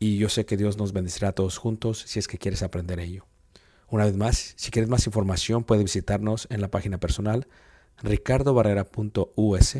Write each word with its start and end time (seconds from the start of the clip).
y 0.00 0.16
yo 0.18 0.28
sé 0.28 0.46
que 0.46 0.56
Dios 0.56 0.76
nos 0.78 0.92
bendecirá 0.92 1.28
a 1.28 1.32
todos 1.32 1.58
juntos 1.58 2.02
si 2.06 2.18
es 2.18 2.26
que 2.26 2.38
quieres 2.38 2.62
aprender 2.64 2.98
ello. 2.98 3.26
Una 3.88 4.04
vez 4.06 4.16
más, 4.16 4.54
si 4.56 4.70
quieres 4.70 4.88
más 4.88 5.06
información, 5.06 5.62
puedes 5.62 5.84
visitarnos 5.84 6.46
en 6.50 6.60
la 6.60 6.68
página 6.68 6.98
personal 6.98 7.46
ricardobarrera.us 8.02 9.76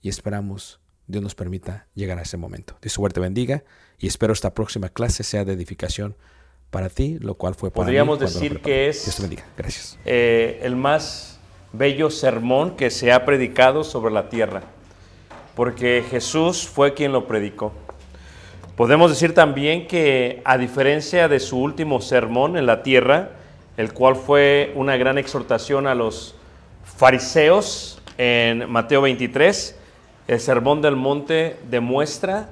y 0.00 0.08
esperamos 0.08 0.80
Dios 1.06 1.22
nos 1.22 1.34
permita 1.34 1.86
llegar 1.94 2.18
a 2.18 2.22
ese 2.22 2.36
momento. 2.36 2.76
Dios 2.80 2.92
suerte 2.94 3.20
bendiga 3.20 3.64
y 3.98 4.06
espero 4.06 4.32
esta 4.32 4.54
próxima 4.54 4.88
clase 4.88 5.22
sea 5.22 5.44
de 5.44 5.52
edificación 5.52 6.16
para 6.70 6.88
ti, 6.88 7.18
lo 7.20 7.34
cual 7.34 7.54
fue 7.54 7.70
para 7.70 7.84
Podríamos 7.84 8.18
mí 8.18 8.26
decir 8.26 8.60
que 8.62 8.88
es- 8.88 9.04
Dios 9.04 9.16
te 9.16 9.22
bendiga. 9.22 9.44
Gracias. 9.56 9.98
eh, 10.04 10.60
el 10.62 10.74
más 10.76 11.38
bello 11.72 12.10
sermón 12.10 12.76
que 12.76 12.90
se 12.90 13.12
ha 13.12 13.24
predicado 13.24 13.84
sobre 13.84 14.12
la 14.14 14.28
tierra, 14.28 14.62
porque 15.54 16.02
Jesús 16.10 16.66
fue 16.66 16.94
quien 16.94 17.12
lo 17.12 17.26
predicó. 17.26 17.72
Podemos 18.76 19.10
decir 19.10 19.34
también 19.34 19.86
que 19.86 20.40
a 20.46 20.56
diferencia 20.56 21.28
de 21.28 21.40
su 21.40 21.58
último 21.58 22.00
sermón 22.00 22.56
en 22.56 22.64
la 22.64 22.82
tierra, 22.82 23.32
el 23.76 23.92
cual 23.92 24.16
fue 24.16 24.72
una 24.74 24.96
gran 24.96 25.18
exhortación 25.18 25.86
a 25.86 25.94
los 25.94 26.34
fariseos 26.82 28.00
en 28.16 28.70
Mateo 28.70 29.02
23, 29.02 29.78
el 30.26 30.40
sermón 30.40 30.80
del 30.80 30.96
monte 30.96 31.58
demuestra 31.68 32.48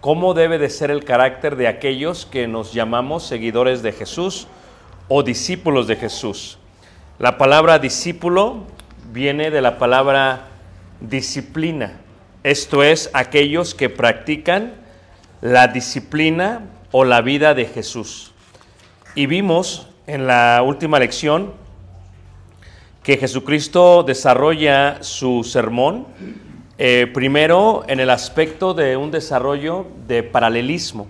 cómo 0.00 0.32
debe 0.32 0.56
de 0.56 0.70
ser 0.70 0.90
el 0.90 1.04
carácter 1.04 1.56
de 1.56 1.68
aquellos 1.68 2.24
que 2.24 2.48
nos 2.48 2.72
llamamos 2.72 3.26
seguidores 3.26 3.82
de 3.82 3.92
Jesús 3.92 4.46
o 5.08 5.22
discípulos 5.22 5.86
de 5.86 5.96
Jesús. 5.96 6.58
La 7.18 7.36
palabra 7.36 7.78
discípulo 7.78 8.64
viene 9.12 9.50
de 9.50 9.60
la 9.60 9.76
palabra 9.76 10.46
disciplina. 11.00 12.00
Esto 12.42 12.82
es 12.82 13.10
aquellos 13.12 13.74
que 13.74 13.90
practican 13.90 14.87
la 15.40 15.68
disciplina 15.68 16.62
o 16.90 17.04
la 17.04 17.20
vida 17.20 17.54
de 17.54 17.66
Jesús. 17.66 18.32
Y 19.14 19.26
vimos 19.26 19.88
en 20.06 20.26
la 20.26 20.62
última 20.64 20.98
lección 20.98 21.52
que 23.02 23.16
Jesucristo 23.16 24.02
desarrolla 24.02 25.02
su 25.02 25.44
sermón 25.44 26.06
eh, 26.78 27.10
primero 27.12 27.84
en 27.88 28.00
el 28.00 28.10
aspecto 28.10 28.74
de 28.74 28.96
un 28.96 29.10
desarrollo 29.10 29.86
de 30.06 30.22
paralelismo 30.22 31.08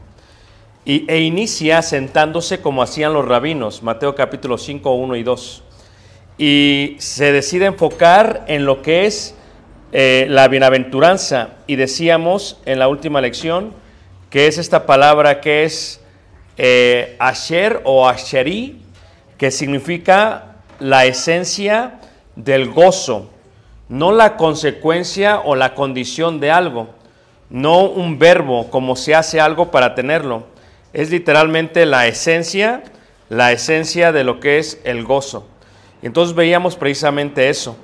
y, 0.84 1.04
e 1.06 1.20
inicia 1.20 1.82
sentándose 1.82 2.62
como 2.62 2.82
hacían 2.82 3.12
los 3.12 3.28
rabinos, 3.28 3.82
Mateo 3.82 4.14
capítulo 4.14 4.56
5, 4.56 4.90
1 4.90 5.16
y 5.16 5.22
2. 5.22 5.62
Y 6.38 6.96
se 6.98 7.32
decide 7.32 7.66
enfocar 7.66 8.44
en 8.48 8.64
lo 8.64 8.80
que 8.80 9.04
es 9.04 9.34
eh, 9.92 10.26
la 10.30 10.48
bienaventuranza. 10.48 11.50
Y 11.66 11.76
decíamos 11.76 12.58
en 12.64 12.78
la 12.78 12.88
última 12.88 13.20
lección 13.20 13.74
que 14.30 14.46
es 14.46 14.58
esta 14.58 14.86
palabra 14.86 15.40
que 15.40 15.64
es 15.64 16.00
eh, 16.56 17.16
asher 17.18 17.80
o 17.84 18.08
asheri, 18.08 18.80
que 19.36 19.50
significa 19.50 20.56
la 20.80 21.06
esencia 21.06 22.00
del 22.36 22.70
gozo, 22.70 23.30
no 23.88 24.12
la 24.12 24.36
consecuencia 24.36 25.40
o 25.40 25.54
la 25.54 25.74
condición 25.74 26.40
de 26.40 26.50
algo, 26.50 26.88
no 27.50 27.84
un 27.84 28.18
verbo 28.18 28.70
como 28.70 28.96
se 28.96 29.14
hace 29.14 29.40
algo 29.40 29.70
para 29.70 29.94
tenerlo, 29.94 30.46
es 30.92 31.10
literalmente 31.10 31.86
la 31.86 32.06
esencia, 32.06 32.82
la 33.28 33.52
esencia 33.52 34.12
de 34.12 34.24
lo 34.24 34.40
que 34.40 34.58
es 34.58 34.80
el 34.84 35.04
gozo. 35.04 35.46
Entonces 36.02 36.34
veíamos 36.34 36.76
precisamente 36.76 37.48
eso. 37.48 37.76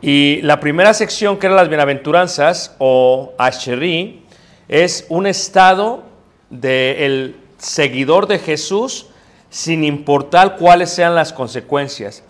Y 0.00 0.40
la 0.42 0.60
primera 0.60 0.94
sección, 0.94 1.38
que 1.38 1.46
era 1.46 1.56
las 1.56 1.68
bienaventuranzas 1.68 2.74
o 2.78 3.32
Asheri, 3.38 4.22
es 4.68 5.06
un 5.08 5.26
estado 5.26 6.04
del 6.50 7.36
seguidor 7.58 8.26
de 8.26 8.38
Jesús 8.38 9.06
sin 9.50 9.82
importar 9.82 10.56
cuáles 10.56 10.90
sean 10.90 11.14
las 11.14 11.32
consecuencias. 11.32 12.22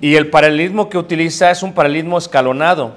Y 0.00 0.14
el 0.14 0.30
paralelismo 0.30 0.88
que 0.88 0.98
utiliza 0.98 1.50
es 1.50 1.62
un 1.62 1.72
paralelismo 1.72 2.18
escalonado. 2.18 2.96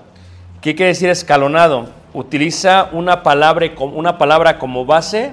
¿Qué 0.61 0.75
quiere 0.75 0.89
decir 0.89 1.09
escalonado? 1.09 1.89
Utiliza 2.13 2.89
una 2.91 3.23
palabra, 3.23 3.71
una 3.79 4.17
palabra 4.17 4.59
como 4.59 4.85
base 4.85 5.31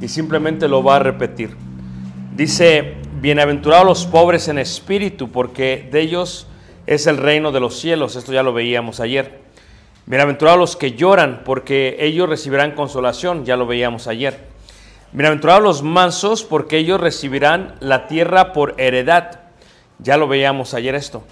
y 0.00 0.08
simplemente 0.08 0.68
lo 0.68 0.82
va 0.82 0.96
a 0.96 1.00
repetir. 1.00 1.56
Dice, 2.34 2.94
bienaventurados 3.20 3.84
los 3.84 4.06
pobres 4.06 4.48
en 4.48 4.58
espíritu, 4.58 5.30
porque 5.30 5.88
de 5.90 6.00
ellos 6.00 6.46
es 6.86 7.06
el 7.06 7.18
reino 7.18 7.52
de 7.52 7.60
los 7.60 7.78
cielos. 7.78 8.16
Esto 8.16 8.32
ya 8.32 8.42
lo 8.42 8.54
veíamos 8.54 9.00
ayer. 9.00 9.39
Bienaventurados 10.10 10.58
los 10.58 10.76
que 10.76 10.94
lloran, 10.94 11.42
porque 11.44 11.96
ellos 12.00 12.28
recibirán 12.28 12.72
consolación. 12.72 13.44
Ya 13.44 13.56
lo 13.56 13.68
veíamos 13.68 14.08
ayer. 14.08 14.40
Bienaventurados 15.12 15.62
los 15.62 15.82
mansos, 15.84 16.42
porque 16.42 16.78
ellos 16.78 17.00
recibirán 17.00 17.76
la 17.78 18.08
tierra 18.08 18.52
por 18.52 18.74
heredad. 18.76 19.38
Ya 20.00 20.16
lo 20.16 20.26
veíamos 20.26 20.74
ayer 20.74 20.96
esto. 20.96 21.22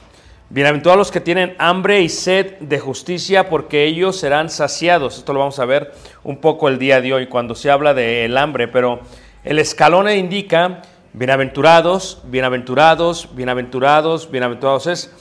Bienaventurados 0.49 0.97
los 0.97 1.11
que 1.11 1.21
tienen 1.21 1.57
hambre 1.59 2.03
y 2.03 2.09
sed 2.09 2.57
de 2.61 2.79
justicia, 2.79 3.49
porque 3.49 3.83
ellos 3.83 4.17
serán 4.17 4.49
saciados. 4.49 5.19
Esto 5.19 5.33
lo 5.33 5.41
vamos 5.41 5.59
a 5.59 5.65
ver 5.65 5.93
un 6.23 6.37
poco 6.37 6.69
el 6.69 6.79
día 6.79 7.01
de 7.01 7.13
hoy 7.13 7.27
cuando 7.27 7.57
se 7.57 7.73
habla 7.73 7.95
del 7.95 8.39
hambre, 8.39 8.69
pero 8.69 9.01
el 9.43 9.59
escalón 9.59 10.09
indica 10.09 10.83
bienaventurados, 11.15 12.23
bienaventurados, 12.27 13.29
bienaventurados, 13.35 14.31
bienaventurados. 14.31 14.87
Es 14.87 15.13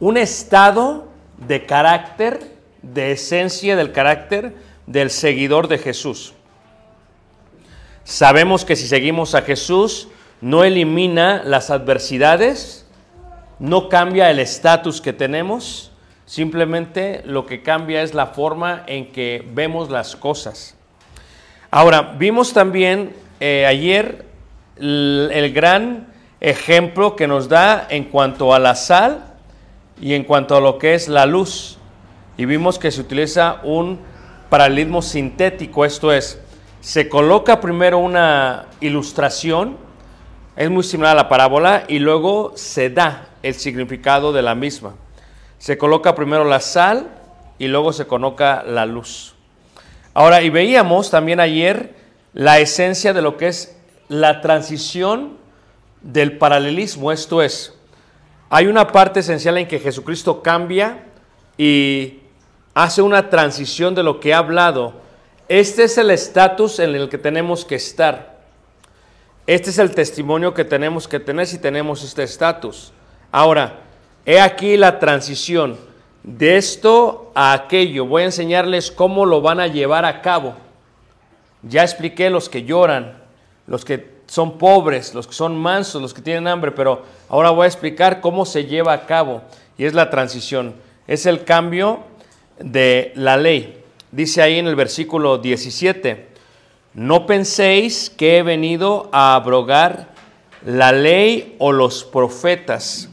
un 0.00 0.18
estado 0.18 1.08
de 1.38 1.64
carácter, 1.64 2.55
de 2.82 3.12
esencia 3.12 3.76
del 3.76 3.92
carácter 3.92 4.54
del 4.86 5.10
seguidor 5.10 5.68
de 5.68 5.78
Jesús. 5.78 6.34
Sabemos 8.04 8.64
que 8.64 8.76
si 8.76 8.86
seguimos 8.86 9.34
a 9.34 9.42
Jesús, 9.42 10.08
no 10.40 10.62
elimina 10.64 11.42
las 11.44 11.70
adversidades, 11.70 12.86
no 13.58 13.88
cambia 13.88 14.30
el 14.30 14.38
estatus 14.38 15.00
que 15.00 15.12
tenemos, 15.12 15.90
simplemente 16.24 17.22
lo 17.24 17.46
que 17.46 17.62
cambia 17.62 18.02
es 18.02 18.14
la 18.14 18.28
forma 18.28 18.84
en 18.86 19.12
que 19.12 19.44
vemos 19.52 19.90
las 19.90 20.14
cosas. 20.14 20.76
Ahora, 21.70 22.14
vimos 22.16 22.52
también 22.52 23.14
eh, 23.40 23.66
ayer 23.66 24.24
el, 24.76 25.30
el 25.32 25.52
gran 25.52 26.06
ejemplo 26.40 27.16
que 27.16 27.26
nos 27.26 27.48
da 27.48 27.86
en 27.90 28.04
cuanto 28.04 28.54
a 28.54 28.58
la 28.58 28.74
sal 28.74 29.24
y 30.00 30.14
en 30.14 30.24
cuanto 30.24 30.56
a 30.56 30.60
lo 30.60 30.78
que 30.78 30.94
es 30.94 31.08
la 31.08 31.26
luz. 31.26 31.78
Y 32.36 32.44
vimos 32.44 32.78
que 32.78 32.90
se 32.90 33.00
utiliza 33.00 33.60
un 33.62 34.00
paralelismo 34.50 35.02
sintético, 35.02 35.84
esto 35.84 36.12
es, 36.12 36.40
se 36.80 37.08
coloca 37.08 37.60
primero 37.60 37.98
una 37.98 38.66
ilustración, 38.80 39.76
es 40.54 40.70
muy 40.70 40.84
similar 40.84 41.12
a 41.12 41.22
la 41.22 41.28
parábola, 41.28 41.84
y 41.88 41.98
luego 41.98 42.52
se 42.54 42.90
da 42.90 43.28
el 43.42 43.54
significado 43.54 44.32
de 44.32 44.42
la 44.42 44.54
misma. 44.54 44.94
Se 45.58 45.78
coloca 45.78 46.14
primero 46.14 46.44
la 46.44 46.60
sal 46.60 47.08
y 47.58 47.68
luego 47.68 47.92
se 47.92 48.06
coloca 48.06 48.62
la 48.62 48.86
luz. 48.86 49.34
Ahora, 50.14 50.42
y 50.42 50.50
veíamos 50.50 51.10
también 51.10 51.40
ayer 51.40 51.94
la 52.34 52.58
esencia 52.58 53.12
de 53.12 53.22
lo 53.22 53.36
que 53.36 53.48
es 53.48 53.76
la 54.08 54.40
transición 54.40 55.38
del 56.02 56.38
paralelismo, 56.38 57.10
esto 57.10 57.42
es, 57.42 57.74
hay 58.48 58.66
una 58.66 58.92
parte 58.92 59.20
esencial 59.20 59.58
en 59.58 59.66
que 59.66 59.80
Jesucristo 59.80 60.42
cambia 60.42 61.04
y 61.58 62.20
hace 62.76 63.00
una 63.00 63.30
transición 63.30 63.94
de 63.94 64.02
lo 64.02 64.20
que 64.20 64.34
ha 64.34 64.38
hablado. 64.38 64.92
Este 65.48 65.84
es 65.84 65.96
el 65.96 66.10
estatus 66.10 66.78
en 66.78 66.94
el 66.94 67.08
que 67.08 67.16
tenemos 67.16 67.64
que 67.64 67.76
estar. 67.76 68.36
Este 69.46 69.70
es 69.70 69.78
el 69.78 69.94
testimonio 69.94 70.52
que 70.52 70.62
tenemos 70.62 71.08
que 71.08 71.18
tener 71.18 71.46
si 71.46 71.56
tenemos 71.56 72.04
este 72.04 72.22
estatus. 72.22 72.92
Ahora, 73.32 73.78
he 74.26 74.38
aquí 74.38 74.76
la 74.76 74.98
transición 74.98 75.78
de 76.22 76.58
esto 76.58 77.32
a 77.34 77.54
aquello. 77.54 78.04
Voy 78.04 78.22
a 78.22 78.26
enseñarles 78.26 78.90
cómo 78.90 79.24
lo 79.24 79.40
van 79.40 79.58
a 79.58 79.68
llevar 79.68 80.04
a 80.04 80.20
cabo. 80.20 80.54
Ya 81.62 81.82
expliqué 81.82 82.28
los 82.28 82.50
que 82.50 82.64
lloran, 82.64 83.22
los 83.66 83.86
que 83.86 84.16
son 84.26 84.58
pobres, 84.58 85.14
los 85.14 85.26
que 85.26 85.32
son 85.32 85.56
mansos, 85.56 86.02
los 86.02 86.12
que 86.12 86.20
tienen 86.20 86.46
hambre, 86.46 86.72
pero 86.72 87.04
ahora 87.30 87.48
voy 87.48 87.64
a 87.64 87.68
explicar 87.68 88.20
cómo 88.20 88.44
se 88.44 88.66
lleva 88.66 88.92
a 88.92 89.06
cabo. 89.06 89.40
Y 89.78 89.86
es 89.86 89.94
la 89.94 90.10
transición, 90.10 90.74
es 91.06 91.24
el 91.24 91.44
cambio 91.44 92.04
de 92.58 93.12
la 93.14 93.36
ley. 93.36 93.82
Dice 94.10 94.42
ahí 94.42 94.58
en 94.58 94.66
el 94.66 94.76
versículo 94.76 95.38
17, 95.38 96.28
no 96.94 97.26
penséis 97.26 98.08
que 98.10 98.38
he 98.38 98.42
venido 98.42 99.08
a 99.12 99.34
abrogar 99.34 100.08
la 100.64 100.92
ley 100.92 101.54
o 101.58 101.72
los 101.72 102.04
profetas. 102.04 103.10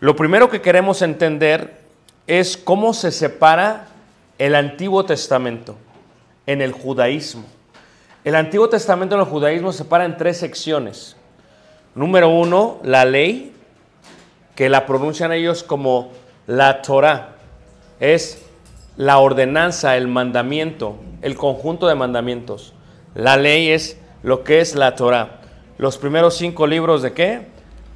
Lo 0.00 0.14
primero 0.16 0.50
que 0.50 0.60
queremos 0.60 1.02
entender 1.02 1.80
es 2.26 2.56
cómo 2.56 2.92
se 2.92 3.10
separa 3.10 3.88
el 4.38 4.54
Antiguo 4.54 5.04
Testamento 5.04 5.76
en 6.46 6.60
el 6.60 6.72
judaísmo. 6.72 7.44
El 8.24 8.34
Antiguo 8.34 8.68
Testamento 8.68 9.14
en 9.14 9.22
el 9.22 9.26
judaísmo 9.26 9.72
se 9.72 9.78
separa 9.78 10.04
en 10.04 10.16
tres 10.16 10.38
secciones. 10.38 11.16
Número 11.94 12.28
uno, 12.28 12.80
la 12.82 13.04
ley, 13.04 13.54
que 14.54 14.68
la 14.68 14.86
pronuncian 14.86 15.32
ellos 15.32 15.62
como 15.62 16.12
la 16.46 16.82
Torah. 16.82 17.36
Es 18.00 18.43
la 18.96 19.18
ordenanza, 19.18 19.96
el 19.96 20.08
mandamiento, 20.08 20.96
el 21.22 21.36
conjunto 21.36 21.88
de 21.88 21.94
mandamientos. 21.94 22.74
La 23.14 23.36
ley 23.36 23.70
es 23.70 23.98
lo 24.22 24.44
que 24.44 24.60
es 24.60 24.74
la 24.74 24.94
Torah. 24.94 25.40
Los 25.78 25.98
primeros 25.98 26.36
cinco 26.36 26.66
libros 26.66 27.02
de 27.02 27.12
qué? 27.12 27.46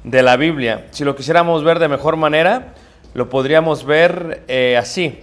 De 0.03 0.23
la 0.23 0.37
Biblia. 0.37 0.87
Si 0.91 1.03
lo 1.03 1.15
quisiéramos 1.15 1.63
ver 1.63 1.79
de 1.79 1.87
mejor 1.87 2.15
manera, 2.15 2.73
lo 3.13 3.29
podríamos 3.29 3.85
ver 3.85 4.43
eh, 4.47 4.77
así. 4.77 5.19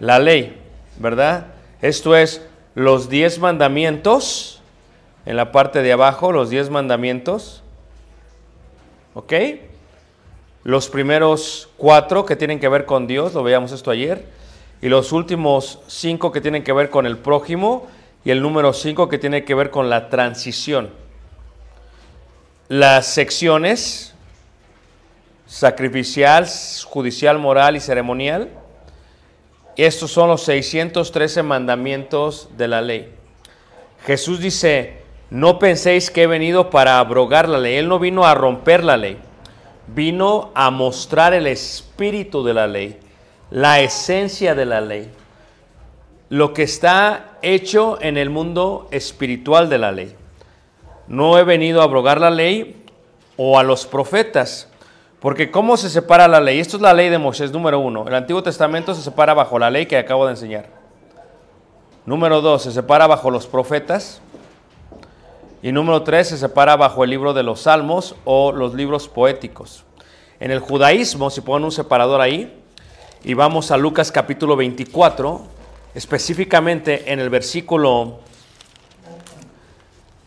La 0.00 0.18
ley, 0.18 0.58
¿verdad? 0.98 1.46
Esto 1.80 2.16
es 2.16 2.46
los 2.74 3.08
diez 3.08 3.38
mandamientos, 3.38 4.60
en 5.24 5.36
la 5.36 5.50
parte 5.50 5.82
de 5.82 5.92
abajo, 5.92 6.30
los 6.32 6.50
diez 6.50 6.70
mandamientos, 6.70 7.62
¿ok? 9.14 9.32
Los 10.62 10.88
primeros 10.88 11.68
cuatro 11.76 12.26
que 12.26 12.36
tienen 12.36 12.60
que 12.60 12.68
ver 12.68 12.84
con 12.84 13.06
Dios, 13.06 13.34
lo 13.34 13.42
veíamos 13.42 13.72
esto 13.72 13.90
ayer, 13.90 14.26
y 14.82 14.88
los 14.88 15.12
últimos 15.12 15.80
cinco 15.86 16.32
que 16.32 16.40
tienen 16.40 16.64
que 16.64 16.72
ver 16.72 16.90
con 16.90 17.06
el 17.06 17.18
prójimo, 17.18 17.86
y 18.24 18.30
el 18.30 18.42
número 18.42 18.72
cinco 18.72 19.08
que 19.08 19.18
tiene 19.18 19.44
que 19.44 19.54
ver 19.54 19.70
con 19.70 19.88
la 19.88 20.08
transición. 20.08 20.90
Las 22.68 23.06
secciones 23.06 24.14
sacrificial, 25.46 26.46
judicial, 26.84 27.38
moral 27.38 27.76
y 27.76 27.80
ceremonial, 27.80 28.50
estos 29.76 30.10
son 30.10 30.28
los 30.28 30.42
613 30.42 31.42
mandamientos 31.42 32.48
de 32.56 32.66
la 32.66 32.80
ley. 32.80 33.14
Jesús 34.04 34.40
dice, 34.40 35.02
no 35.30 35.58
penséis 35.58 36.10
que 36.10 36.22
he 36.22 36.26
venido 36.26 36.70
para 36.70 36.98
abrogar 36.98 37.48
la 37.48 37.58
ley. 37.58 37.76
Él 37.76 37.88
no 37.88 37.98
vino 37.98 38.24
a 38.24 38.34
romper 38.34 38.84
la 38.84 38.96
ley, 38.96 39.18
vino 39.86 40.50
a 40.54 40.70
mostrar 40.70 41.34
el 41.34 41.46
espíritu 41.46 42.42
de 42.42 42.54
la 42.54 42.66
ley, 42.66 42.98
la 43.50 43.80
esencia 43.80 44.54
de 44.54 44.66
la 44.66 44.80
ley, 44.80 45.10
lo 46.28 46.52
que 46.52 46.64
está 46.64 47.36
hecho 47.42 47.98
en 48.00 48.16
el 48.16 48.30
mundo 48.30 48.88
espiritual 48.90 49.68
de 49.68 49.78
la 49.78 49.92
ley. 49.92 50.16
No 51.06 51.38
he 51.38 51.44
venido 51.44 51.80
a 51.80 51.84
abrogar 51.84 52.20
la 52.20 52.30
ley 52.30 52.84
o 53.36 53.58
a 53.58 53.62
los 53.62 53.86
profetas, 53.86 54.68
porque 55.20 55.50
¿cómo 55.50 55.76
se 55.76 55.88
separa 55.88 56.26
la 56.26 56.40
ley? 56.40 56.58
Esto 56.58 56.76
es 56.76 56.82
la 56.82 56.92
ley 56.92 57.08
de 57.08 57.18
Moisés, 57.18 57.52
número 57.52 57.78
uno. 57.78 58.06
El 58.08 58.14
Antiguo 58.14 58.42
Testamento 58.42 58.94
se 58.94 59.02
separa 59.02 59.34
bajo 59.34 59.58
la 59.58 59.70
ley 59.70 59.86
que 59.86 59.96
acabo 59.96 60.26
de 60.26 60.32
enseñar. 60.32 60.66
Número 62.04 62.40
dos, 62.40 62.62
se 62.62 62.72
separa 62.72 63.06
bajo 63.06 63.30
los 63.30 63.46
profetas. 63.46 64.20
Y 65.62 65.72
número 65.72 66.02
tres, 66.02 66.28
se 66.28 66.38
separa 66.38 66.76
bajo 66.76 67.02
el 67.02 67.10
libro 67.10 67.32
de 67.32 67.42
los 67.42 67.62
salmos 67.62 68.14
o 68.24 68.52
los 68.52 68.74
libros 68.74 69.08
poéticos. 69.08 69.84
En 70.38 70.50
el 70.50 70.60
judaísmo, 70.60 71.30
si 71.30 71.40
ponen 71.40 71.64
un 71.64 71.72
separador 71.72 72.20
ahí, 72.20 72.62
y 73.24 73.34
vamos 73.34 73.70
a 73.70 73.76
Lucas 73.76 74.12
capítulo 74.12 74.56
24, 74.56 75.42
específicamente 75.94 77.12
en 77.12 77.20
el 77.20 77.30
versículo 77.30 78.20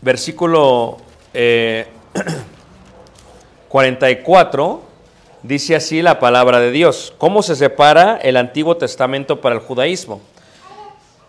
versículo 0.01 0.97
eh, 1.33 1.87
44, 3.69 4.81
dice 5.43 5.75
así 5.75 6.01
la 6.01 6.19
palabra 6.19 6.59
de 6.59 6.71
Dios. 6.71 7.13
¿Cómo 7.17 7.43
se 7.43 7.55
separa 7.55 8.17
el 8.17 8.37
Antiguo 8.37 8.77
Testamento 8.77 9.41
para 9.41 9.55
el 9.55 9.61
judaísmo? 9.61 10.21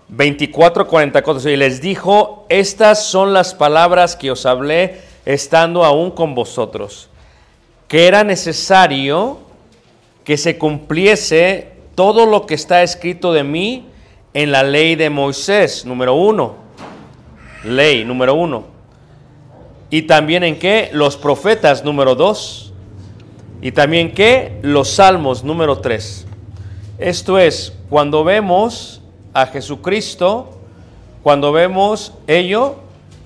24, 0.08 0.86
44. 0.86 1.50
Y 1.50 1.56
les 1.56 1.80
dijo, 1.80 2.46
estas 2.48 3.04
son 3.04 3.32
las 3.32 3.54
palabras 3.54 4.16
que 4.16 4.30
os 4.30 4.46
hablé 4.46 5.00
estando 5.24 5.84
aún 5.84 6.10
con 6.10 6.34
vosotros, 6.34 7.08
que 7.86 8.08
era 8.08 8.24
necesario 8.24 9.49
que 10.30 10.36
se 10.36 10.58
cumpliese 10.58 11.72
todo 11.96 12.24
lo 12.24 12.46
que 12.46 12.54
está 12.54 12.84
escrito 12.84 13.32
de 13.32 13.42
mí 13.42 13.86
en 14.32 14.52
la 14.52 14.62
ley 14.62 14.94
de 14.94 15.10
Moisés, 15.10 15.84
número 15.84 16.14
uno. 16.14 16.54
Ley, 17.64 18.04
número 18.04 18.36
uno. 18.36 18.62
Y 19.90 20.02
también 20.02 20.44
en 20.44 20.56
qué? 20.56 20.88
Los 20.92 21.16
profetas, 21.16 21.82
número 21.82 22.14
dos. 22.14 22.72
Y 23.60 23.72
también 23.72 24.12
qué? 24.12 24.60
Los 24.62 24.90
salmos, 24.90 25.42
número 25.42 25.80
tres. 25.80 26.28
Esto 27.00 27.36
es, 27.36 27.72
cuando 27.88 28.22
vemos 28.22 29.02
a 29.34 29.46
Jesucristo, 29.46 30.60
cuando 31.24 31.50
vemos 31.50 32.12
ello, 32.28 32.76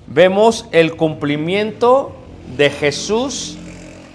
vemos 0.07 0.65
el 0.71 0.95
cumplimiento 0.95 2.13
de 2.57 2.71
Jesús 2.71 3.57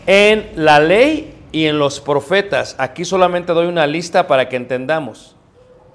en 0.09 0.51
la 0.57 0.81
ley 0.81 1.37
y 1.53 1.67
en 1.67 1.79
los 1.79 2.01
profetas. 2.01 2.75
Aquí 2.79 3.05
solamente 3.05 3.53
doy 3.53 3.67
una 3.67 3.87
lista 3.87 4.27
para 4.27 4.49
que 4.49 4.57
entendamos, 4.57 5.37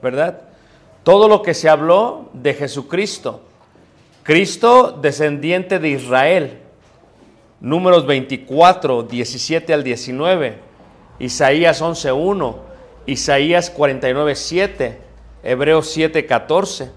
¿verdad? 0.02 0.42
Todo 1.04 1.28
lo 1.28 1.42
que 1.42 1.54
se 1.54 1.70
habló 1.70 2.30
de 2.34 2.54
Jesucristo. 2.54 3.42
Cristo, 4.24 4.98
descendiente 5.02 5.80
de 5.80 5.90
Israel. 5.90 6.60
Números 7.62 8.06
24, 8.06 9.04
17 9.04 9.74
al 9.74 9.84
19. 9.84 10.58
Isaías 11.20 11.82
11, 11.82 12.12
1. 12.12 12.60
Isaías 13.06 13.70
49, 13.70 14.36
7. 14.36 15.00
Hebreos 15.44 15.90
7, 15.90 16.26
14. 16.26 16.92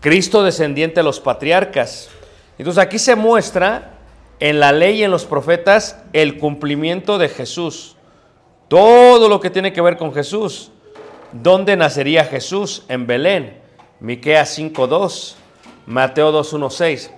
Cristo 0.00 0.44
descendiente 0.44 1.00
de 1.00 1.04
los 1.04 1.18
patriarcas. 1.18 2.08
Entonces 2.56 2.82
aquí 2.82 2.98
se 2.98 3.16
muestra 3.16 3.97
en 4.40 4.60
la 4.60 4.72
ley 4.72 5.00
y 5.00 5.04
en 5.04 5.10
los 5.10 5.24
profetas 5.24 6.02
el 6.12 6.38
cumplimiento 6.38 7.18
de 7.18 7.28
Jesús. 7.28 7.96
Todo 8.68 9.28
lo 9.28 9.40
que 9.40 9.50
tiene 9.50 9.72
que 9.72 9.80
ver 9.80 9.96
con 9.96 10.12
Jesús. 10.12 10.70
¿Dónde 11.32 11.76
nacería 11.76 12.24
Jesús? 12.24 12.84
En 12.88 13.06
Belén. 13.06 13.58
Miqueas 14.00 14.56
5:2, 14.56 15.36
Mateo 15.86 16.32
2:1-6. 16.32 17.10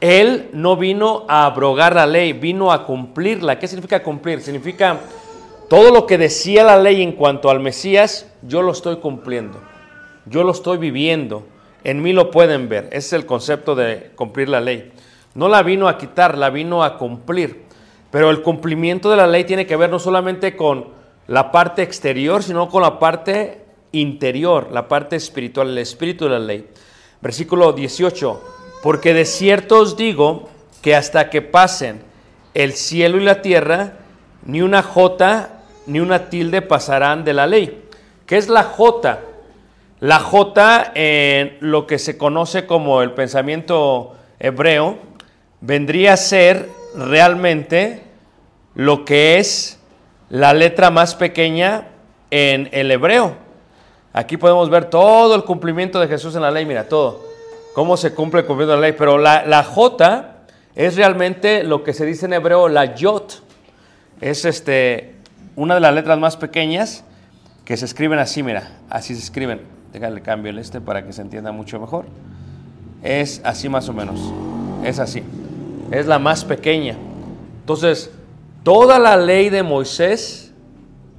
Él 0.00 0.50
no 0.52 0.76
vino 0.76 1.24
a 1.28 1.46
abrogar 1.46 1.94
la 1.94 2.06
ley, 2.06 2.32
vino 2.32 2.72
a 2.72 2.84
cumplirla. 2.84 3.58
¿Qué 3.58 3.66
significa 3.66 4.02
cumplir? 4.02 4.40
Significa 4.40 5.00
todo 5.68 5.90
lo 5.90 6.06
que 6.06 6.18
decía 6.18 6.64
la 6.64 6.78
ley 6.78 7.02
en 7.02 7.12
cuanto 7.12 7.50
al 7.50 7.60
Mesías, 7.60 8.30
yo 8.42 8.62
lo 8.62 8.72
estoy 8.72 8.96
cumpliendo. 8.96 9.60
Yo 10.26 10.44
lo 10.44 10.52
estoy 10.52 10.78
viviendo. 10.78 11.46
En 11.82 12.02
mí 12.02 12.12
lo 12.12 12.30
pueden 12.30 12.68
ver. 12.68 12.84
Ese 12.86 12.98
es 12.98 13.12
el 13.14 13.26
concepto 13.26 13.74
de 13.74 14.10
cumplir 14.16 14.48
la 14.48 14.60
ley. 14.60 14.92
No 15.36 15.50
la 15.50 15.62
vino 15.62 15.86
a 15.86 15.98
quitar, 15.98 16.38
la 16.38 16.48
vino 16.48 16.82
a 16.82 16.96
cumplir. 16.96 17.66
Pero 18.10 18.30
el 18.30 18.40
cumplimiento 18.40 19.10
de 19.10 19.18
la 19.18 19.26
ley 19.26 19.44
tiene 19.44 19.66
que 19.66 19.76
ver 19.76 19.90
no 19.90 19.98
solamente 19.98 20.56
con 20.56 20.86
la 21.26 21.52
parte 21.52 21.82
exterior, 21.82 22.42
sino 22.42 22.70
con 22.70 22.80
la 22.80 22.98
parte 22.98 23.60
interior, 23.92 24.68
la 24.72 24.88
parte 24.88 25.16
espiritual, 25.16 25.68
el 25.68 25.76
espíritu 25.76 26.24
de 26.24 26.30
la 26.30 26.38
ley. 26.38 26.66
Versículo 27.20 27.74
18. 27.74 28.42
Porque 28.82 29.12
de 29.12 29.26
cierto 29.26 29.80
os 29.80 29.98
digo 29.98 30.48
que 30.80 30.96
hasta 30.96 31.28
que 31.28 31.42
pasen 31.42 32.00
el 32.54 32.72
cielo 32.72 33.18
y 33.18 33.24
la 33.24 33.42
tierra, 33.42 33.92
ni 34.46 34.62
una 34.62 34.82
jota 34.82 35.64
ni 35.84 36.00
una 36.00 36.30
tilde 36.30 36.62
pasarán 36.62 37.24
de 37.24 37.34
la 37.34 37.46
ley. 37.46 37.84
¿Qué 38.24 38.38
es 38.38 38.48
la 38.48 38.62
jota? 38.62 39.20
La 40.00 40.18
jota 40.18 40.92
en 40.94 41.58
lo 41.60 41.86
que 41.86 41.98
se 41.98 42.16
conoce 42.16 42.64
como 42.64 43.02
el 43.02 43.12
pensamiento 43.12 44.16
hebreo 44.38 45.04
vendría 45.66 46.12
a 46.12 46.16
ser 46.16 46.70
realmente 46.94 48.02
lo 48.74 49.04
que 49.04 49.38
es 49.38 49.78
la 50.28 50.54
letra 50.54 50.90
más 50.90 51.14
pequeña 51.14 51.88
en 52.30 52.68
el 52.72 52.90
hebreo. 52.90 53.34
Aquí 54.12 54.36
podemos 54.36 54.70
ver 54.70 54.86
todo 54.86 55.34
el 55.34 55.44
cumplimiento 55.44 56.00
de 56.00 56.08
Jesús 56.08 56.36
en 56.36 56.42
la 56.42 56.50
ley, 56.50 56.64
mira, 56.64 56.88
todo. 56.88 57.26
Cómo 57.74 57.96
se 57.96 58.14
cumple 58.14 58.40
el 58.40 58.46
cumplimiento 58.46 58.76
de 58.76 58.80
la 58.80 58.86
ley. 58.88 58.96
Pero 58.96 59.18
la, 59.18 59.44
la 59.44 59.62
J 59.62 60.36
es 60.74 60.96
realmente 60.96 61.64
lo 61.64 61.82
que 61.82 61.92
se 61.92 62.06
dice 62.06 62.26
en 62.26 62.32
hebreo, 62.32 62.68
la 62.68 62.94
yot. 62.94 63.42
Es 64.20 64.44
este, 64.44 65.16
una 65.56 65.74
de 65.74 65.80
las 65.80 65.92
letras 65.92 66.18
más 66.18 66.36
pequeñas 66.36 67.04
que 67.64 67.76
se 67.76 67.84
escriben 67.84 68.18
así, 68.18 68.42
mira, 68.42 68.78
así 68.88 69.14
se 69.14 69.20
escriben. 69.20 69.60
Déjale 69.92 70.22
cambio 70.22 70.50
el 70.50 70.58
este 70.58 70.80
para 70.80 71.04
que 71.04 71.12
se 71.12 71.22
entienda 71.22 71.52
mucho 71.52 71.78
mejor. 71.80 72.06
Es 73.02 73.40
así 73.44 73.68
más 73.68 73.88
o 73.88 73.92
menos. 73.92 74.20
Es 74.84 74.98
así. 74.98 75.22
Es 75.90 76.06
la 76.06 76.18
más 76.18 76.44
pequeña. 76.44 76.96
Entonces, 77.60 78.10
toda 78.62 78.98
la 78.98 79.16
ley 79.16 79.50
de 79.50 79.62
Moisés 79.62 80.52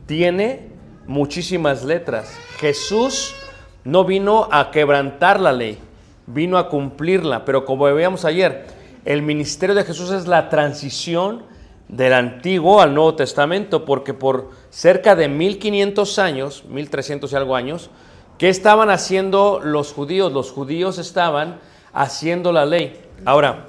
tiene 0.05 0.67
muchísimas 1.05 1.83
letras. 1.83 2.37
Jesús 2.59 3.35
no 3.83 4.03
vino 4.03 4.49
a 4.51 4.71
quebrantar 4.71 5.39
la 5.39 5.53
ley, 5.53 5.77
vino 6.25 6.57
a 6.57 6.69
cumplirla. 6.69 7.45
Pero 7.45 7.65
como 7.65 7.85
veíamos 7.85 8.25
ayer, 8.25 8.65
el 9.05 9.21
ministerio 9.21 9.75
de 9.75 9.85
Jesús 9.85 10.11
es 10.11 10.27
la 10.27 10.49
transición 10.49 11.43
del 11.87 12.11
Antiguo 12.11 12.81
al 12.81 12.93
Nuevo 12.93 13.15
Testamento, 13.15 13.85
porque 13.85 14.13
por 14.13 14.51
cerca 14.69 15.15
de 15.15 15.29
1500 15.29 16.19
años, 16.19 16.65
1300 16.67 17.31
y 17.31 17.35
algo 17.37 17.55
años, 17.55 17.89
¿qué 18.37 18.49
estaban 18.49 18.89
haciendo 18.89 19.61
los 19.63 19.93
judíos? 19.93 20.33
Los 20.33 20.51
judíos 20.51 20.97
estaban 20.97 21.59
haciendo 21.93 22.51
la 22.51 22.65
ley. 22.65 22.99
Ahora, 23.23 23.67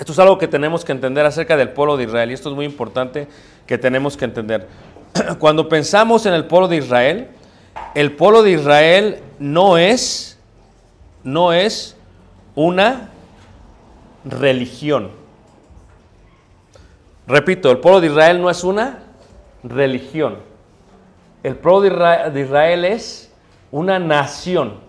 esto 0.00 0.12
es 0.12 0.18
algo 0.18 0.38
que 0.38 0.48
tenemos 0.48 0.82
que 0.82 0.92
entender 0.92 1.26
acerca 1.26 1.58
del 1.58 1.68
pueblo 1.68 1.98
de 1.98 2.04
Israel 2.04 2.30
y 2.30 2.34
esto 2.34 2.48
es 2.48 2.54
muy 2.56 2.64
importante 2.64 3.28
que 3.66 3.76
tenemos 3.76 4.16
que 4.16 4.24
entender. 4.24 4.66
Cuando 5.38 5.68
pensamos 5.68 6.24
en 6.24 6.32
el 6.32 6.46
pueblo 6.46 6.68
de 6.68 6.76
Israel, 6.76 7.28
el 7.94 8.12
pueblo 8.12 8.42
de 8.42 8.52
Israel 8.52 9.18
no 9.38 9.76
es 9.76 10.38
no 11.22 11.52
es 11.52 11.96
una 12.54 13.10
religión. 14.24 15.10
Repito, 17.26 17.70
el 17.70 17.78
pueblo 17.78 18.00
de 18.00 18.06
Israel 18.06 18.40
no 18.40 18.48
es 18.48 18.64
una 18.64 19.00
religión. 19.62 20.38
El 21.42 21.56
pueblo 21.56 21.82
de 21.82 21.90
Isra- 21.90 22.30
de 22.30 22.40
Israel 22.40 22.84
es 22.86 23.30
una 23.70 23.98
nación. 23.98 24.80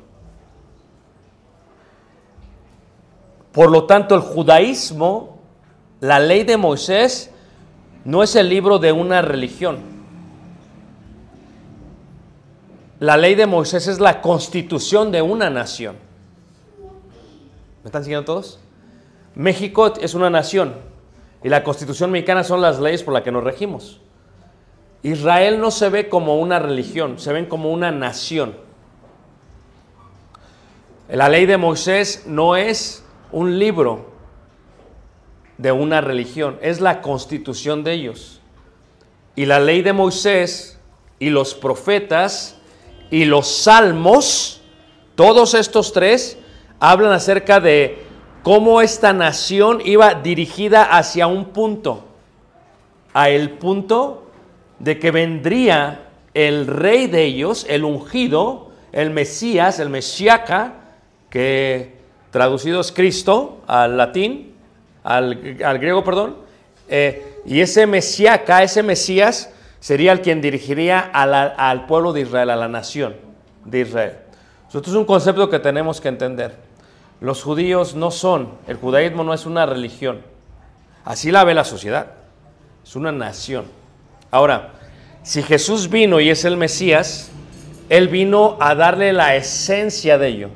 Por 3.52 3.70
lo 3.70 3.86
tanto, 3.86 4.16
el 4.16 4.22
judaísmo, 4.22 5.40
la 6.00 6.20
ley 6.20 6.44
de 6.44 6.58
Moisés, 6.58 7.32
no 8.06 8.24
es 8.24 8.36
el 8.36 8.50
libro 8.50 8.80
de 8.80 8.92
una 8.92 9.22
religión. 9.22 9.80
La 13.00 13.18
ley 13.18 13.36
de 13.36 13.48
Moisés 13.48 13.88
es 13.88 14.00
la 14.00 14.22
constitución 14.22 15.12
de 15.12 15.22
una 15.22 15.50
nación. 15.50 15.96
¿Me 17.84 17.88
están 17.88 18.04
siguiendo 18.04 18.26
todos? 18.26 18.60
México 19.34 19.94
es 20.00 20.14
una 20.14 20.30
nación 20.30 20.76
y 21.44 21.50
la 21.50 21.64
constitución 21.64 22.12
mexicana 22.12 22.44
son 22.44 22.62
las 22.62 22.80
leyes 22.80 23.02
por 23.04 23.14
las 23.14 23.24
que 23.24 23.32
nos 23.32 23.44
regimos. 23.44 24.02
Israel 25.04 25.60
no 25.60 25.72
se 25.72 25.90
ve 25.90 26.10
como 26.10 26.40
una 26.40 26.60
religión, 26.60 27.18
se 27.18 27.34
ven 27.34 27.48
como 27.48 27.72
una 27.72 27.92
nación. 27.92 28.56
La 31.10 31.28
ley 31.28 31.46
de 31.46 31.58
Moisés 31.58 32.26
no 32.28 32.56
es 32.56 33.04
un 33.32 33.60
libro 33.60 34.12
de 35.58 35.72
una 35.72 36.02
religión, 36.02 36.58
es 36.62 36.82
la 36.82 37.02
constitución 37.02 37.84
de 37.84 37.94
ellos. 37.94 38.42
Y 39.36 39.46
la 39.46 39.60
ley 39.60 39.82
de 39.82 39.94
Moisés 39.94 40.80
y 41.20 41.30
los 41.30 41.54
profetas 41.54 42.58
y 43.12 43.26
los 43.26 43.48
salmos, 43.48 44.62
todos 45.16 45.54
estos 45.54 45.94
tres 45.94 46.38
hablan 46.80 47.12
acerca 47.12 47.60
de 47.60 48.04
cómo 48.42 48.82
esta 48.82 49.14
nación 49.14 49.82
iba 49.86 50.16
dirigida 50.16 50.84
hacia 50.84 51.28
un 51.28 51.46
punto, 51.46 52.06
a 53.14 53.30
el 53.30 53.52
punto 53.52 54.32
de 54.80 54.98
que 54.98 55.12
vendría 55.12 56.10
el 56.34 56.66
rey 56.66 57.08
de 57.08 57.24
ellos, 57.26 57.66
el 57.70 57.84
ungido, 57.84 58.72
el 58.92 59.12
Mesías, 59.12 59.80
el 59.80 59.90
Mesiaca, 59.90 60.74
que 61.30 62.01
traducido 62.32 62.82
es 62.82 62.92
Cristo 62.92 63.62
al 63.68 63.98
latín, 63.98 64.54
al, 65.04 65.58
al 65.64 65.80
griego, 65.80 66.04
perdón, 66.04 66.38
eh, 66.90 67.38
y 67.46 67.62
ese 67.62 67.88
Mesiaca, 67.88 68.64
ese 68.64 68.84
Mesías, 68.84 69.52
sería 69.80 70.12
el 70.12 70.22
quien 70.22 70.42
dirigiría 70.42 71.00
al 71.00 71.86
pueblo 71.86 72.14
de 72.14 72.22
Israel, 72.22 72.50
a 72.50 72.56
la 72.56 72.68
nación 72.68 73.16
de 73.66 73.80
Israel. 73.80 74.18
Esto 74.68 74.80
es 74.80 74.96
un 74.96 75.06
concepto 75.06 75.50
que 75.50 75.60
tenemos 75.60 76.00
que 76.00 76.08
entender. 76.08 76.56
Los 77.20 77.44
judíos 77.44 77.96
no 77.96 78.12
son, 78.12 78.54
el 78.68 78.78
judaísmo 78.78 79.24
no 79.24 79.34
es 79.34 79.46
una 79.46 79.66
religión. 79.66 80.22
Así 81.04 81.32
la 81.32 81.44
ve 81.44 81.54
la 81.54 81.64
sociedad. 81.64 82.08
Es 82.84 82.96
una 82.96 83.12
nación. 83.12 83.66
Ahora, 84.30 84.72
si 85.24 85.44
Jesús 85.44 85.90
vino 85.90 86.20
y 86.20 86.30
es 86.30 86.46
el 86.46 86.58
Mesías, 86.58 87.32
Él 87.90 88.08
vino 88.08 88.58
a 88.60 88.76
darle 88.76 89.14
la 89.14 89.36
esencia 89.36 90.18
de 90.18 90.28
ello. 90.28 90.50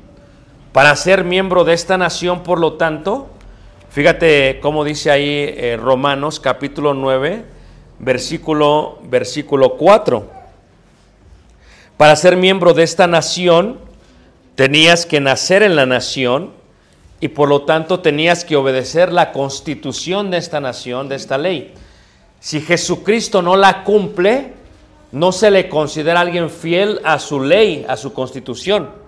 Para 0.75 0.93
ser 0.97 1.23
miembro 1.23 1.63
de 1.63 1.71
esta 1.71 1.97
nación, 1.97 2.43
por 2.43 2.59
lo 2.59 2.73
tanto, 2.73 3.29
fíjate 3.91 4.59
cómo 4.61 4.83
dice 4.83 5.09
ahí 5.09 5.25
eh, 5.55 5.79
Romanos 5.81 6.41
capítulo 6.41 6.93
9, 6.93 7.45
versículo, 7.99 8.99
versículo 9.03 9.77
4. 9.77 10.29
Para 11.95 12.17
ser 12.17 12.35
miembro 12.35 12.73
de 12.73 12.83
esta 12.83 13.07
nación, 13.07 13.79
tenías 14.55 15.05
que 15.05 15.21
nacer 15.21 15.63
en 15.63 15.77
la 15.77 15.85
nación 15.85 16.51
y 17.21 17.29
por 17.29 17.47
lo 17.47 17.61
tanto 17.61 18.01
tenías 18.01 18.43
que 18.43 18.57
obedecer 18.57 19.13
la 19.13 19.31
constitución 19.31 20.29
de 20.29 20.39
esta 20.39 20.59
nación, 20.59 21.07
de 21.07 21.15
esta 21.15 21.37
ley. 21.37 21.73
Si 22.41 22.59
Jesucristo 22.59 23.41
no 23.41 23.55
la 23.55 23.85
cumple, 23.85 24.51
no 25.13 25.31
se 25.31 25.51
le 25.51 25.69
considera 25.69 26.19
alguien 26.19 26.49
fiel 26.49 26.99
a 27.05 27.17
su 27.19 27.39
ley, 27.39 27.85
a 27.87 27.95
su 27.95 28.11
constitución. 28.11 29.04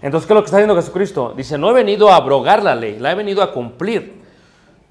Entonces, 0.00 0.26
¿qué 0.26 0.32
es 0.32 0.36
lo 0.36 0.42
que 0.42 0.46
está 0.46 0.58
diciendo 0.58 0.76
Jesucristo? 0.76 1.34
Dice, 1.36 1.58
no 1.58 1.70
he 1.70 1.72
venido 1.72 2.08
a 2.10 2.16
abrogar 2.16 2.62
la 2.62 2.74
ley, 2.74 2.98
la 2.98 3.12
he 3.12 3.14
venido 3.14 3.42
a 3.42 3.52
cumplir. 3.52 4.22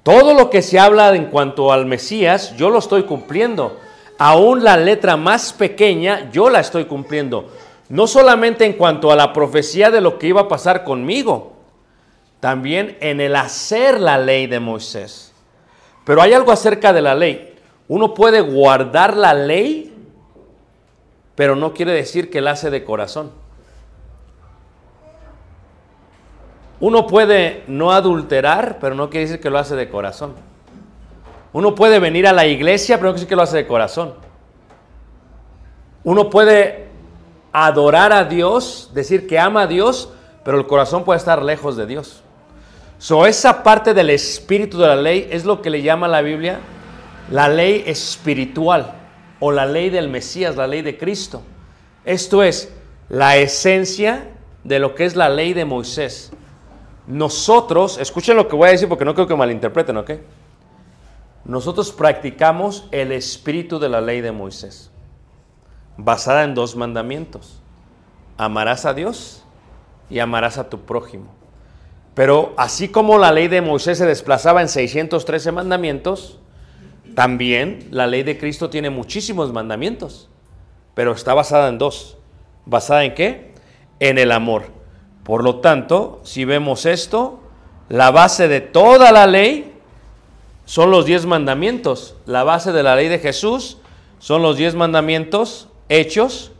Todo 0.02 0.34
lo 0.34 0.50
que 0.50 0.62
se 0.62 0.78
habla 0.78 1.14
en 1.14 1.26
cuanto 1.26 1.72
al 1.72 1.86
Mesías, 1.86 2.54
yo 2.56 2.70
lo 2.70 2.78
estoy 2.78 3.04
cumpliendo. 3.04 3.78
Aún 4.18 4.64
la 4.64 4.76
letra 4.76 5.16
más 5.16 5.52
pequeña, 5.52 6.30
yo 6.30 6.50
la 6.50 6.60
estoy 6.60 6.84
cumpliendo. 6.84 7.48
No 7.88 8.06
solamente 8.06 8.66
en 8.66 8.74
cuanto 8.74 9.10
a 9.10 9.16
la 9.16 9.32
profecía 9.32 9.90
de 9.90 10.00
lo 10.00 10.18
que 10.18 10.26
iba 10.26 10.42
a 10.42 10.48
pasar 10.48 10.84
conmigo, 10.84 11.52
también 12.40 12.96
en 13.00 13.20
el 13.20 13.34
hacer 13.34 14.00
la 14.00 14.18
ley 14.18 14.46
de 14.46 14.60
Moisés. 14.60 15.32
Pero 16.04 16.20
hay 16.22 16.32
algo 16.32 16.52
acerca 16.52 16.92
de 16.92 17.02
la 17.02 17.14
ley. 17.14 17.54
Uno 17.88 18.14
puede 18.14 18.40
guardar 18.40 19.16
la 19.16 19.34
ley, 19.34 19.94
pero 21.34 21.56
no 21.56 21.72
quiere 21.72 21.92
decir 21.92 22.30
que 22.30 22.40
la 22.40 22.52
hace 22.52 22.70
de 22.70 22.84
corazón. 22.84 23.30
Uno 26.80 27.06
puede 27.06 27.64
no 27.66 27.92
adulterar, 27.92 28.78
pero 28.80 28.94
no 28.94 29.10
quiere 29.10 29.26
decir 29.26 29.40
que 29.40 29.50
lo 29.50 29.58
hace 29.58 29.74
de 29.74 29.88
corazón. 29.88 30.34
Uno 31.52 31.74
puede 31.74 31.98
venir 31.98 32.26
a 32.26 32.32
la 32.32 32.46
iglesia, 32.46 32.96
pero 32.96 33.08
no 33.08 33.14
quiere 33.14 33.20
decir 33.20 33.28
que 33.28 33.36
lo 33.36 33.42
hace 33.42 33.56
de 33.56 33.66
corazón. 33.66 34.14
Uno 36.04 36.30
puede 36.30 36.86
adorar 37.52 38.12
a 38.12 38.24
Dios, 38.24 38.90
decir 38.94 39.26
que 39.26 39.38
ama 39.38 39.62
a 39.62 39.66
Dios, 39.66 40.12
pero 40.44 40.58
el 40.58 40.66
corazón 40.66 41.04
puede 41.04 41.18
estar 41.18 41.42
lejos 41.42 41.76
de 41.76 41.86
Dios. 41.86 42.22
So, 42.98 43.26
esa 43.26 43.62
parte 43.62 43.94
del 43.94 44.10
espíritu 44.10 44.78
de 44.78 44.86
la 44.86 44.96
ley 44.96 45.28
es 45.30 45.44
lo 45.44 45.62
que 45.62 45.70
le 45.70 45.82
llama 45.82 46.08
la 46.08 46.22
Biblia 46.22 46.60
la 47.30 47.48
ley 47.48 47.84
espiritual 47.86 48.94
o 49.40 49.52
la 49.52 49.66
ley 49.66 49.90
del 49.90 50.08
Mesías, 50.08 50.56
la 50.56 50.66
ley 50.66 50.82
de 50.82 50.96
Cristo. 50.96 51.42
Esto 52.04 52.42
es 52.42 52.72
la 53.08 53.36
esencia 53.36 54.30
de 54.64 54.78
lo 54.78 54.94
que 54.94 55.04
es 55.04 55.14
la 55.14 55.28
ley 55.28 55.52
de 55.52 55.64
Moisés. 55.64 56.32
Nosotros, 57.08 57.96
escuchen 57.98 58.36
lo 58.36 58.48
que 58.48 58.54
voy 58.54 58.68
a 58.68 58.72
decir 58.72 58.86
porque 58.86 59.06
no 59.06 59.14
creo 59.14 59.26
que 59.26 59.34
malinterpreten, 59.34 59.96
¿ok? 59.96 60.10
Nosotros 61.46 61.90
practicamos 61.90 62.86
el 62.90 63.12
espíritu 63.12 63.78
de 63.78 63.88
la 63.88 64.02
ley 64.02 64.20
de 64.20 64.30
Moisés, 64.30 64.90
basada 65.96 66.44
en 66.44 66.54
dos 66.54 66.76
mandamientos. 66.76 67.62
Amarás 68.36 68.84
a 68.84 68.92
Dios 68.92 69.42
y 70.10 70.18
amarás 70.18 70.58
a 70.58 70.68
tu 70.68 70.80
prójimo. 70.80 71.32
Pero 72.14 72.52
así 72.58 72.88
como 72.88 73.16
la 73.16 73.32
ley 73.32 73.48
de 73.48 73.62
Moisés 73.62 73.96
se 73.96 74.04
desplazaba 74.04 74.60
en 74.60 74.68
613 74.68 75.50
mandamientos, 75.50 76.38
también 77.14 77.88
la 77.90 78.06
ley 78.06 78.22
de 78.22 78.36
Cristo 78.36 78.68
tiene 78.68 78.90
muchísimos 78.90 79.50
mandamientos, 79.50 80.28
pero 80.92 81.12
está 81.12 81.32
basada 81.32 81.70
en 81.70 81.78
dos. 81.78 82.18
¿Basada 82.66 83.04
en 83.04 83.14
qué? 83.14 83.54
En 83.98 84.18
el 84.18 84.30
amor. 84.30 84.77
Por 85.28 85.44
lo 85.44 85.56
tanto, 85.56 86.22
si 86.24 86.46
vemos 86.46 86.86
esto, 86.86 87.38
la 87.90 88.10
base 88.10 88.48
de 88.48 88.62
toda 88.62 89.12
la 89.12 89.26
ley 89.26 89.74
son 90.64 90.90
los 90.90 91.04
diez 91.04 91.26
mandamientos. 91.26 92.16
La 92.24 92.44
base 92.44 92.72
de 92.72 92.82
la 92.82 92.96
ley 92.96 93.08
de 93.08 93.18
Jesús 93.18 93.76
son 94.20 94.40
los 94.40 94.56
diez 94.56 94.74
mandamientos 94.74 95.68
hechos 95.90 96.52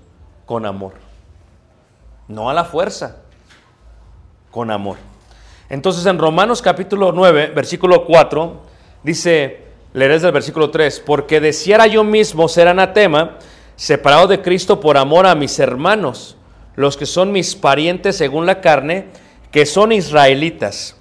con 0.45 0.67
amor. 0.67 0.93
No 2.29 2.51
a 2.51 2.53
la 2.53 2.67
fuerza, 2.67 3.23
con 4.51 4.71
amor. 4.71 4.99
Entonces 5.71 6.05
en 6.05 6.19
Romanos 6.19 6.61
capítulo 6.61 7.13
9, 7.13 7.53
versículo 7.55 8.05
4, 8.05 8.61
dice, 9.03 9.65
leeré 9.95 10.13
desde 10.13 10.27
el 10.27 10.35
versículo 10.35 10.71
3, 10.71 11.03
porque 11.07 11.41
deseara 11.41 11.87
yo 11.87 12.05
mismo 12.05 12.49
ser 12.49 12.69
anatema, 12.69 13.39
separado 13.77 14.27
de 14.27 14.43
Cristo 14.43 14.79
por 14.79 14.99
amor 14.99 15.27
a 15.27 15.35
mis 15.35 15.59
hermanos, 15.59 16.37
los 16.79 16.97
que 16.97 17.07
son 17.07 17.33
mis 17.33 17.57
parientes 17.57 18.17
según 18.17 18.47
la 18.47 18.61
carne, 18.61 19.07
que 19.51 19.67
son 19.67 19.91
israelitas. 19.91 20.95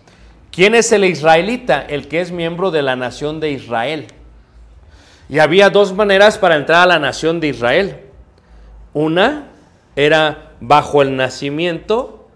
¿Quién 0.52 0.74
es 0.74 0.92
el 0.92 1.06
israelita? 1.06 1.82
El 1.82 2.08
que 2.08 2.20
es 2.20 2.32
miembro 2.32 2.72
de 2.72 2.82
la 2.82 2.96
nación 2.96 3.40
de 3.40 3.52
Israel. 3.52 4.08
Y 5.30 5.38
había 5.38 5.70
dos 5.70 5.94
maneras 5.94 6.40
para 6.40 6.56
entrar 6.56 6.82
a 6.82 6.88
la 6.88 6.98
nación 6.98 7.40
de 7.40 7.50
Israel. 7.50 8.00
Una 8.92 9.50
era 9.96 10.54
bajo 10.60 11.04
el 11.04 11.16
nacimiento, 11.16 12.28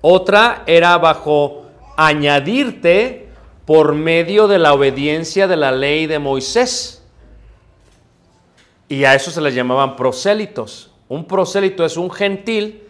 otra 0.00 0.64
era 0.66 0.98
bajo 0.98 1.66
añadirte 1.96 3.28
por 3.66 3.94
medio 3.94 4.48
de 4.48 4.58
la 4.58 4.74
obediencia 4.74 5.46
de 5.46 5.56
la 5.56 5.70
ley 5.70 6.08
de 6.08 6.18
Moisés. 6.18 7.04
Y 8.88 9.04
a 9.04 9.14
eso 9.14 9.30
se 9.30 9.40
les 9.40 9.54
llamaban 9.54 9.94
prosélitos. 9.94 10.89
Un 11.10 11.24
prosélito 11.24 11.84
es 11.84 11.96
un 11.96 12.08
gentil 12.08 12.84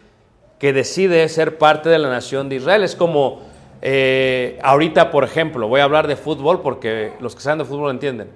que 0.59 0.75
decide 0.75 1.27
ser 1.31 1.57
parte 1.57 1.89
de 1.89 1.99
la 1.99 2.11
nación 2.11 2.51
de 2.51 2.57
Israel. 2.57 2.85
Es 2.85 2.95
como 2.95 3.41
eh, 3.81 4.59
ahorita, 4.63 5.11
por 5.11 5.25
ejemplo, 5.25 5.69
voy 5.69 5.81
a 5.81 5.85
hablar 5.85 6.07
de 6.07 6.17
fútbol 6.17 6.61
porque 6.61 7.15
los 7.21 7.35
que 7.35 7.41
saben 7.41 7.61
de 7.61 7.65
fútbol 7.65 7.91
entienden. 7.91 8.31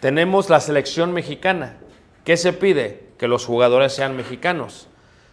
Tenemos 0.00 0.50
la 0.50 0.60
selección 0.60 1.14
mexicana. 1.14 1.78
¿Qué 2.22 2.36
se 2.36 2.52
pide? 2.52 3.08
Que 3.16 3.28
los 3.28 3.46
jugadores 3.46 3.94
sean 3.94 4.14
mexicanos. 4.14 4.88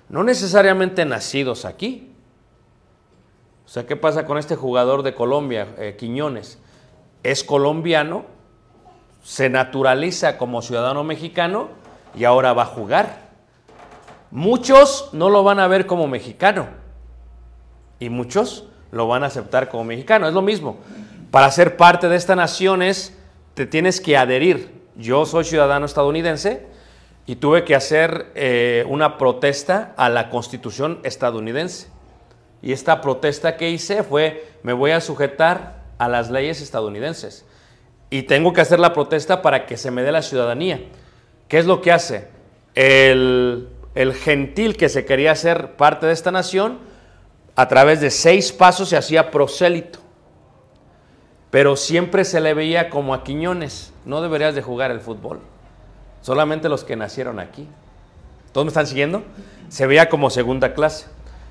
No 0.08 0.24
necesariamente 0.24 1.04
nacidos 1.04 1.66
aquí. 1.66 2.14
O 3.66 3.68
sea, 3.68 3.86
¿qué 3.86 3.98
pasa 3.98 4.26
con 4.26 4.38
este 4.38 4.56
jugador 4.56 5.04
de 5.04 5.14
Colombia, 5.14 5.68
eh, 5.78 5.98
Quiñones? 6.00 6.60
Es 7.24 7.44
colombiano, 7.44 8.24
se 9.22 9.50
naturaliza 9.50 10.38
como 10.38 10.62
ciudadano 10.62 11.04
mexicano 11.04 11.68
y 12.18 12.24
ahora 12.24 12.54
va 12.54 12.62
a 12.62 12.68
jugar. 12.68 13.25
Muchos 14.32 15.10
no 15.14 15.30
lo 15.30 15.44
van 15.44 15.60
a 15.60 15.68
ver 15.68 15.86
como 15.86 16.08
mexicano 16.08 16.68
y 18.00 18.10
muchos 18.10 18.66
lo 18.92 19.08
van 19.08 19.24
a 19.24 19.28
aceptar 19.28 19.70
como 19.70 19.84
mexicano. 19.84 20.28
Es 20.28 20.34
lo 20.34 20.42
mismo. 20.42 20.78
Para 21.32 21.52
ser 21.52 21.78
parte 21.78 22.10
de 22.10 22.16
esta 22.16 22.36
nación 22.36 22.82
es, 22.82 23.18
te 23.54 23.66
tienes 23.66 24.00
que 24.00 24.18
adherir. 24.18 24.84
Yo 24.96 25.26
soy 25.26 25.44
ciudadano 25.44 25.86
estadounidense 25.86 26.66
y 27.26 27.38
tuve 27.38 27.64
que 27.66 27.76
hacer 27.76 28.32
eh, 28.36 28.86
una 28.88 29.18
protesta 29.18 29.94
a 29.98 30.10
la 30.10 30.30
constitución 30.30 31.00
estadounidense. 31.04 31.88
Y 32.62 32.72
esta 32.72 33.02
protesta 33.02 33.58
que 33.58 33.70
hice 33.70 34.04
fue, 34.04 34.48
me 34.64 34.74
voy 34.74 34.92
a 34.92 35.02
sujetar 35.02 35.84
a 35.98 36.08
las 36.08 36.30
leyes 36.30 36.62
estadounidenses. 36.62 37.46
Y 38.10 38.24
tengo 38.24 38.54
que 38.54 38.62
hacer 38.62 38.80
la 38.80 38.94
protesta 38.94 39.42
para 39.42 39.66
que 39.66 39.78
se 39.78 39.92
me 39.92 40.04
dé 40.04 40.12
la 40.12 40.22
ciudadanía. 40.22 40.82
¿Qué 41.48 41.58
es 41.58 41.66
lo 41.66 41.82
que 41.82 41.92
hace? 41.92 42.28
El, 42.76 43.70
el 43.96 44.14
gentil 44.14 44.76
que 44.76 44.90
se 44.90 45.06
quería 45.06 45.32
hacer 45.32 45.76
parte 45.78 46.06
de 46.06 46.14
esta 46.14 46.32
nación, 46.32 46.80
a 47.56 47.68
través 47.70 48.02
de 48.02 48.12
seis 48.12 48.52
pasos 48.52 48.90
se 48.90 48.98
hacía 48.98 49.32
prosélito. 49.32 50.00
Pero 51.50 51.78
siempre 51.78 52.26
se 52.26 52.42
le 52.42 52.54
veía 52.54 52.90
como 52.90 53.14
a 53.14 53.24
Quiñones. 53.24 53.94
No 54.04 54.22
deberías 54.22 54.54
de 54.54 54.62
jugar 54.62 54.92
el 54.92 55.00
fútbol. 55.00 55.40
Solamente 56.22 56.68
los 56.68 56.84
que 56.84 56.98
nacieron 56.98 57.40
aquí. 57.40 57.68
¿Todos 58.52 58.66
me 58.66 58.70
están 58.70 58.88
siguiendo? 58.88 59.24
Se 59.70 59.88
veía 59.88 60.10
como 60.10 60.30
segunda 60.30 60.74
clase. 60.74 61.08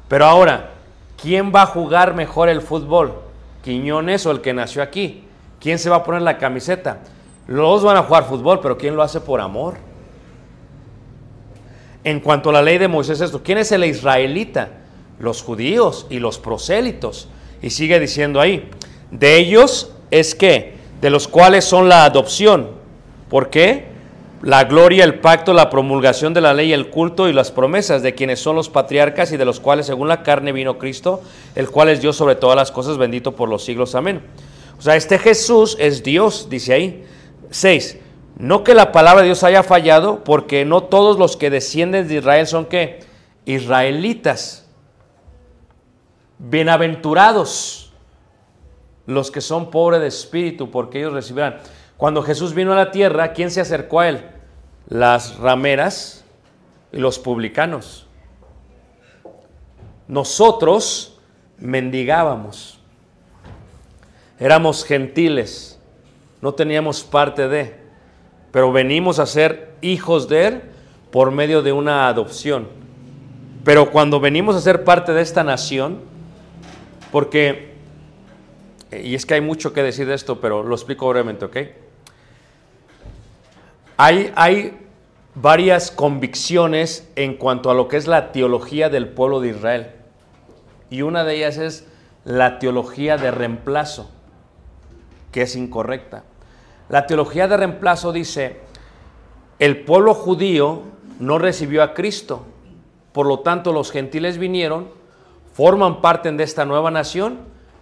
Pero 0.09 0.27
ahora, 0.27 0.73
¿quién 1.21 1.53
va 1.55 1.63
a 1.63 1.67
jugar 1.67 2.15
mejor 2.15 2.51
el 2.51 2.61
fútbol? 2.61 3.15
¿Quiñones 3.63 4.27
o 4.27 4.31
el 4.31 4.43
que 4.43 4.53
nació 4.53 4.83
aquí? 4.83 5.25
¿Quién 5.59 5.79
se 5.79 5.89
va 5.89 5.97
a 5.97 6.05
poner 6.05 6.21
la 6.21 6.37
camiseta? 6.37 6.99
Los 7.47 7.83
van 7.83 7.97
a 7.97 8.03
jugar 8.03 8.25
fútbol, 8.25 8.61
pero 8.61 8.77
¿quién 8.77 8.97
lo 8.97 9.03
hace 9.03 9.21
por 9.21 9.41
amor? 9.41 9.77
En 12.05 12.21
cuanto 12.21 12.51
a 12.51 12.53
la 12.53 12.63
ley 12.63 12.79
de 12.79 12.89
Moisés, 12.89 13.21
esto, 13.21 13.43
¿quién 13.43 13.59
es 13.59 13.73
el 13.73 13.85
israelita? 13.85 14.69
Los 15.19 15.43
judíos 15.43 16.07
y 16.11 16.19
los 16.19 16.39
prosélitos. 16.39 17.29
Y 17.63 17.71
sigue 17.71 17.99
diciendo 17.99 18.41
ahí, 18.41 18.69
de 19.11 19.37
ellos 19.39 19.93
es 20.11 20.35
que, 20.35 20.75
de 21.01 21.11
los 21.11 21.27
cuales 21.27 21.65
son 21.65 21.89
la 21.89 22.05
adopción. 22.05 22.71
¿Por 23.29 23.51
qué? 23.51 23.95
la 24.45 24.65
gloria, 24.65 25.05
el 25.05 25.21
pacto, 25.21 25.55
la 25.55 25.71
promulgación 25.71 26.35
de 26.35 26.43
la 26.43 26.53
ley, 26.53 26.75
el 26.75 26.91
culto 26.91 27.31
y 27.31 27.33
las 27.33 27.51
promesas 27.51 28.03
de 28.03 28.15
quienes 28.15 28.41
son 28.41 28.57
los 28.57 28.69
patriarcas 28.69 29.33
y 29.33 29.39
de 29.39 29.47
los 29.47 29.59
cuales 29.59 29.87
según 29.87 30.07
la 30.07 30.23
carne 30.23 30.53
vino 30.53 30.77
Cristo, 30.77 31.23
el 31.55 31.71
cual 31.71 31.89
es 31.89 32.03
Dios 32.03 32.17
sobre 32.17 32.35
todas 32.35 32.55
las 32.55 32.71
cosas, 32.71 32.99
bendito 32.99 33.35
por 33.35 33.49
los 33.49 33.65
siglos. 33.65 33.95
Amén. 33.95 34.21
O 34.79 34.83
sea, 34.83 34.97
este 34.97 35.19
Jesús 35.19 35.79
es 35.81 36.03
Dios, 36.03 36.49
dice 36.51 36.75
ahí. 36.75 37.05
6. 37.49 37.99
No 38.37 38.65
que 38.65 38.75
la 38.75 38.91
palabra 38.91 39.23
de 39.23 39.29
Dios 39.29 39.45
haya 39.45 39.63
fallado, 39.63 40.25
porque 40.25 40.65
no 40.65 40.85
todos 40.85 41.19
los 41.19 41.37
que 41.37 41.51
descienden 41.51 42.09
de 42.09 42.17
Israel 42.17 42.47
son 42.47 42.67
que 42.67 43.05
israelitas. 43.45 44.69
Bienaventurados 46.39 47.93
los 49.07 49.31
que 49.31 49.41
son 49.41 49.71
pobres 49.71 50.01
de 50.01 50.09
espíritu, 50.09 50.71
porque 50.71 50.99
ellos 50.99 51.13
recibirán. 51.13 51.59
Cuando 51.97 52.23
Jesús 52.23 52.55
vino 52.55 52.73
a 52.73 52.77
la 52.77 52.91
tierra, 52.91 53.33
¿quién 53.33 53.51
se 53.51 53.61
acercó 53.61 54.01
a 54.01 54.09
él? 54.09 54.25
Las 54.89 55.37
rameras 55.39 56.25
y 56.93 56.99
los 56.99 57.19
publicanos. 57.19 58.07
Nosotros 60.09 61.19
mendigábamos, 61.59 62.81
éramos 64.39 64.85
gentiles, 64.85 65.81
no 66.43 66.53
teníamos 66.53 67.05
parte 67.05 67.49
de, 67.49 67.84
pero 68.55 68.71
venimos 68.71 69.19
a 69.19 69.27
ser 69.27 69.73
hijos 69.81 70.29
de 70.29 70.47
Él 70.47 70.63
por 71.11 71.33
medio 71.33 71.61
de 71.61 71.73
una 71.73 72.07
adopción. 72.07 72.69
Pero 73.65 73.91
cuando 73.91 74.21
venimos 74.21 74.55
a 74.55 74.61
ser 74.61 74.85
parte 74.85 75.13
de 75.13 75.23
esta 75.23 75.43
nación, 75.43 75.99
porque, 77.11 77.75
y 78.93 79.17
es 79.17 79.27
que 79.27 79.35
hay 79.35 79.41
mucho 79.41 79.73
que 79.73 79.83
decir 79.83 80.07
de 80.07 80.15
esto, 80.15 80.41
pero 80.41 80.63
lo 80.63 80.73
explico 80.77 81.09
brevemente, 81.09 81.47
¿ok? 81.47 81.57
Hay, 83.97 84.33
hay 84.37 84.79
varias 85.35 85.91
convicciones 85.91 87.11
en 87.17 87.35
cuanto 87.35 87.73
a 87.73 87.75
lo 87.75 87.89
que 87.89 87.97
es 87.97 88.07
la 88.07 88.31
teología 88.31 88.89
del 88.89 89.09
pueblo 89.09 89.41
de 89.41 89.49
Israel. 89.49 89.91
Y 90.91 91.03
una 91.03 91.25
de 91.25 91.39
ellas 91.39 91.57
es 91.57 91.89
la 92.25 92.61
teología 92.61 93.17
de 93.17 93.33
reemplazo, 93.33 94.13
que 95.33 95.43
es 95.43 95.57
incorrecta. 95.57 96.23
La 96.89 97.07
teología 97.07 97.49
de 97.49 97.57
reemplazo 97.57 98.13
dice, 98.13 98.61
el 99.59 99.85
pueblo 99.85 100.15
judío 100.15 100.83
no 101.19 101.39
recibió 101.39 101.83
a 101.83 101.95
Cristo, 101.95 102.45
por 103.13 103.27
lo 103.27 103.41
tanto 103.41 103.73
los 103.73 103.91
gentiles 103.91 104.39
vinieron, 104.39 104.89
forman 105.55 106.01
parte 106.01 106.31
de 106.31 106.45
esta 106.45 106.65
nueva 106.65 106.91
nación 106.91 107.39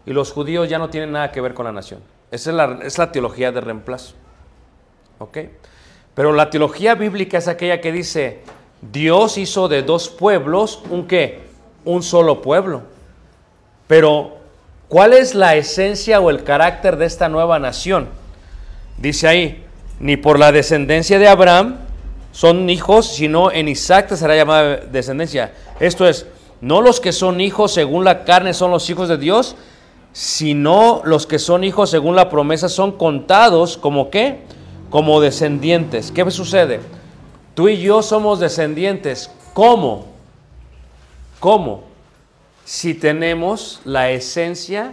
y 0.06 0.12
los 0.12 0.32
judíos 0.32 0.68
ya 0.68 0.78
no 0.78 0.90
tienen 0.90 1.12
nada 1.12 1.32
que 1.32 1.40
ver 1.40 1.54
con 1.54 1.64
la 1.64 1.72
nación. 1.72 2.00
Esa 2.30 2.50
es 2.50 2.56
la, 2.56 2.78
es 2.82 2.98
la 2.98 3.10
teología 3.12 3.50
de 3.50 3.60
reemplazo. 3.60 4.14
¿Ok? 5.18 5.38
Pero 6.14 6.32
la 6.32 6.50
teología 6.50 6.94
bíblica 6.94 7.38
es 7.38 7.48
aquella 7.48 7.80
que 7.80 7.92
dice, 7.92 8.42
Dios 8.82 9.38
hizo 9.38 9.68
de 9.68 9.82
dos 9.82 10.08
pueblos 10.08 10.82
un 10.90 11.06
qué? 11.06 11.40
Un 11.84 12.02
solo 12.02 12.42
pueblo. 12.42 12.82
Pero, 13.86 14.36
¿cuál 14.88 15.12
es 15.12 15.34
la 15.34 15.56
esencia 15.56 16.20
o 16.20 16.30
el 16.30 16.44
carácter 16.44 16.96
de 16.96 17.06
esta 17.06 17.28
nueva 17.28 17.58
nación? 17.58 18.08
Dice 19.02 19.26
ahí, 19.26 19.64
ni 19.98 20.16
por 20.16 20.38
la 20.38 20.52
descendencia 20.52 21.18
de 21.18 21.26
Abraham 21.26 21.78
son 22.30 22.70
hijos, 22.70 23.08
sino 23.08 23.50
en 23.50 23.66
Isaac 23.66 24.06
te 24.06 24.16
será 24.16 24.36
llamada 24.36 24.76
descendencia. 24.76 25.52
Esto 25.80 26.06
es, 26.06 26.26
no 26.60 26.80
los 26.80 27.00
que 27.00 27.10
son 27.10 27.40
hijos 27.40 27.74
según 27.74 28.04
la 28.04 28.22
carne 28.22 28.54
son 28.54 28.70
los 28.70 28.88
hijos 28.88 29.08
de 29.08 29.18
Dios, 29.18 29.56
sino 30.12 31.02
los 31.04 31.26
que 31.26 31.40
son 31.40 31.64
hijos 31.64 31.90
según 31.90 32.14
la 32.14 32.30
promesa 32.30 32.68
son 32.68 32.92
contados 32.92 33.76
como 33.76 34.08
qué? 34.08 34.42
Como 34.88 35.20
descendientes. 35.20 36.12
¿Qué 36.12 36.30
sucede? 36.30 36.78
Tú 37.56 37.68
y 37.68 37.78
yo 37.78 38.02
somos 38.02 38.38
descendientes. 38.38 39.32
¿Cómo? 39.52 40.06
¿Cómo? 41.40 41.82
Si 42.64 42.94
tenemos 42.94 43.80
la 43.84 44.10
esencia 44.10 44.92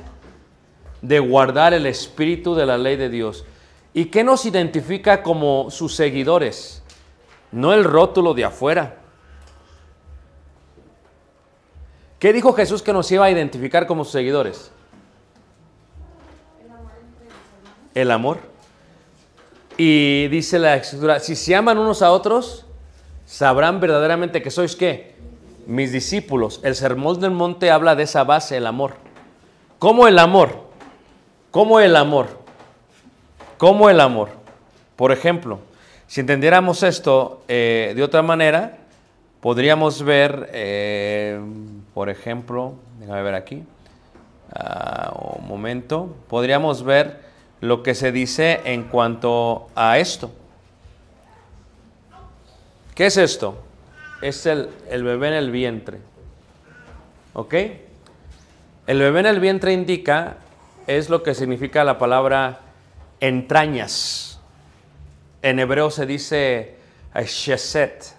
de 1.03 1.19
guardar 1.19 1.75
el 1.75 1.85
espíritu 1.85 2.55
de 2.55 2.65
la 2.65 2.79
ley 2.79 2.95
de 2.95 3.09
Dios. 3.09 3.45
¿Y 3.99 4.05
qué 4.05 4.23
nos 4.23 4.45
identifica 4.45 5.21
como 5.21 5.69
sus 5.69 5.93
seguidores? 5.93 6.81
No 7.51 7.73
el 7.73 7.83
rótulo 7.83 8.33
de 8.33 8.45
afuera. 8.45 8.95
¿Qué 12.17 12.31
dijo 12.31 12.53
Jesús 12.53 12.81
que 12.81 12.93
nos 12.93 13.11
iba 13.11 13.25
a 13.25 13.29
identificar 13.29 13.87
como 13.87 14.05
sus 14.05 14.13
seguidores? 14.13 14.71
El 17.93 18.11
amor. 18.11 18.37
Y 19.75 20.29
dice 20.29 20.59
la 20.59 20.77
escritura, 20.77 21.19
si 21.19 21.35
se 21.35 21.53
aman 21.53 21.77
unos 21.77 22.01
a 22.01 22.13
otros, 22.13 22.65
sabrán 23.25 23.81
verdaderamente 23.81 24.41
que 24.41 24.49
sois 24.49 24.77
qué? 24.77 25.17
Mis 25.67 25.91
discípulos. 25.91 26.61
El 26.63 26.75
sermón 26.75 27.19
del 27.19 27.31
monte 27.31 27.69
habla 27.69 27.97
de 27.97 28.03
esa 28.03 28.23
base, 28.23 28.55
el 28.55 28.65
amor. 28.65 28.93
¿Cómo 29.77 30.07
el 30.07 30.17
amor? 30.19 30.69
¿Cómo 31.51 31.81
el 31.81 31.97
amor? 31.97 32.38
¿Cómo 33.59 33.89
el 33.89 33.99
amor? 33.99 34.29
Por 34.95 35.11
ejemplo, 35.11 35.59
si 36.07 36.21
entendiéramos 36.21 36.81
esto 36.81 37.43
eh, 37.49 37.91
de 37.93 38.03
otra 38.03 38.21
manera, 38.21 38.77
podríamos 39.41 40.01
ver, 40.01 40.49
eh, 40.53 41.37
por 41.93 42.09
ejemplo, 42.09 42.75
déjame 43.01 43.21
ver 43.21 43.35
aquí, 43.35 43.63
ah, 44.55 45.11
un 45.37 45.45
momento, 45.45 46.15
podríamos 46.29 46.83
ver 46.83 47.19
lo 47.59 47.83
que 47.83 47.95
se 47.95 48.13
dice 48.13 48.61
en 48.63 48.85
cuanto 48.85 49.67
a 49.75 49.97
esto. 49.97 50.31
¿Qué 52.95 53.07
es 53.07 53.17
esto? 53.17 53.61
Es 54.21 54.45
el, 54.45 54.69
el 54.89 55.03
bebé 55.03 55.27
en 55.27 55.33
el 55.33 55.51
vientre. 55.51 55.97
¿Ok? 57.33 57.55
El 58.87 58.99
bebé 58.99 59.19
en 59.19 59.25
el 59.25 59.41
vientre 59.41 59.73
indica, 59.73 60.37
es 60.87 61.09
lo 61.09 61.23
que 61.23 61.35
significa 61.35 61.83
la 61.83 61.97
palabra 61.97 62.61
entrañas. 63.19 64.39
En 65.41 65.59
hebreo 65.59 65.91
se 65.91 66.05
dice 66.05 66.77
eh, 67.13 67.25
sheset. 67.25 68.13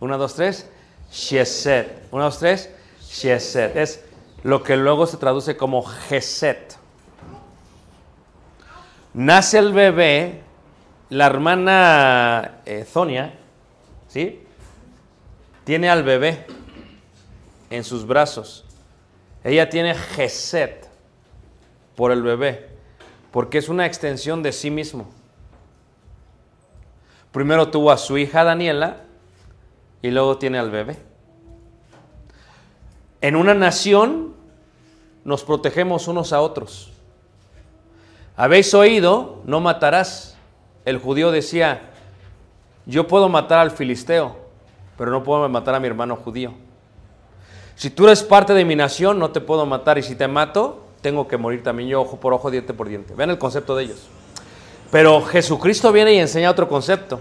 Una, 0.00 0.16
dos, 0.16 0.34
tres. 0.34 0.68
Sheset. 1.12 2.08
Una, 2.10 2.24
dos, 2.24 2.38
tres. 2.38 2.70
Sheset. 3.08 3.76
Es 3.76 4.04
lo 4.42 4.62
que 4.62 4.76
luego 4.76 5.06
se 5.06 5.16
traduce 5.16 5.56
como 5.56 5.82
Geset. 5.82 6.76
Nace 9.14 9.58
el 9.58 9.72
bebé, 9.72 10.42
la 11.08 11.26
hermana 11.26 12.60
eh, 12.66 12.84
Zonia, 12.84 13.34
¿sí? 14.08 14.42
Tiene 15.64 15.88
al 15.88 16.04
bebé 16.04 16.46
en 17.70 17.82
sus 17.82 18.06
brazos. 18.06 18.64
Ella 19.42 19.68
tiene 19.70 19.94
Geset 19.94 20.88
por 21.94 22.12
el 22.12 22.22
bebé, 22.22 22.68
porque 23.30 23.58
es 23.58 23.68
una 23.68 23.86
extensión 23.86 24.42
de 24.42 24.52
sí 24.52 24.70
mismo. 24.70 25.08
Primero 27.32 27.68
tuvo 27.70 27.90
a 27.90 27.98
su 27.98 28.16
hija 28.16 28.44
Daniela 28.44 28.98
y 30.02 30.10
luego 30.10 30.38
tiene 30.38 30.58
al 30.58 30.70
bebé. 30.70 30.98
En 33.20 33.36
una 33.36 33.54
nación 33.54 34.34
nos 35.24 35.44
protegemos 35.44 36.08
unos 36.08 36.32
a 36.32 36.40
otros. 36.40 36.92
Habéis 38.36 38.72
oído, 38.74 39.42
no 39.44 39.60
matarás. 39.60 40.36
El 40.84 40.98
judío 40.98 41.30
decía, 41.30 41.90
yo 42.86 43.08
puedo 43.08 43.28
matar 43.28 43.58
al 43.58 43.70
filisteo, 43.70 44.36
pero 44.96 45.10
no 45.10 45.22
puedo 45.24 45.48
matar 45.48 45.74
a 45.74 45.80
mi 45.80 45.88
hermano 45.88 46.16
judío. 46.16 46.54
Si 47.74 47.90
tú 47.90 48.06
eres 48.06 48.22
parte 48.22 48.54
de 48.54 48.64
mi 48.64 48.76
nación, 48.76 49.18
no 49.18 49.30
te 49.30 49.40
puedo 49.40 49.66
matar. 49.66 49.98
Y 49.98 50.02
si 50.02 50.14
te 50.14 50.28
mato, 50.28 50.85
tengo 51.06 51.28
que 51.28 51.36
morir 51.36 51.62
también 51.62 51.88
yo, 51.88 52.00
ojo 52.00 52.18
por 52.18 52.32
ojo, 52.32 52.50
diente 52.50 52.74
por 52.74 52.88
diente. 52.88 53.14
Vean 53.14 53.30
el 53.30 53.38
concepto 53.38 53.76
de 53.76 53.84
ellos. 53.84 54.08
Pero 54.90 55.22
Jesucristo 55.22 55.92
viene 55.92 56.14
y 56.14 56.18
enseña 56.18 56.50
otro 56.50 56.68
concepto. 56.68 57.20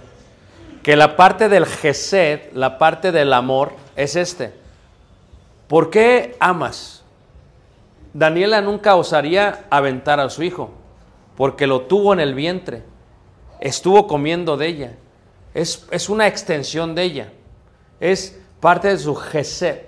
Que 0.82 0.96
la 0.96 1.16
parte 1.16 1.50
del 1.50 1.68
gesed, 1.68 2.52
la 2.54 2.80
parte 2.80 3.12
del 3.12 3.32
amor, 3.32 3.74
es 3.96 4.16
este. 4.16 4.56
¿Por 5.68 5.92
qué 5.92 6.36
amas? 6.40 7.04
Daniela 8.12 8.60
nunca 8.60 8.96
osaría 8.96 9.66
aventar 9.70 10.20
a 10.20 10.32
su 10.32 10.42
hijo, 10.42 10.72
porque 11.38 11.68
lo 11.68 11.82
tuvo 11.82 12.12
en 12.12 12.22
el 12.22 12.34
vientre, 12.34 12.82
estuvo 13.60 14.08
comiendo 14.08 14.58
de 14.58 14.66
ella, 14.66 14.92
es, 15.54 15.86
es 15.92 16.10
una 16.10 16.26
extensión 16.26 16.96
de 16.96 17.04
ella, 17.04 17.34
es 18.00 18.36
parte 18.60 18.88
de 18.88 18.98
su 18.98 19.14
gesed. 19.14 19.82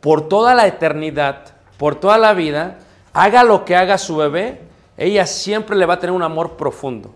Por 0.00 0.28
toda 0.28 0.54
la 0.54 0.68
eternidad, 0.68 1.57
por 1.78 1.94
toda 1.94 2.18
la 2.18 2.34
vida, 2.34 2.78
haga 3.12 3.44
lo 3.44 3.64
que 3.64 3.76
haga 3.76 3.96
su 3.96 4.16
bebé, 4.16 4.60
ella 4.96 5.26
siempre 5.26 5.76
le 5.76 5.86
va 5.86 5.94
a 5.94 5.98
tener 5.98 6.14
un 6.14 6.22
amor 6.22 6.56
profundo. 6.56 7.14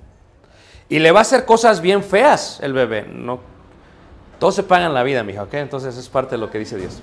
Y 0.89 0.99
le 0.99 1.13
va 1.13 1.19
a 1.19 1.23
hacer 1.23 1.45
cosas 1.45 1.81
bien 1.81 2.03
feas 2.03 2.59
el 2.63 2.73
bebé. 2.73 3.07
No, 3.07 3.41
todos 4.39 4.55
se 4.55 4.63
pagan 4.63 4.95
la 4.95 5.03
vida, 5.03 5.23
mija, 5.23 5.43
¿ok? 5.43 5.55
Entonces 5.55 5.97
es 5.97 6.09
parte 6.09 6.37
de 6.37 6.39
lo 6.39 6.51
que 6.51 6.59
dice 6.59 6.77
Dios. 6.77 7.03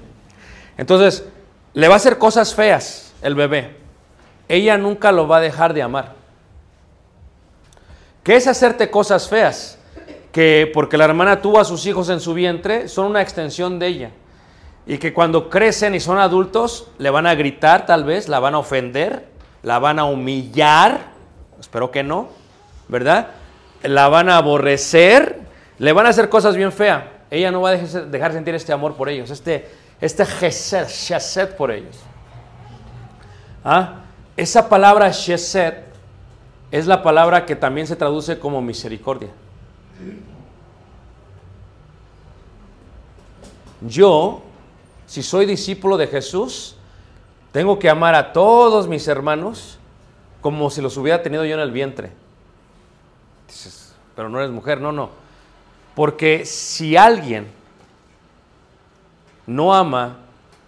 Entonces, 0.78 1.26
le 1.74 1.88
va 1.88 1.96
a 1.96 1.98
hacer 1.98 2.18
cosas 2.18 2.56
feas 2.56 3.14
el 3.22 3.36
bebé. 3.36 3.78
Ella 4.48 4.78
nunca 4.78 5.12
lo 5.12 5.28
va 5.28 5.38
a 5.38 5.42
dejar 5.42 5.74
de 5.74 5.84
amar. 5.84 6.14
¿Qué 8.24 8.36
es 8.36 8.48
hacerte 8.48 8.90
cosas 8.90 9.28
feas? 9.28 9.80
que 10.32 10.70
porque 10.74 10.98
la 10.98 11.06
hermana 11.06 11.42
tuvo 11.42 11.60
a 11.60 11.66
sus 11.66 11.86
hijos 11.86 12.10
en 12.10 12.20
su 12.20 12.34
vientre, 12.34 12.88
son 12.88 13.08
una 13.08 13.22
extensión 13.22 13.80
de 13.80 13.88
ella. 13.88 14.12
Y 14.88 14.98
que 14.98 15.14
cuando 15.14 15.50
crecen 15.50 15.94
y 15.96 16.00
son 16.00 16.18
adultos, 16.18 16.88
le 16.98 17.10
van 17.10 17.28
a 17.28 17.36
gritar 17.36 17.86
tal 17.86 18.04
vez, 18.04 18.28
la 18.28 18.40
van 18.40 18.56
a 18.56 18.60
ofender, 18.60 19.28
la 19.62 19.80
van 19.80 20.00
a 20.00 20.06
humillar, 20.06 21.00
espero 21.60 21.92
que 21.92 22.04
no, 22.04 22.30
¿verdad? 22.88 23.28
La 23.84 24.10
van 24.10 24.30
a 24.30 24.38
aborrecer, 24.38 25.40
le 25.78 25.94
van 25.94 26.06
a 26.06 26.10
hacer 26.10 26.30
cosas 26.30 26.56
bien 26.56 26.72
feas. 26.72 27.04
Ella 27.30 27.52
no 27.52 27.62
va 27.62 27.72
a 27.72 27.78
dejar, 27.78 28.34
sentir 28.34 28.56
este 28.56 28.74
amor 28.74 28.96
por 28.96 29.10
ellos, 29.10 29.30
este, 29.30 29.70
este 30.02 30.24
shesed 30.26 31.56
por 31.56 31.72
ellos. 31.72 31.98
¿Ah? 33.64 34.02
Esa 34.36 34.68
palabra 34.68 35.10
shesed 35.12 35.76
es 36.72 36.88
la 36.88 37.04
palabra 37.04 37.46
que 37.46 37.56
también 37.56 37.88
se 37.88 37.96
traduce 37.96 38.40
como 38.40 38.62
misericordia. 38.62 39.30
Yo, 43.82 44.42
si 45.10 45.24
soy 45.24 45.48
discípulo 45.48 45.98
de 45.98 46.06
Jesús, 46.06 46.76
tengo 47.52 47.80
que 47.80 47.90
amar 47.90 48.14
a 48.14 48.32
todos 48.32 48.88
mis 48.88 49.08
hermanos 49.08 49.80
como 50.40 50.70
si 50.70 50.84
los 50.84 50.98
hubiera 50.98 51.24
tenido 51.24 51.44
yo 51.46 51.56
en 51.56 51.62
el 51.62 51.72
vientre. 51.72 52.12
Dices, 53.48 53.96
pero 54.16 54.30
no 54.30 54.38
eres 54.38 54.52
mujer, 54.52 54.80
no, 54.80 54.92
no. 54.92 55.10
Porque 55.96 56.46
si 56.46 56.96
alguien 56.96 57.48
no 59.48 59.74
ama 59.74 60.20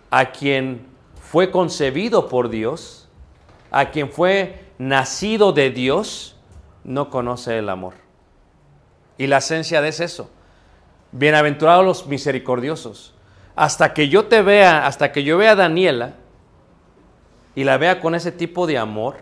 a 0.09 0.31
quien 0.31 0.87
fue 1.21 1.51
concebido 1.51 2.27
por 2.27 2.49
Dios, 2.49 3.07
a 3.69 3.91
quien 3.91 4.11
fue 4.11 4.65
nacido 4.79 5.53
de 5.53 5.69
Dios, 5.69 6.35
no 6.83 7.11
conoce 7.11 7.59
el 7.59 7.69
amor. 7.69 7.93
Y 9.19 9.27
la 9.27 9.37
esencia 9.37 9.83
de 9.83 9.89
es 9.89 9.99
eso. 9.99 10.31
Bienaventurados 11.11 11.85
los 11.85 12.07
misericordiosos. 12.07 13.13
Hasta 13.55 13.93
que 13.93 14.09
yo 14.09 14.25
te 14.25 14.41
vea, 14.41 14.85
hasta 14.85 15.11
que 15.11 15.23
yo 15.23 15.37
vea 15.37 15.51
a 15.51 15.55
Daniela 15.55 16.13
y 17.55 17.63
la 17.63 17.77
vea 17.77 17.99
con 17.99 18.15
ese 18.15 18.31
tipo 18.31 18.67
de 18.67 18.77
amor, 18.77 19.17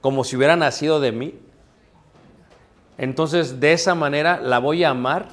como 0.00 0.24
si 0.24 0.36
hubiera 0.36 0.56
nacido 0.56 1.00
de 1.00 1.12
mí, 1.12 1.34
entonces 2.96 3.60
de 3.60 3.72
esa 3.72 3.94
manera 3.94 4.40
la 4.40 4.58
voy 4.58 4.84
a 4.84 4.90
amar 4.90 5.28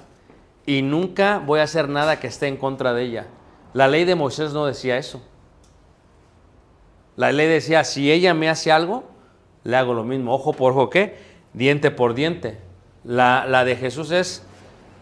y 0.66 0.82
nunca 0.82 1.40
voy 1.40 1.60
a 1.60 1.64
hacer 1.64 1.90
nada 1.90 2.20
que 2.20 2.28
esté 2.28 2.48
en 2.48 2.58
contra 2.58 2.94
de 2.94 3.04
ella. 3.04 3.28
La 3.74 3.88
ley 3.88 4.06
de 4.06 4.16
Moisés 4.16 4.54
no 4.54 4.66
decía 4.66 4.98
eso. 4.98 5.22
La 7.16 7.32
ley 7.32 7.48
decía, 7.48 7.84
si 7.84 8.12
ella 8.12 8.34
me 8.34 8.50
hace 8.50 8.72
algo, 8.72 9.04
le 9.64 9.76
hago 9.78 9.94
lo 9.94 10.04
mismo. 10.04 10.34
Ojo 10.34 10.54
por 10.54 10.74
ojo, 10.74 10.90
¿qué? 10.90 11.18
Diente 11.54 11.92
por 11.92 12.14
diente. 12.14 12.60
La, 13.04 13.46
la 13.48 13.64
de 13.64 13.76
Jesús 13.76 14.12
es 14.12 14.44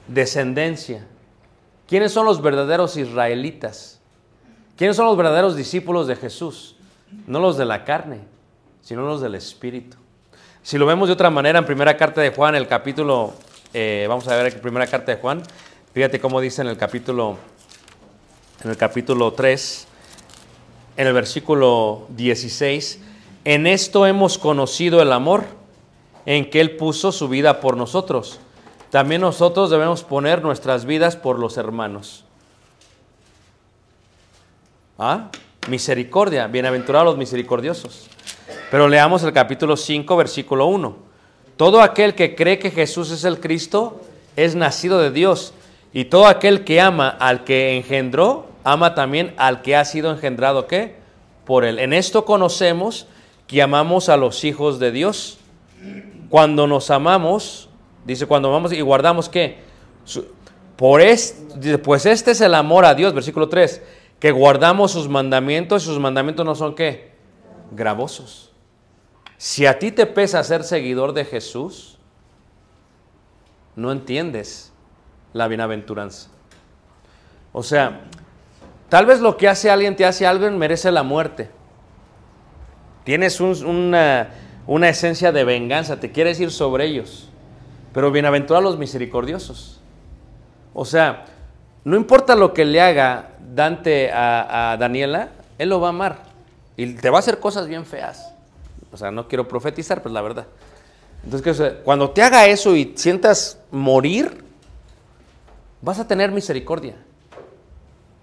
descendencia. 0.07 1.07
¿Quiénes 1.93 2.11
son 2.11 2.25
los 2.25 2.41
verdaderos 2.41 2.97
israelitas? 2.97 3.99
¿Quiénes 4.75 4.97
son 4.97 5.05
los 5.05 5.15
verdaderos 5.15 5.55
discípulos 5.55 6.07
de 6.07 6.15
Jesús? 6.15 6.75
No 7.27 7.39
los 7.39 7.55
de 7.55 7.65
la 7.65 7.85
carne, 7.85 8.21
sino 8.81 9.03
los 9.03 9.21
del 9.21 9.35
Espíritu. 9.35 9.95
Si 10.63 10.79
lo 10.79 10.87
vemos 10.87 11.07
de 11.07 11.13
otra 11.13 11.29
manera, 11.29 11.59
en 11.59 11.67
primera 11.67 11.95
carta 11.95 12.19
de 12.19 12.31
Juan, 12.31 12.55
el 12.55 12.67
capítulo, 12.67 13.35
eh, 13.75 14.07
vamos 14.09 14.27
a 14.27 14.35
ver 14.37 14.59
primera 14.59 14.87
carta 14.87 15.11
de 15.11 15.21
Juan, 15.21 15.43
fíjate 15.93 16.19
cómo 16.19 16.41
dice 16.41 16.63
en 16.63 16.69
el 16.69 16.77
capítulo, 16.77 17.37
en 18.63 18.71
el 18.71 18.77
capítulo 18.77 19.33
3, 19.33 19.87
en 20.97 21.05
el 21.05 21.13
versículo 21.13 22.07
16, 22.09 23.01
en 23.45 23.67
esto 23.67 24.07
hemos 24.07 24.39
conocido 24.39 24.99
el 24.99 25.11
amor, 25.11 25.43
en 26.25 26.49
que 26.49 26.59
Él 26.59 26.75
puso 26.75 27.11
su 27.11 27.27
vida 27.27 27.59
por 27.59 27.77
nosotros. 27.77 28.39
También 28.93 29.21
nosotros 29.21 29.71
debemos 29.71 30.03
poner 30.03 30.43
nuestras 30.43 30.85
vidas 30.85 31.15
por 31.15 31.39
los 31.39 31.57
hermanos. 31.57 32.25
¿Ah? 34.99 35.31
Misericordia, 35.67 36.45
bienaventurados 36.45 37.07
los 37.07 37.17
misericordiosos. 37.17 38.07
Pero 38.69 38.87
leamos 38.87 39.23
el 39.23 39.33
capítulo 39.33 39.77
5, 39.77 40.15
versículo 40.15 40.67
1. 40.67 40.95
Todo 41.57 41.81
aquel 41.81 42.13
que 42.13 42.35
cree 42.35 42.59
que 42.59 42.69
Jesús 42.69 43.09
es 43.09 43.23
el 43.23 43.39
Cristo 43.39 43.99
es 44.35 44.53
nacido 44.53 44.99
de 44.99 45.09
Dios. 45.09 45.55
Y 45.91 46.05
todo 46.05 46.27
aquel 46.27 46.63
que 46.63 46.79
ama 46.79 47.09
al 47.09 47.45
que 47.45 47.75
engendró, 47.75 48.45
ama 48.63 48.93
también 48.93 49.33
al 49.37 49.63
que 49.63 49.75
ha 49.75 49.85
sido 49.85 50.11
engendrado, 50.11 50.67
¿qué? 50.67 50.97
Por 51.45 51.65
él. 51.65 51.79
En 51.79 51.93
esto 51.93 52.25
conocemos 52.25 53.07
que 53.47 53.63
amamos 53.63 54.09
a 54.09 54.17
los 54.17 54.43
hijos 54.43 54.77
de 54.77 54.91
Dios. 54.91 55.39
Cuando 56.29 56.67
nos 56.67 56.91
amamos, 56.91 57.69
dice, 58.05 58.25
cuando 58.25 58.49
amamos 58.49 58.73
y 58.73 58.81
guardamos, 58.81 59.29
¿qué? 59.29 59.59
Por 60.75 61.01
este, 61.01 61.77
pues 61.77 62.05
este 62.05 62.31
es 62.31 62.41
el 62.41 62.55
amor 62.55 62.85
a 62.85 62.95
Dios, 62.95 63.13
versículo 63.13 63.49
3, 63.49 63.81
que 64.19 64.31
guardamos 64.31 64.91
sus 64.91 65.07
mandamientos 65.07 65.83
y 65.83 65.85
sus 65.85 65.99
mandamientos 65.99 66.45
no 66.45 66.55
son, 66.55 66.75
¿qué? 66.75 67.13
Gravosos. 67.71 68.51
Si 69.37 69.65
a 69.65 69.77
ti 69.77 69.91
te 69.91 70.05
pesa 70.05 70.43
ser 70.43 70.63
seguidor 70.63 71.13
de 71.13 71.25
Jesús, 71.25 71.97
no 73.75 73.91
entiendes 73.91 74.71
la 75.33 75.47
bienaventuranza. 75.47 76.29
O 77.51 77.63
sea, 77.63 78.01
tal 78.89 79.05
vez 79.05 79.19
lo 79.19 79.35
que 79.37 79.47
hace 79.47 79.69
alguien 79.69 79.95
te 79.95 80.05
hace 80.05 80.25
algo 80.25 80.49
merece 80.51 80.91
la 80.91 81.03
muerte. 81.03 81.49
Tienes 83.03 83.41
un, 83.41 83.65
una, 83.65 84.29
una, 84.65 84.89
esencia 84.89 85.31
de 85.31 85.43
venganza, 85.43 85.99
te 85.99 86.11
quieres 86.11 86.39
ir 86.39 86.51
sobre 86.51 86.85
ellos. 86.85 87.29
Pero 87.93 88.11
bienaventurados 88.11 88.63
los 88.63 88.77
misericordiosos. 88.77 89.79
O 90.73 90.83
sea, 90.83 91.25
no 91.83 91.95
importa 91.95 92.35
lo 92.35 92.53
que 92.53 92.65
le 92.65 92.81
haga 92.81 93.35
Dante 93.53 94.11
a, 94.11 94.75
Daniela, 94.79 95.29
él 95.59 95.69
lo 95.69 95.79
va 95.79 95.87
a 95.87 95.89
amar. 95.91 96.23
Y 96.75 96.93
te 96.93 97.09
va 97.09 97.17
a 97.17 97.19
hacer 97.19 97.39
cosas 97.39 97.67
bien 97.67 97.85
feas. 97.85 98.33
O 98.91 98.97
sea, 98.97 99.11
no 99.11 99.27
quiero 99.27 99.47
profetizar, 99.47 100.01
pues 100.01 100.11
la 100.11 100.21
verdad. 100.21 100.47
Entonces, 101.23 101.75
cuando 101.83 102.09
te 102.09 102.23
haga 102.23 102.47
eso 102.47 102.75
y 102.75 102.93
sientas 102.95 103.59
morir, 103.69 104.43
vas 105.81 105.99
a 105.99 106.07
tener 106.07 106.31
misericordia. 106.31 106.95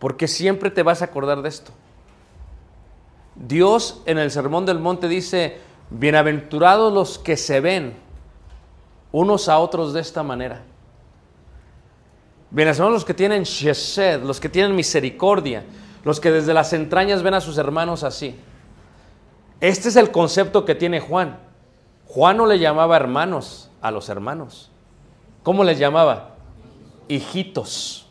Porque 0.00 0.26
siempre 0.26 0.70
te 0.70 0.82
vas 0.82 1.02
a 1.02 1.06
acordar 1.06 1.42
de 1.42 1.48
esto. 1.48 1.70
Dios 3.36 4.02
en 4.06 4.18
el 4.18 4.30
Sermón 4.32 4.66
del 4.66 4.80
Monte 4.80 5.06
dice, 5.06 5.58
bienaventurados 5.90 6.92
los 6.92 7.18
que 7.18 7.36
se 7.36 7.60
ven 7.60 8.09
unos 9.12 9.48
a 9.48 9.58
otros 9.58 9.92
de 9.92 10.00
esta 10.00 10.22
manera. 10.22 10.62
Bienaventurados 12.50 12.94
los 12.94 13.04
que 13.04 13.14
tienen 13.14 13.44
shesed, 13.44 14.22
los 14.22 14.40
que 14.40 14.48
tienen 14.48 14.74
misericordia, 14.74 15.64
los 16.04 16.18
que 16.18 16.30
desde 16.30 16.52
las 16.52 16.72
entrañas 16.72 17.22
ven 17.22 17.34
a 17.34 17.40
sus 17.40 17.58
hermanos 17.58 18.02
así. 18.02 18.34
Este 19.60 19.88
es 19.88 19.96
el 19.96 20.10
concepto 20.10 20.64
que 20.64 20.74
tiene 20.74 21.00
Juan. 21.00 21.38
Juan 22.06 22.38
no 22.38 22.46
le 22.46 22.58
llamaba 22.58 22.96
hermanos 22.96 23.70
a 23.80 23.90
los 23.90 24.08
hermanos. 24.08 24.70
¿Cómo 25.42 25.62
les 25.62 25.78
llamaba? 25.78 26.34
Hijitos. 27.08 28.06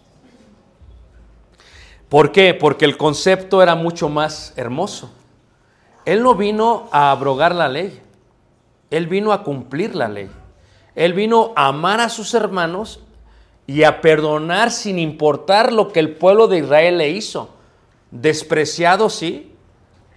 ¿Por 2.07 2.31
qué? 2.31 2.53
Porque 2.53 2.85
el 2.85 2.97
concepto 2.97 3.61
era 3.61 3.75
mucho 3.75 4.09
más 4.09 4.53
hermoso. 4.55 5.11
Él 6.05 6.23
no 6.23 6.33
vino 6.35 6.87
a 6.91 7.11
abrogar 7.11 7.53
la 7.53 7.67
ley. 7.67 8.01
Él 8.89 9.07
vino 9.07 9.31
a 9.31 9.43
cumplir 9.43 9.95
la 9.95 10.07
ley. 10.07 10.29
Él 10.95 11.13
vino 11.13 11.53
a 11.55 11.67
amar 11.67 12.01
a 12.01 12.09
sus 12.09 12.33
hermanos 12.33 13.01
y 13.67 13.83
a 13.83 14.01
perdonar 14.01 14.71
sin 14.71 14.97
importar 14.97 15.71
lo 15.71 15.89
que 15.89 15.99
el 15.99 16.15
pueblo 16.15 16.47
de 16.47 16.59
Israel 16.59 16.97
le 16.97 17.09
hizo. 17.09 17.49
Despreciado, 18.11 19.09
sí, 19.09 19.53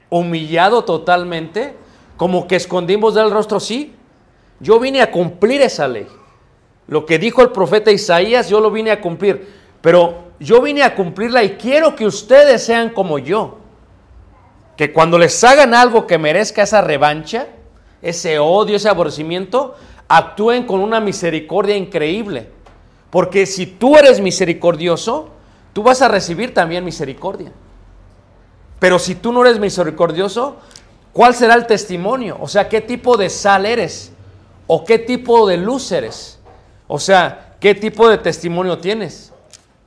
humillado 0.09 0.85
totalmente, 0.85 1.77
como 2.17 2.47
que 2.47 2.57
escondimos 2.57 3.15
del 3.15 3.31
rostro, 3.31 3.61
sí. 3.61 3.95
Yo 4.61 4.81
vine 4.81 5.03
a 5.03 5.11
cumplir 5.11 5.61
esa 5.61 5.89
ley. 5.89 6.07
Lo 6.87 7.05
que 7.07 7.19
dijo 7.19 7.43
el 7.43 7.51
profeta 7.51 7.91
Isaías, 7.91 8.49
yo 8.49 8.61
lo 8.61 8.71
vine 8.71 8.91
a 8.91 9.01
cumplir. 9.01 9.53
Pero 9.81 10.33
yo 10.39 10.61
vine 10.63 10.83
a 10.83 10.95
cumplirla 10.95 11.43
y 11.45 11.51
quiero 11.57 11.97
que 11.97 12.07
ustedes 12.07 12.65
sean 12.65 12.91
como 12.91 13.19
yo. 13.19 13.59
Que 14.77 14.93
cuando 14.93 15.19
les 15.19 15.43
hagan 15.45 15.75
algo 15.75 16.07
que 16.07 16.19
merezca 16.19 16.63
esa 16.63 16.81
revancha, 16.81 17.49
ese 18.01 18.39
odio, 18.39 18.77
ese 18.77 18.89
aborrecimiento, 18.89 19.75
actúen 20.15 20.65
con 20.65 20.81
una 20.81 21.01
misericordia 21.01 21.75
increíble. 21.75 22.51
Porque 23.09 23.47
si 23.47 23.65
tú 23.65 23.97
eres 23.97 24.21
misericordioso, 24.21 25.31
tú 25.73 25.83
vas 25.83 26.03
a 26.03 26.09
recibir 26.09 26.53
también 26.53 26.85
misericordia. 26.85 27.51
Pero 28.79 28.99
si 28.99 29.15
tú 29.15 29.33
no 29.33 29.43
eres 29.43 29.59
misericordioso, 29.59 30.57
¿cuál 31.15 31.35
será 31.35 31.55
el 31.55 31.67
testimonio? 31.67 32.37
O 32.41 32.49
sea, 32.49 32.69
¿qué 32.69 32.83
tipo 32.83 33.17
de 33.17 33.31
sal 33.31 33.65
eres? 33.65 34.13
¿O 34.67 34.85
qué 34.85 34.99
tipo 34.99 35.49
de 35.49 35.57
luz 35.57 35.91
eres? 35.93 36.39
O 36.89 36.99
sea, 36.99 37.57
¿qué 37.59 37.75
tipo 37.75 38.07
de 38.07 38.19
testimonio 38.19 38.77
tienes? 38.79 39.33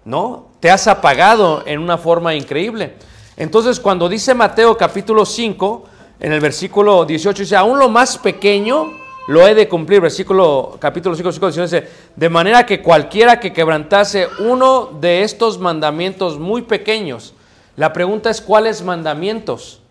¿No? 0.05 0.47
Te 0.59 0.71
has 0.71 0.87
apagado 0.87 1.61
en 1.67 1.79
una 1.79 1.99
forma 1.99 2.33
increíble. 2.33 2.95
Entonces, 3.37 3.79
cuando 3.79 4.09
dice 4.09 4.33
Mateo 4.33 4.75
capítulo 4.75 5.23
5, 5.23 5.83
en 6.19 6.31
el 6.31 6.39
versículo 6.39 7.05
18, 7.05 7.43
dice, 7.43 7.55
aún 7.55 7.77
lo 7.77 7.89
más 7.89 8.17
pequeño 8.17 9.04
lo 9.27 9.47
he 9.47 9.55
de 9.55 9.67
cumplir. 9.67 10.01
Versículo, 10.01 10.77
capítulo 10.79 11.15
5, 11.15 11.27
versículo 11.27 11.51
19 11.51 11.81
dice, 11.81 11.93
de 12.15 12.29
manera 12.29 12.65
que 12.65 12.81
cualquiera 12.81 13.39
que 13.39 13.53
quebrantase 13.53 14.27
uno 14.39 14.97
de 14.99 15.23
estos 15.23 15.59
mandamientos 15.59 16.39
muy 16.39 16.63
pequeños, 16.63 17.33
la 17.75 17.91
pregunta 17.91 18.29
es, 18.29 18.41
¿cuáles 18.41 18.81
mandamientos? 18.83 19.81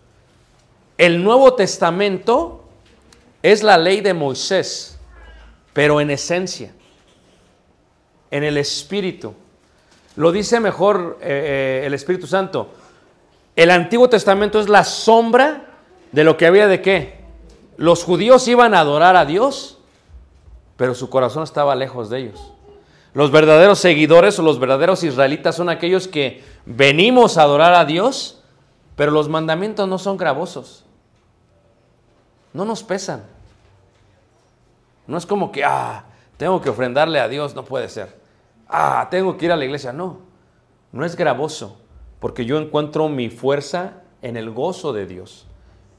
El 0.97 1.23
Nuevo 1.23 1.53
Testamento 1.53 2.63
es 3.43 3.61
la 3.61 3.77
ley 3.77 4.01
de 4.01 4.13
Moisés, 4.13 4.97
pero 5.73 6.01
en 6.01 6.09
esencia, 6.09 6.73
en 8.31 8.43
el 8.43 8.57
Espíritu. 8.57 9.33
Lo 10.15 10.31
dice 10.31 10.59
mejor 10.59 11.19
eh, 11.21 11.81
eh, 11.83 11.85
el 11.85 11.93
Espíritu 11.93 12.25
Santo. 12.25 12.69
El 13.55 13.69
Antiguo 13.69 14.09
Testamento 14.09 14.59
es 14.59 14.69
la 14.69 14.83
sombra 14.83 15.65
de 16.11 16.23
lo 16.23 16.37
que 16.37 16.45
había 16.45 16.67
de 16.67 16.81
qué. 16.81 17.14
Los 17.77 18.03
judíos 18.03 18.47
iban 18.47 18.73
a 18.73 18.79
adorar 18.79 19.15
a 19.15 19.25
Dios, 19.25 19.77
pero 20.77 20.95
su 20.95 21.09
corazón 21.09 21.43
estaba 21.43 21.75
lejos 21.75 22.09
de 22.09 22.19
ellos. 22.19 22.53
Los 23.13 23.31
verdaderos 23.31 23.79
seguidores 23.79 24.37
o 24.39 24.41
los 24.41 24.59
verdaderos 24.59 25.03
israelitas 25.03 25.55
son 25.55 25.69
aquellos 25.69 26.07
que 26.07 26.43
venimos 26.65 27.37
a 27.37 27.43
adorar 27.43 27.73
a 27.73 27.85
Dios, 27.85 28.41
pero 28.95 29.11
los 29.11 29.29
mandamientos 29.29 29.87
no 29.87 29.97
son 29.97 30.17
gravosos. 30.17 30.83
No 32.53 32.65
nos 32.65 32.83
pesan. 32.83 33.23
No 35.07 35.17
es 35.17 35.25
como 35.25 35.51
que, 35.51 35.63
ah, 35.63 36.05
tengo 36.37 36.61
que 36.61 36.69
ofrendarle 36.69 37.19
a 37.19 37.27
Dios, 37.27 37.55
no 37.55 37.63
puede 37.63 37.89
ser. 37.89 38.19
Ah, 38.67 39.07
tengo 39.11 39.37
que 39.37 39.45
ir 39.45 39.51
a 39.51 39.57
la 39.57 39.65
iglesia. 39.65 39.93
No, 39.93 40.19
no 40.91 41.05
es 41.05 41.15
gravoso, 41.15 41.77
porque 42.19 42.45
yo 42.45 42.57
encuentro 42.57 43.07
mi 43.07 43.29
fuerza 43.29 44.01
en 44.21 44.37
el 44.37 44.49
gozo 44.49 44.91
de 44.91 45.05
Dios. 45.05 45.45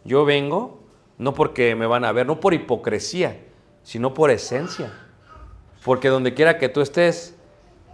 Yo 0.05 0.25
vengo 0.25 0.76
no 1.19 1.35
porque 1.35 1.75
me 1.75 1.87
van 1.87 2.05
a 2.05 2.13
ver, 2.13 2.27
no 2.27 2.41
por 2.41 2.55
hipocresía, 2.55 3.41
sino 3.83 4.15
por 4.15 4.31
esencia. 4.31 4.93
Porque 5.85 6.09
donde 6.09 6.35
quiera 6.35 6.59
que 6.59 6.69
tú 6.69 6.81
estés, 6.81 7.37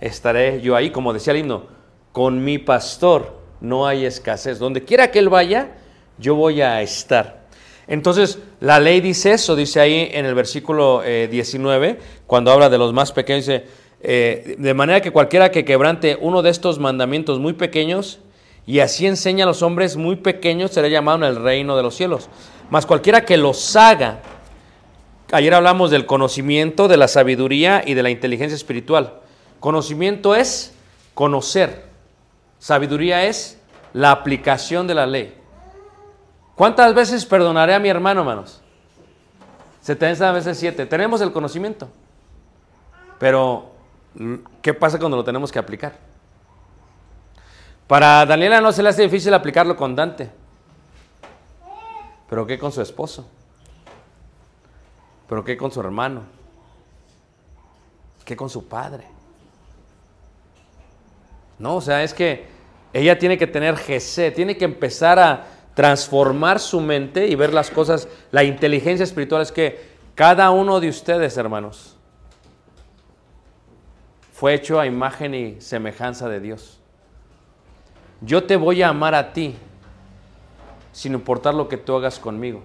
estaré 0.00 0.61
yo 0.61 0.74
ahí, 0.74 0.90
como 0.90 1.12
decía 1.12 1.32
el 1.32 1.40
himno, 1.40 1.66
con 2.12 2.42
mi 2.44 2.58
pastor 2.58 3.38
no 3.61 3.87
hay 3.87 4.04
escasez. 4.04 4.58
Donde 4.58 4.85
quiera 4.85 5.11
que 5.11 5.18
él 5.18 5.28
vaya, 5.28 5.72
yo 6.18 6.35
voy 6.35 6.61
a 6.62 6.80
estar. 6.82 7.42
Entonces, 7.87 8.38
la 8.61 8.80
ley 8.80 9.00
dice 9.00 9.32
eso, 9.32 9.56
dice 9.56 9.80
ahí 9.80 10.08
en 10.12 10.24
el 10.24 10.35
versículo 10.35 11.02
19, 11.02 11.88
eh, 11.88 11.98
cuando 12.26 12.50
habla 12.50 12.68
de 12.70 12.78
los 12.78 12.92
más 12.92 13.12
pequeños, 13.12 13.46
dice, 13.46 13.66
eh, 14.00 14.56
de 14.58 14.74
manera 14.74 15.00
que 15.00 15.11
cualquiera 15.11 15.50
que 15.50 15.64
quebrante 15.64 16.16
uno 16.20 16.42
de 16.42 16.50
estos 16.50 16.78
mandamientos 16.78 17.38
muy 17.38 17.52
pequeños, 17.52 18.20
y 18.66 18.78
así 18.78 19.06
enseña 19.06 19.44
a 19.44 19.48
los 19.48 19.62
hombres 19.62 19.96
muy 19.96 20.16
pequeños, 20.16 20.70
será 20.70 20.88
llamado 20.88 21.18
en 21.18 21.24
el 21.24 21.37
reino 21.37 21.76
de 21.76 21.82
los 21.82 21.96
cielos. 21.96 22.28
Mas 22.72 22.87
cualquiera 22.87 23.26
que 23.26 23.37
los 23.37 23.76
haga, 23.76 24.20
ayer 25.30 25.52
hablamos 25.52 25.90
del 25.90 26.06
conocimiento, 26.06 26.88
de 26.88 26.96
la 26.96 27.06
sabiduría 27.06 27.82
y 27.85 27.92
de 27.92 28.02
la 28.02 28.08
inteligencia 28.08 28.56
espiritual. 28.56 29.20
Conocimiento 29.61 30.35
es 30.35 30.74
conocer, 31.12 31.85
sabiduría 32.58 33.24
es 33.24 33.61
la 33.92 34.11
aplicación 34.11 34.87
de 34.87 34.94
la 34.94 35.04
ley. 35.04 35.35
¿Cuántas 36.54 36.94
veces 36.94 37.26
perdonaré 37.26 37.74
a 37.74 37.78
mi 37.78 37.90
hermano, 37.90 38.20
hermanos? 38.20 38.62
70 39.82 40.32
veces 40.32 40.56
7. 40.56 40.87
Tenemos 40.87 41.20
el 41.20 41.30
conocimiento. 41.30 41.90
Pero, 43.18 43.70
¿qué 44.62 44.72
pasa 44.72 44.98
cuando 44.98 45.18
lo 45.18 45.24
tenemos 45.24 45.52
que 45.52 45.58
aplicar? 45.58 45.92
Para 47.87 48.24
Daniela 48.24 48.62
no 48.62 48.72
se 48.72 48.82
le 48.82 48.88
hace 48.88 49.02
difícil 49.02 49.35
aplicarlo 49.35 49.76
con 49.76 49.94
Dante. 49.94 50.40
Pero 52.32 52.46
¿qué 52.46 52.58
con 52.58 52.72
su 52.72 52.80
esposo? 52.80 53.28
¿Pero 55.28 55.44
qué 55.44 55.54
con 55.54 55.70
su 55.70 55.80
hermano? 55.80 56.22
¿Qué 58.24 58.34
con 58.34 58.48
su 58.48 58.66
padre? 58.68 59.04
No, 61.58 61.76
o 61.76 61.80
sea, 61.82 62.02
es 62.02 62.14
que 62.14 62.46
ella 62.94 63.18
tiene 63.18 63.36
que 63.36 63.46
tener 63.46 63.74
GC, 63.74 64.34
tiene 64.34 64.56
que 64.56 64.64
empezar 64.64 65.18
a 65.18 65.44
transformar 65.74 66.58
su 66.58 66.80
mente 66.80 67.26
y 67.26 67.34
ver 67.34 67.52
las 67.52 67.68
cosas. 67.70 68.08
La 68.30 68.44
inteligencia 68.44 69.04
espiritual 69.04 69.42
es 69.42 69.52
que 69.52 69.90
cada 70.14 70.50
uno 70.52 70.80
de 70.80 70.88
ustedes, 70.88 71.36
hermanos, 71.36 71.98
fue 74.32 74.54
hecho 74.54 74.80
a 74.80 74.86
imagen 74.86 75.34
y 75.34 75.60
semejanza 75.60 76.30
de 76.30 76.40
Dios. 76.40 76.80
Yo 78.22 78.44
te 78.44 78.56
voy 78.56 78.80
a 78.80 78.88
amar 78.88 79.14
a 79.14 79.34
ti, 79.34 79.54
sin 80.92 81.14
importar 81.14 81.55
lo 81.55 81.68
que 81.68 81.76
tú 81.76 81.96
hagas 81.96 82.18
conmigo. 82.18 82.62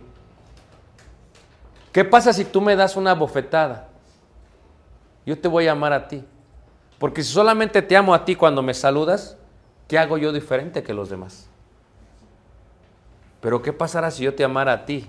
¿Qué 1.92 2.06
pasa 2.06 2.34
si 2.34 2.46
tú 2.46 2.62
me 2.62 2.76
das 2.76 2.96
una 2.96 3.16
bofetada? 3.16 3.88
Yo 5.26 5.40
te 5.40 5.48
voy 5.48 5.68
a 5.68 5.72
amar 5.72 5.94
a 5.94 6.08
ti. 6.08 6.24
Porque 7.00 7.24
si 7.24 7.32
solamente 7.32 7.82
te 7.82 7.98
amo 7.98 8.14
a 8.14 8.26
ti 8.26 8.36
cuando 8.36 8.62
me 8.62 8.74
saludas, 8.74 9.38
¿qué 9.88 9.98
hago 9.98 10.18
yo 10.18 10.32
diferente 10.32 10.84
que 10.84 10.94
los 10.94 11.10
demás? 11.10 11.50
Pero 13.42 13.62
¿qué 13.62 13.74
pasará 13.74 14.12
si 14.12 14.24
yo 14.24 14.36
te 14.36 14.44
amara 14.44 14.74
a 14.74 14.86
ti? 14.86 15.08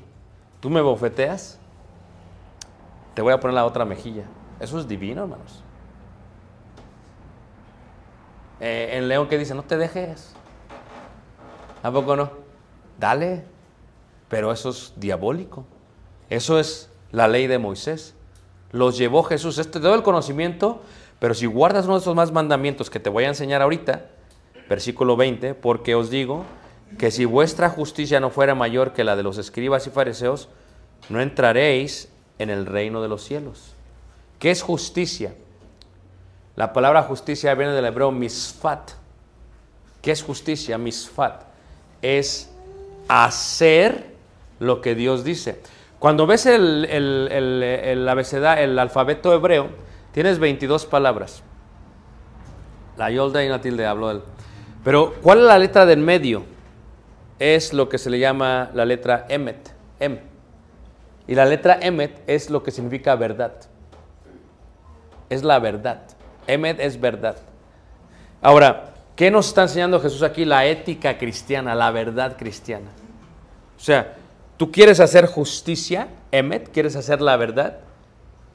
¿Tú 0.60 0.70
me 0.70 0.80
bofeteas? 0.80 1.58
Te 3.14 3.22
voy 3.22 3.32
a 3.32 3.40
poner 3.40 3.54
la 3.54 3.64
otra 3.64 3.84
mejilla. 3.84 4.24
Eso 4.60 4.78
es 4.78 4.86
divino, 4.86 5.22
hermanos. 5.22 5.62
Eh, 8.60 8.90
en 8.92 9.08
León 9.08 9.28
que 9.28 9.38
dice, 9.38 9.54
no 9.54 9.62
te 9.62 9.76
dejes. 9.76 10.34
¿A 11.82 11.90
poco 11.90 12.16
no? 12.16 12.47
Dale. 12.98 13.44
Pero 14.28 14.52
eso 14.52 14.70
es 14.70 14.92
diabólico. 14.96 15.64
Eso 16.28 16.58
es 16.58 16.90
la 17.12 17.28
ley 17.28 17.46
de 17.46 17.58
Moisés. 17.58 18.14
Los 18.72 18.98
llevó 18.98 19.22
Jesús. 19.22 19.58
Este 19.58 19.80
te 19.80 19.86
doy 19.86 19.96
el 19.96 20.02
conocimiento, 20.02 20.82
pero 21.18 21.34
si 21.34 21.46
guardas 21.46 21.86
uno 21.86 21.94
de 21.94 22.00
esos 22.00 22.14
más 22.14 22.32
mandamientos 22.32 22.90
que 22.90 23.00
te 23.00 23.08
voy 23.08 23.24
a 23.24 23.28
enseñar 23.28 23.62
ahorita, 23.62 24.06
versículo 24.68 25.16
20, 25.16 25.54
porque 25.54 25.94
os 25.94 26.10
digo 26.10 26.44
que 26.98 27.10
si 27.10 27.24
vuestra 27.24 27.70
justicia 27.70 28.20
no 28.20 28.30
fuera 28.30 28.54
mayor 28.54 28.92
que 28.92 29.04
la 29.04 29.16
de 29.16 29.22
los 29.22 29.38
escribas 29.38 29.86
y 29.86 29.90
fariseos, 29.90 30.48
no 31.08 31.20
entraréis 31.20 32.08
en 32.38 32.50
el 32.50 32.66
reino 32.66 33.00
de 33.02 33.08
los 33.08 33.24
cielos. 33.24 33.74
¿Qué 34.38 34.50
es 34.50 34.62
justicia? 34.62 35.34
La 36.56 36.72
palabra 36.72 37.02
justicia 37.02 37.54
viene 37.54 37.72
del 37.72 37.84
hebreo 37.84 38.10
misfat. 38.10 38.90
¿Qué 40.02 40.10
es 40.10 40.22
justicia? 40.22 40.78
Misfat. 40.78 41.42
Es 42.02 42.50
hacer 43.08 44.14
lo 44.60 44.80
que 44.80 44.94
Dios 44.94 45.24
dice. 45.24 45.60
Cuando 45.98 46.26
ves 46.26 46.46
el, 46.46 46.84
el, 46.84 47.62
el, 47.62 48.78
alfabeto 48.78 49.32
hebreo, 49.32 49.68
tienes 50.12 50.38
22 50.38 50.86
palabras. 50.86 51.42
La 52.96 53.10
Yolda 53.10 53.44
y 53.44 53.48
la 53.48 53.60
tilde 53.60 53.86
habló 53.86 54.10
él. 54.10 54.22
Pero, 54.84 55.14
¿cuál 55.22 55.38
es 55.38 55.44
la 55.44 55.58
letra 55.58 55.86
del 55.86 55.98
medio? 55.98 56.44
Es 57.38 57.72
lo 57.72 57.88
que 57.88 57.98
se 57.98 58.10
le 58.10 58.18
llama 58.18 58.70
la 58.74 58.84
letra 58.84 59.26
Emet. 59.28 59.74
Em. 59.98 60.18
Y 61.26 61.34
la 61.34 61.44
letra 61.44 61.78
Emet 61.80 62.22
es 62.26 62.48
lo 62.48 62.62
que 62.62 62.70
significa 62.70 63.14
verdad. 63.16 63.54
Es 65.28 65.42
la 65.42 65.58
verdad. 65.58 66.02
Emet 66.46 66.80
es 66.80 67.00
verdad. 67.00 67.36
Ahora, 68.40 68.94
¿qué 69.16 69.30
nos 69.30 69.48
está 69.48 69.62
enseñando 69.62 70.00
Jesús 70.00 70.22
aquí? 70.22 70.44
La 70.44 70.64
ética 70.64 71.18
cristiana, 71.18 71.74
la 71.74 71.90
verdad 71.90 72.36
cristiana. 72.38 72.88
O 73.78 73.80
sea, 73.80 74.16
tú 74.56 74.70
quieres 74.70 75.00
hacer 75.00 75.26
justicia, 75.26 76.08
Emet, 76.32 76.70
quieres 76.70 76.96
hacer 76.96 77.22
la 77.22 77.36
verdad. 77.36 77.78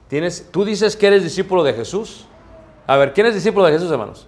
Tienes, 0.10 0.50
tú 0.52 0.66
dices 0.66 0.96
que 0.96 1.08
eres 1.08 1.24
discípulo 1.24 1.64
de 1.64 1.74
Jesús. 1.74 2.26
A 2.86 2.98
ver, 2.98 3.14
¿quién 3.14 3.28
es 3.28 3.34
discípulo 3.34 3.66
de 3.66 3.72
Jesús, 3.72 3.90
hermanos? 3.90 4.28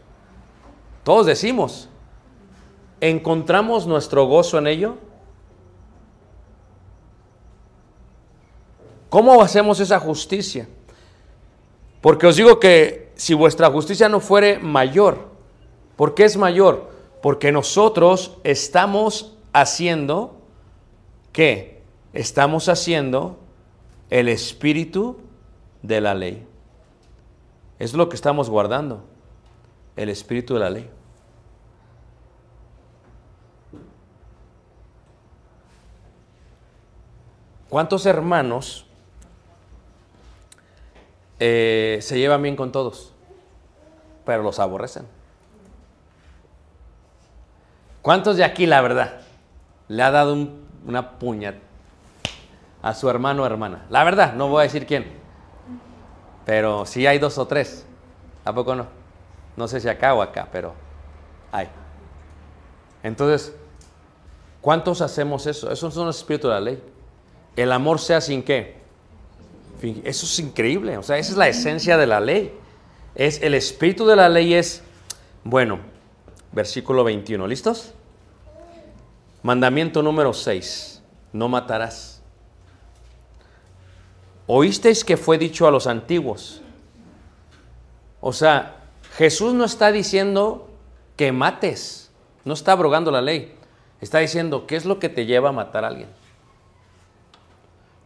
Todos 1.04 1.26
decimos. 1.26 1.90
¿Encontramos 3.02 3.86
nuestro 3.86 4.26
gozo 4.26 4.58
en 4.58 4.68
ello? 4.68 4.96
¿Cómo 9.10 9.42
hacemos 9.42 9.80
esa 9.80 10.00
justicia? 10.00 10.68
Porque 12.02 12.28
os 12.28 12.36
digo 12.36 12.60
que 12.60 13.12
si 13.16 13.34
vuestra 13.34 13.70
justicia 13.70 14.10
no 14.10 14.20
fuere 14.20 14.60
mayor, 14.60 15.30
¿por 15.96 16.16
qué 16.16 16.26
es 16.26 16.38
mayor? 16.38 16.90
Porque 17.22 17.52
nosotros 17.52 18.38
estamos 18.44 19.36
haciendo, 19.54 20.35
¿qué? 21.36 21.82
Estamos 22.14 22.70
haciendo 22.70 23.38
el 24.10 24.30
espíritu 24.30 25.20
de 25.82 26.00
la 26.00 26.14
ley. 26.14 26.48
Es 27.78 27.94
lo 27.94 28.08
que 28.08 28.16
estamos 28.16 28.50
guardando, 28.50 29.04
el 29.98 30.08
espíritu 30.08 30.54
de 30.54 30.60
la 30.62 30.70
ley. 30.70 30.90
¿Cuántos 37.68 38.06
hermanos 38.06 38.86
eh, 41.42 42.00
se 42.02 42.18
llevan 42.18 42.44
bien 42.44 42.56
con 42.56 42.72
todos, 42.72 43.12
pero 44.26 44.42
los 44.42 44.60
aborrecen? 44.60 45.06
¿Cuántos 48.02 48.38
de 48.38 48.46
aquí, 48.46 48.66
la 48.66 48.80
verdad, 48.80 49.20
le 49.90 50.02
ha 50.02 50.12
dado 50.12 50.64
una 50.86 51.18
puña 51.18 51.56
a 52.82 52.94
su 52.94 53.10
hermano 53.10 53.44
o 53.44 53.46
hermana. 53.46 53.86
La 53.90 54.04
verdad, 54.04 54.34
no 54.34 54.48
voy 54.48 54.60
a 54.60 54.64
decir 54.64 54.86
quién. 54.86 55.06
Pero 56.46 56.86
sí 56.86 57.08
hay 57.08 57.18
dos 57.18 57.38
o 57.38 57.48
tres. 57.48 57.86
¿A 58.44 58.54
poco 58.54 58.76
no? 58.76 58.86
No 59.58 59.68
sé 59.68 59.80
si 59.80 59.90
acá 59.90 60.14
o 60.14 60.22
acá, 60.22 60.48
pero 60.52 60.76
hay. 61.52 61.68
Entonces, 63.02 63.56
¿cuántos 64.62 65.02
hacemos 65.02 65.48
eso? 65.48 65.72
Esos 65.72 65.94
son 65.94 66.06
los 66.06 66.18
espíritus 66.18 66.50
de 66.50 66.54
la 66.54 66.62
ley. 66.62 66.84
El 67.56 67.72
amor 67.72 68.00
sea 68.00 68.22
sin 68.22 68.44
qué. 68.44 68.78
Eso 70.04 70.26
es 70.26 70.40
increíble. 70.40 70.98
O 70.98 71.04
sea, 71.04 71.18
esa 71.18 71.32
es 71.32 71.38
la 71.38 71.48
esencia 71.48 71.98
de 71.98 72.06
la 72.06 72.20
ley. 72.20 72.56
Es 73.16 73.42
el 73.42 73.56
espíritu 73.56 74.06
de 74.06 74.16
la 74.16 74.30
ley 74.30 74.54
es, 74.54 74.84
bueno, 75.44 75.80
versículo 76.52 77.04
21. 77.04 77.48
¿Listos? 77.48 77.95
Mandamiento 79.46 80.02
número 80.02 80.34
6. 80.34 81.04
No 81.32 81.48
matarás. 81.48 82.20
Oísteis 84.48 85.06
que 85.06 85.18
fue 85.18 85.38
dicho 85.38 85.68
a 85.68 85.72
los 85.72 85.86
antiguos. 85.86 86.64
O 88.22 88.34
sea, 88.34 88.78
Jesús 89.18 89.54
no 89.54 89.64
está 89.64 89.92
diciendo 89.92 90.68
que 91.16 91.32
mates, 91.32 92.10
no 92.44 92.56
está 92.56 92.72
abrogando 92.72 93.12
la 93.12 93.22
ley. 93.22 93.54
Está 94.02 94.18
diciendo, 94.18 94.66
¿qué 94.66 94.78
es 94.78 94.86
lo 94.86 94.98
que 94.98 95.10
te 95.10 95.28
lleva 95.28 95.50
a 95.50 95.52
matar 95.52 95.84
a 95.84 95.90
alguien? 95.90 96.10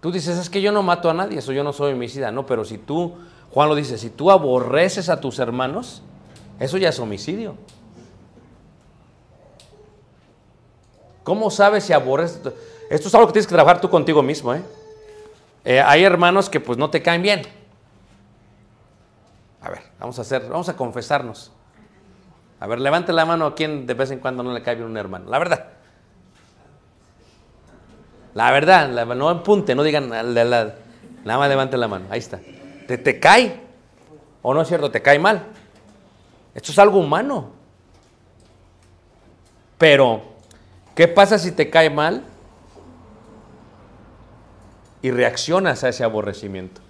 Tú 0.02 0.12
dices, 0.12 0.38
es 0.38 0.50
que 0.50 0.62
yo 0.62 0.74
no 0.74 0.84
mato 0.84 1.10
a 1.10 1.14
nadie, 1.14 1.40
eso 1.40 1.54
yo 1.54 1.64
no 1.64 1.72
soy 1.72 1.94
homicida. 1.94 2.34
No, 2.34 2.46
pero 2.46 2.66
si 2.66 2.78
tú, 2.78 3.16
Juan 3.54 3.70
lo 3.70 3.76
dice, 3.76 3.98
si 3.98 4.10
tú 4.10 4.30
aborreces 4.30 5.08
a 5.08 5.22
tus 5.22 5.40
hermanos, 5.40 6.02
eso 6.60 6.78
ya 6.78 6.90
es 6.90 7.00
homicidio. 7.00 7.56
¿Cómo 11.24 11.51
sabes 11.51 11.84
si 11.84 11.93
aborreces? 11.93 12.41
Esto 12.89 13.07
es 13.07 13.15
algo 13.15 13.28
que 13.28 13.34
tienes 13.34 13.47
que 13.47 13.53
trabajar 13.53 13.82
tú 13.82 13.89
contigo 13.89 14.22
mismo, 14.24 14.53
¿eh? 14.53 14.63
Eh, 15.65 15.82
hay 15.82 16.03
hermanos 16.03 16.49
que 16.49 16.59
pues 16.59 16.78
no 16.78 16.89
te 16.89 17.01
caen 17.01 17.22
bien. 17.22 17.41
A 19.61 19.70
ver, 19.70 19.82
vamos 19.99 20.17
a 20.17 20.22
hacer, 20.22 20.47
vamos 20.47 20.70
a 20.70 20.76
confesarnos. 20.76 21.51
A 22.59 22.67
ver, 22.67 22.80
levante 22.80 23.13
la 23.13 23.26
mano 23.26 23.45
a 23.45 23.55
quien 23.55 23.86
de 23.86 23.93
vez 23.93 24.11
en 24.11 24.20
cuando 24.20 24.43
no 24.43 24.53
le 24.53 24.61
cae 24.61 24.76
bien 24.76 24.88
un 24.88 24.97
hermano. 24.97 25.30
La 25.30 25.39
verdad. 25.39 25.67
La 28.34 28.51
verdad, 28.51 28.88
no 29.15 29.30
apunte, 29.30 29.76
no 29.76 29.84
digan 29.84 30.09
nada 30.09 30.24
más 31.26 31.49
levante 31.49 31.78
la 31.78 31.88
mano. 31.88 32.05
Ahí 32.09 32.20
está. 32.20 32.39
¿Te, 32.88 32.97
te 32.97 33.20
cae? 33.20 33.61
¿O 34.41 34.53
no 34.53 34.61
es 34.61 34.67
cierto? 34.67 34.89
¿Te 34.91 35.01
cae 35.01 35.20
mal? 35.20 35.43
Esto 36.53 36.72
es 36.72 36.80
algo 36.80 36.99
humano. 36.99 37.51
Pero, 39.78 40.22
¿qué 41.00 41.08
pasa 41.08 41.39
si 41.39 41.54
te 41.54 41.70
cae 41.70 41.89
mal 41.89 42.24
y 45.02 45.12
reaccionas 45.12 45.86
a 45.86 45.88
ese 45.88 46.04
aborrecimiento? 46.04 46.82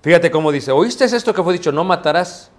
Fíjate 0.00 0.30
cómo 0.30 0.52
dice, 0.52 0.70
¿oíste 0.70 1.06
esto 1.06 1.34
que 1.34 1.42
fue 1.42 1.54
dicho? 1.54 1.72
No 1.72 1.82
matarás 1.82 2.52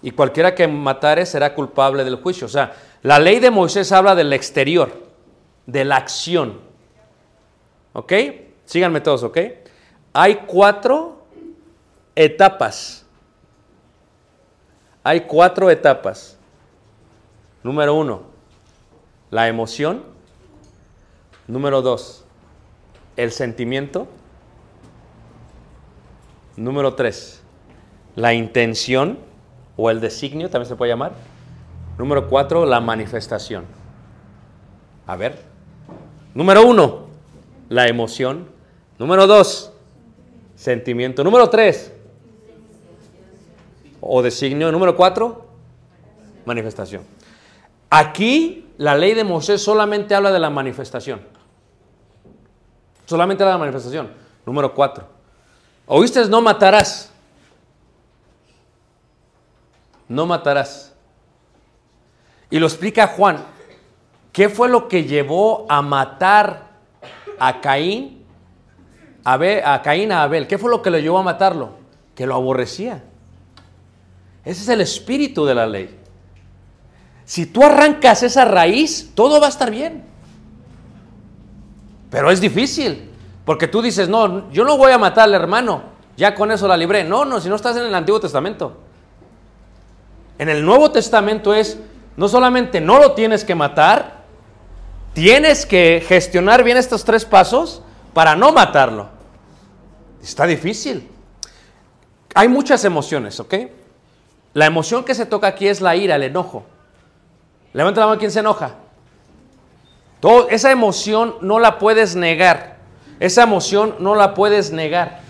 y 0.00 0.12
cualquiera 0.12 0.54
que 0.54 0.68
matare 0.68 1.26
será 1.26 1.56
culpable 1.56 2.04
del 2.04 2.22
juicio. 2.22 2.46
O 2.46 2.48
sea, 2.48 2.72
la 3.02 3.18
ley 3.18 3.40
de 3.40 3.50
Moisés 3.50 3.90
habla 3.90 4.14
del 4.14 4.32
exterior, 4.32 4.92
de 5.66 5.84
la 5.84 5.96
acción. 5.96 6.60
¿Ok? 7.94 8.12
Síganme 8.64 9.00
todos, 9.00 9.24
¿ok? 9.24 9.38
Hay 10.12 10.36
cuatro 10.46 11.24
etapas. 12.14 13.04
Hay 15.02 15.22
cuatro 15.22 15.68
etapas. 15.68 16.38
Número 17.64 17.92
uno, 17.92 18.29
la 19.30 19.48
emoción. 19.48 20.02
Número 21.46 21.82
dos, 21.82 22.24
el 23.16 23.32
sentimiento. 23.32 24.08
Número 26.56 26.94
tres, 26.94 27.42
la 28.16 28.34
intención 28.34 29.18
o 29.76 29.90
el 29.90 30.00
designio, 30.00 30.50
también 30.50 30.68
se 30.68 30.76
puede 30.76 30.92
llamar. 30.92 31.12
Número 31.96 32.28
cuatro, 32.28 32.66
la 32.66 32.80
manifestación. 32.80 33.64
A 35.06 35.16
ver. 35.16 35.42
Número 36.34 36.66
uno, 36.66 37.06
la 37.68 37.88
emoción. 37.88 38.48
Número 38.98 39.26
dos, 39.26 39.72
sentimiento. 40.54 41.24
Número 41.24 41.48
tres, 41.50 41.92
o 44.00 44.22
designio. 44.22 44.70
Número 44.70 44.94
cuatro, 44.96 45.46
manifestación. 46.44 47.02
Aquí 47.88 48.69
la 48.80 48.94
ley 48.94 49.12
de 49.12 49.24
Moisés 49.24 49.62
solamente 49.62 50.14
habla 50.14 50.32
de 50.32 50.38
la 50.38 50.48
manifestación. 50.48 51.20
Solamente 53.04 53.42
habla 53.42 53.52
de 53.52 53.58
la 53.58 53.64
manifestación. 53.66 54.10
Número 54.46 54.74
cuatro. 54.74 55.06
¿Oíste? 55.84 56.26
No 56.28 56.40
matarás. 56.40 57.12
No 60.08 60.24
matarás. 60.24 60.94
Y 62.48 62.58
lo 62.58 62.66
explica 62.66 63.06
Juan. 63.08 63.44
¿Qué 64.32 64.48
fue 64.48 64.70
lo 64.70 64.88
que 64.88 65.04
llevó 65.04 65.66
a 65.68 65.82
matar 65.82 66.70
a 67.38 67.60
Caín? 67.60 68.24
A, 69.24 69.36
Be- 69.36 69.62
a 69.62 69.82
Caín 69.82 70.10
a 70.10 70.22
Abel. 70.22 70.46
¿Qué 70.46 70.56
fue 70.56 70.70
lo 70.70 70.80
que 70.80 70.90
le 70.90 71.02
llevó 71.02 71.18
a 71.18 71.22
matarlo? 71.22 71.72
Que 72.14 72.26
lo 72.26 72.34
aborrecía. 72.34 73.04
Ese 74.42 74.62
es 74.62 74.68
el 74.70 74.80
espíritu 74.80 75.44
de 75.44 75.54
la 75.54 75.66
ley. 75.66 75.99
Si 77.30 77.46
tú 77.46 77.62
arrancas 77.62 78.24
esa 78.24 78.44
raíz, 78.44 79.12
todo 79.14 79.38
va 79.38 79.46
a 79.46 79.50
estar 79.50 79.70
bien. 79.70 80.02
Pero 82.10 82.28
es 82.32 82.40
difícil, 82.40 83.08
porque 83.44 83.68
tú 83.68 83.80
dices, 83.80 84.08
no, 84.08 84.50
yo 84.50 84.64
no 84.64 84.76
voy 84.76 84.90
a 84.90 84.98
matar 84.98 85.28
al 85.28 85.34
hermano, 85.34 85.84
ya 86.16 86.34
con 86.34 86.50
eso 86.50 86.66
la 86.66 86.76
libré. 86.76 87.04
No, 87.04 87.24
no, 87.24 87.40
si 87.40 87.48
no 87.48 87.54
estás 87.54 87.76
en 87.76 87.84
el 87.84 87.94
Antiguo 87.94 88.18
Testamento. 88.18 88.78
En 90.40 90.48
el 90.48 90.64
Nuevo 90.64 90.90
Testamento 90.90 91.54
es, 91.54 91.78
no 92.16 92.28
solamente 92.28 92.80
no 92.80 92.98
lo 92.98 93.12
tienes 93.12 93.44
que 93.44 93.54
matar, 93.54 94.24
tienes 95.12 95.64
que 95.66 96.04
gestionar 96.04 96.64
bien 96.64 96.78
estos 96.78 97.04
tres 97.04 97.24
pasos 97.24 97.80
para 98.12 98.34
no 98.34 98.50
matarlo. 98.50 99.08
Está 100.20 100.48
difícil. 100.48 101.08
Hay 102.34 102.48
muchas 102.48 102.84
emociones, 102.84 103.38
¿ok? 103.38 103.54
La 104.52 104.66
emoción 104.66 105.04
que 105.04 105.14
se 105.14 105.26
toca 105.26 105.46
aquí 105.46 105.68
es 105.68 105.80
la 105.80 105.94
ira, 105.94 106.16
el 106.16 106.24
enojo. 106.24 106.66
Levanta 107.72 108.00
la 108.00 108.06
mano 108.06 108.18
quien 108.18 108.30
se 108.30 108.40
enoja. 108.40 108.74
Esa 110.50 110.70
emoción 110.70 111.36
no 111.40 111.58
la 111.58 111.78
puedes 111.78 112.16
negar. 112.16 112.76
Esa 113.20 113.42
emoción 113.42 113.96
no 113.98 114.14
la 114.14 114.34
puedes 114.34 114.72
negar. 114.72 115.20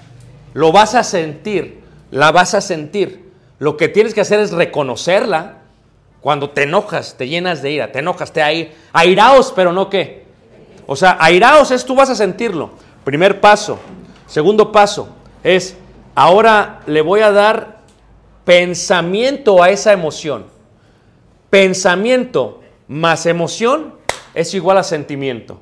Lo 0.53 0.72
vas 0.72 0.95
a 0.95 1.05
sentir, 1.05 1.80
la 2.11 2.32
vas 2.32 2.55
a 2.55 2.61
sentir. 2.61 3.30
Lo 3.59 3.76
que 3.76 3.88
tienes 3.88 4.14
que 4.14 4.20
hacer 4.20 4.41
es 4.41 4.53
reconocerla. 4.53 5.59
Cuando 6.20 6.51
te 6.51 6.64
enojas, 6.64 7.14
te 7.16 7.28
llenas 7.28 7.62
de 7.62 7.70
ira, 7.70 7.93
te 7.93 8.01
enojas, 8.01 8.32
te 8.32 8.43
air, 8.43 8.74
airaos, 8.93 9.53
pero 9.55 9.72
no 9.72 9.88
qué. 9.88 10.24
O 10.86 10.97
sea, 10.97 11.16
airaos 11.20 11.70
es 11.70 11.84
tú 11.84 11.95
vas 11.95 12.11
a 12.11 12.14
sentirlo. 12.14 12.70
Primer 13.05 13.41
paso. 13.41 13.78
Segundo 14.26 14.70
paso 14.70 15.09
es, 15.43 15.76
ahora 16.14 16.80
le 16.86 17.01
voy 17.01 17.20
a 17.20 17.32
dar 17.32 17.78
pensamiento 18.45 19.62
a 19.62 19.70
esa 19.70 19.93
emoción. 19.93 20.47
Pensamiento 21.51 22.61
más 22.86 23.26
emoción 23.26 23.96
es 24.34 24.55
igual 24.55 24.78
a 24.78 24.84
sentimiento. 24.84 25.61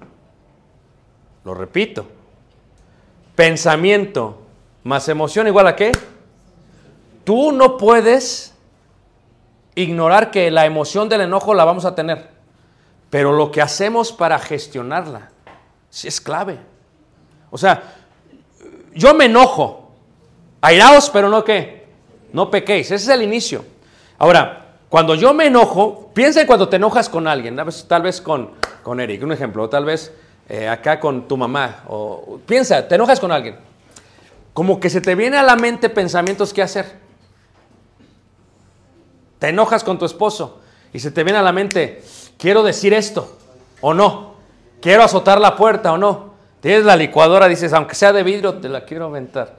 Lo 1.45 1.55
repito. 1.55 2.07
Pensamiento 3.34 4.43
más 4.84 5.09
emoción 5.09 5.47
igual 5.47 5.66
a 5.66 5.76
qué? 5.76 5.93
Tú 7.24 7.53
no 7.53 7.78
puedes 7.78 8.55
ignorar 9.74 10.30
que 10.30 10.51
la 10.51 10.66
emoción 10.66 11.09
del 11.09 11.22
enojo 11.22 11.55
la 11.55 11.64
vamos 11.64 11.84
a 11.84 11.95
tener. 11.95 12.28
Pero 13.11 13.32
lo 13.32 13.51
que 13.51 13.62
hacemos 13.62 14.12
para 14.12 14.39
gestionarla 14.39 15.30
sí 15.89 16.09
es 16.09 16.20
clave. 16.20 16.59
O 17.51 17.57
sea, 17.57 17.95
yo 18.95 19.14
me 19.14 19.26
enojo. 19.26 19.93
Airaos, 20.61 21.09
pero 21.11 21.28
no 21.28 21.45
qué. 21.45 21.86
No 22.32 22.51
pequéis. 22.51 22.91
Ese 22.91 22.97
es 22.97 23.09
el 23.09 23.22
inicio. 23.22 23.64
Ahora, 24.18 24.68
cuando 24.89 25.14
yo 25.14 25.34
me 25.34 25.47
enojo, 25.47 26.11
piensa 26.14 26.41
en 26.41 26.47
cuando 26.47 26.68
te 26.68 26.76
enojas 26.76 27.09
con 27.09 27.28
alguien, 27.28 27.57
tal 27.86 28.03
vez, 28.03 28.20
con, 28.20 28.53
con 28.82 29.01
Eric, 29.01 29.22
un 29.22 29.32
ejemplo, 29.32 29.68
tal 29.68 29.84
vez 29.84 30.12
eh, 30.49 30.66
acá 30.66 30.99
con 30.99 31.28
tu 31.28 31.36
mamá, 31.36 31.84
piensa, 32.47 32.89
te 32.89 32.95
enojas 32.95 33.20
con 33.20 33.30
alguien. 33.30 33.57
Como 34.55 34.80
que 34.80 34.89
se 34.89 35.01
te 35.01 35.14
viene 35.14 35.36
a 35.36 35.43
la 35.43 35.57
mente 35.57 35.91
pensamientos 35.91 36.55
que 36.55 36.62
hacer. 36.62 36.99
Te 39.39 39.49
enojas 39.51 39.84
con 39.84 39.99
tu 39.99 40.07
esposo 40.07 40.61
y 40.93 41.01
se 41.01 41.11
te 41.11 41.22
viene 41.22 41.39
a 41.39 41.43
la 41.43 41.53
mente, 41.53 42.03
quiero 42.39 42.62
decir 42.62 42.95
esto 42.95 43.36
o 43.82 43.93
no, 43.93 44.34
quiero 44.80 45.03
azotar 45.03 45.39
la 45.39 45.55
puerta 45.55 45.93
o 45.93 45.99
no. 45.99 46.28
Tienes 46.61 46.84
la 46.84 46.97
licuadora, 46.97 47.47
dices, 47.47 47.72
aunque 47.72 47.95
sea 47.95 48.12
de 48.12 48.22
vidrio, 48.22 48.55
te 48.55 48.68
la 48.68 48.84
quiero 48.84 49.05
aventar. 49.05 49.57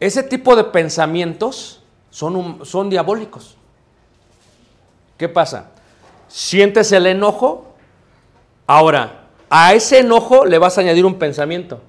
Ese 0.00 0.22
tipo 0.22 0.56
de 0.56 0.64
pensamientos 0.64 1.82
son, 2.10 2.64
son 2.64 2.88
diabólicos. 2.88 3.58
¿Qué 5.22 5.28
pasa? 5.28 5.70
Sientes 6.26 6.90
el 6.90 7.06
enojo, 7.06 7.76
ahora 8.66 9.28
a 9.48 9.72
ese 9.72 10.00
enojo 10.00 10.44
le 10.44 10.58
vas 10.58 10.76
a 10.76 10.80
añadir 10.80 11.06
un 11.06 11.16
pensamiento. 11.16 11.80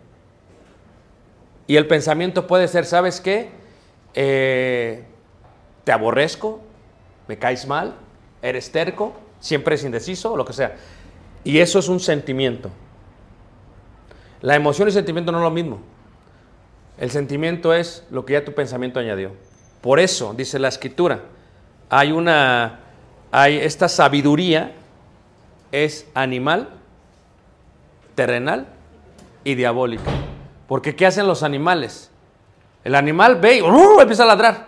Y 1.65 1.77
el 1.77 1.87
pensamiento 1.87 2.45
puede 2.45 2.67
ser, 2.67 2.85
¿sabes 2.85 3.19
qué? 3.19 3.49
Eh, 4.13 5.03
te 5.83 5.91
aborrezco, 5.91 6.61
me 7.27 7.39
caes 7.39 7.65
mal, 7.65 7.95
eres 8.43 8.71
terco, 8.71 9.13
siempre 9.39 9.73
es 9.73 9.83
indeciso, 9.83 10.37
lo 10.37 10.45
que 10.45 10.53
sea. 10.53 10.75
Y 11.43 11.57
eso 11.57 11.79
es 11.79 11.87
un 11.87 11.99
sentimiento. 11.99 12.69
La 14.41 14.55
emoción 14.55 14.87
y 14.87 14.89
el 14.89 14.93
sentimiento 14.93 15.31
no 15.31 15.39
es 15.39 15.43
lo 15.43 15.49
mismo. 15.49 15.79
El 16.99 17.09
sentimiento 17.09 17.73
es 17.73 18.05
lo 18.11 18.25
que 18.25 18.33
ya 18.33 18.45
tu 18.45 18.53
pensamiento 18.53 18.99
añadió. 18.99 19.31
Por 19.81 19.99
eso, 19.99 20.35
dice 20.35 20.59
la 20.59 20.67
escritura, 20.67 21.21
hay 21.89 22.11
una, 22.11 22.82
hay 23.35 23.57
esta 23.57 23.89
sabiduría 23.89 24.73
es 25.71 26.05
animal, 26.13 26.69
terrenal 28.13 28.67
y 29.43 29.55
diabólica. 29.55 30.11
Porque 30.67 30.95
¿qué 30.95 31.07
hacen 31.07 31.25
los 31.25 31.41
animales? 31.41 32.11
El 32.83 32.93
animal 32.93 33.37
ve 33.37 33.57
y 33.57 33.61
¡uh! 33.63 33.99
empieza 33.99 34.21
a 34.21 34.27
ladrar. 34.27 34.67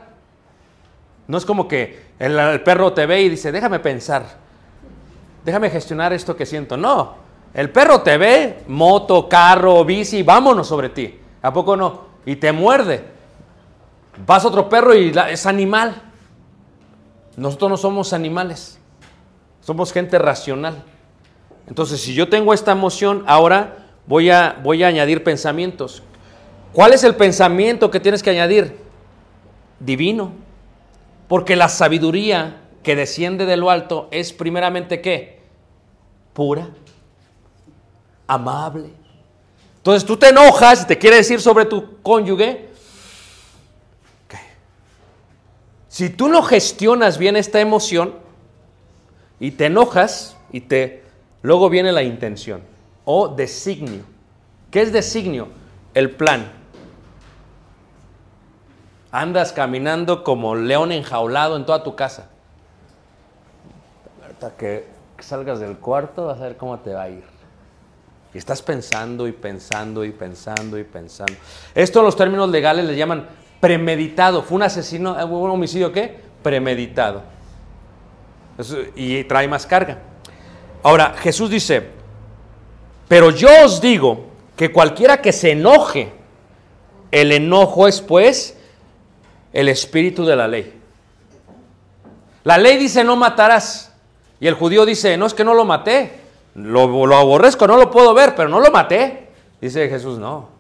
No 1.28 1.38
es 1.38 1.46
como 1.46 1.68
que 1.68 2.06
el, 2.18 2.64
perro 2.64 2.92
te 2.92 3.06
ve 3.06 3.22
y 3.22 3.30
dice, 3.30 3.52
déjame 3.52 3.78
pensar, 3.78 4.26
déjame 5.44 5.70
gestionar 5.70 6.12
esto 6.12 6.36
que 6.36 6.48
siento. 6.48 6.76
No, 6.76 7.18
el 7.54 7.70
perro 7.70 8.02
te 8.02 8.18
ve, 8.18 8.64
moto, 8.68 9.30
carro, 9.30 9.86
bici, 9.86 10.24
vámonos 10.24 10.68
sobre 10.68 10.90
ti. 10.90 11.20
¿A 11.44 11.54
poco 11.54 11.78
no? 11.78 12.06
Y 12.26 12.38
te 12.38 12.52
muerde. 12.52 13.04
Vas 14.26 14.44
otro 14.44 14.68
perro 14.68 14.96
y 14.96 15.14
es 15.30 15.46
animal. 15.46 16.02
Nosotros 17.38 17.70
no 17.72 17.78
somos 17.78 18.14
animales. 18.14 18.80
Somos 19.62 19.92
gente 19.92 20.18
racional. 20.20 20.84
Entonces, 21.68 22.02
si 22.02 22.14
yo 22.14 22.30
tengo 22.30 22.54
esta 22.54 22.72
emoción, 22.72 23.24
ahora 23.28 23.88
voy 24.06 24.30
a, 24.30 24.60
voy 24.64 24.84
a 24.84 24.88
añadir 24.88 25.24
pensamientos. 25.24 26.04
¿Cuál 26.72 26.94
es 26.94 27.04
el 27.04 27.16
pensamiento 27.16 27.90
que 27.90 28.00
tienes 28.00 28.22
que 28.22 28.30
añadir? 28.30 28.78
Divino. 29.80 30.34
Porque 31.28 31.56
la 31.56 31.70
sabiduría 31.70 32.62
que 32.84 32.96
desciende 32.96 33.46
de 33.46 33.58
lo 33.58 33.72
alto 33.72 34.08
es 34.12 34.32
primeramente 34.32 35.02
qué? 35.02 35.42
Pura, 36.34 36.70
amable. 38.28 38.92
Entonces 39.78 40.06
tú 40.06 40.18
te 40.18 40.30
enojas 40.30 40.84
y 40.84 40.88
te 40.88 40.98
quiere 40.98 41.18
decir 41.18 41.42
sobre 41.42 41.66
tu 41.66 42.02
cónyuge. 42.02 42.70
ok. 44.26 44.36
Si 45.96 46.10
tú 46.10 46.28
no 46.28 46.44
gestionas 46.44 47.18
bien 47.18 47.38
esta 47.38 47.62
emoción 47.62 48.16
y 49.40 49.52
te 49.52 49.68
enojas 49.68 50.36
y 50.52 50.60
te 50.60 51.06
luego 51.42 51.70
viene 51.70 51.94
la 51.94 52.04
intención 52.04 52.60
o 53.06 53.30
designio. 53.30 54.04
¿Qué 54.72 54.82
es 54.82 54.92
designio? 54.92 55.48
El 55.94 56.12
plan. 56.12 56.52
Andas 59.10 59.54
caminando 59.54 60.26
como 60.26 60.54
león 60.56 60.92
enjaulado 60.92 61.56
en 61.56 61.66
toda 61.66 61.82
tu 61.82 61.96
casa. 61.96 62.28
Ahorita 64.22 64.52
que 64.58 64.90
salgas 65.20 65.62
del 65.62 65.78
cuarto 65.78 66.26
vas 66.26 66.42
a 66.42 66.44
ver 66.44 66.58
cómo 66.58 66.78
te 66.78 66.94
va 66.94 67.04
a 67.04 67.10
ir. 67.10 67.24
Y 68.34 68.38
estás 68.38 68.62
pensando 68.62 69.30
y 69.30 69.32
pensando 69.32 70.04
y 70.04 70.12
pensando 70.12 70.78
y 70.78 70.84
pensando. 70.84 71.36
Esto 71.74 72.02
los 72.04 72.18
términos 72.18 72.50
legales 72.50 72.84
le 72.84 72.98
llaman 72.98 73.45
premeditado. 73.60 74.44
¿Fue 74.44 74.56
un 74.56 74.64
asesino, 74.64 75.14
un 75.26 75.50
homicidio 75.50 75.92
qué? 75.92 76.20
Premeditado. 76.44 77.24
Y 78.96 79.24
trae 79.26 79.48
más 79.48 79.66
carga. 79.66 80.00
Ahora, 80.84 81.16
Jesús 81.18 81.50
dice, 81.50 81.90
pero 83.08 83.32
yo 83.32 83.50
os 83.64 83.82
digo 83.82 84.26
que 84.56 84.72
cualquiera 84.72 85.22
que 85.22 85.32
se 85.32 85.52
enoje, 85.52 86.14
el 87.12 87.32
enojo 87.32 87.88
es 87.88 88.02
pues 88.02 88.58
el 89.52 89.70
espíritu 89.70 90.26
de 90.26 90.36
la 90.36 90.48
ley. 90.48 90.74
La 92.44 92.58
ley 92.58 92.78
dice 92.78 93.04
no 93.04 93.16
matarás. 93.16 93.94
Y 94.40 94.48
el 94.48 94.54
judío 94.54 94.86
dice, 94.86 95.18
no 95.18 95.26
es 95.26 95.34
que 95.34 95.44
no 95.44 95.54
lo 95.54 95.66
maté. 95.66 96.20
Lo 96.56 97.16
aborrezco, 97.16 97.68
no 97.68 97.78
lo 97.78 97.90
puedo 97.90 98.14
ver, 98.14 98.36
pero 98.36 98.50
no 98.50 98.60
lo 98.60 98.72
maté. 98.72 99.30
Dice 99.60 99.90
Jesús, 99.90 100.20
no. 100.20 100.55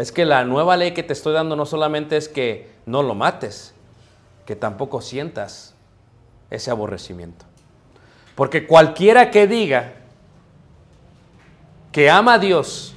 Es 0.00 0.12
que 0.12 0.24
la 0.24 0.46
nueva 0.46 0.78
ley 0.78 0.92
que 0.92 1.02
te 1.02 1.12
estoy 1.12 1.34
dando 1.34 1.56
no 1.56 1.66
solamente 1.66 2.16
es 2.16 2.26
que 2.26 2.70
no 2.86 3.02
lo 3.02 3.14
mates, 3.14 3.74
que 4.46 4.56
tampoco 4.56 5.02
sientas 5.02 5.74
ese 6.48 6.70
aborrecimiento. 6.70 7.44
Porque 8.34 8.66
cualquiera 8.66 9.30
que 9.30 9.46
diga 9.46 9.92
que 11.92 12.08
ama 12.08 12.34
a 12.34 12.38
Dios 12.38 12.94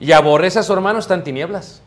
y 0.00 0.12
aborrece 0.12 0.58
a 0.58 0.62
su 0.62 0.72
hermano 0.72 1.00
está 1.00 1.12
en 1.12 1.22
tinieblas. 1.22 1.82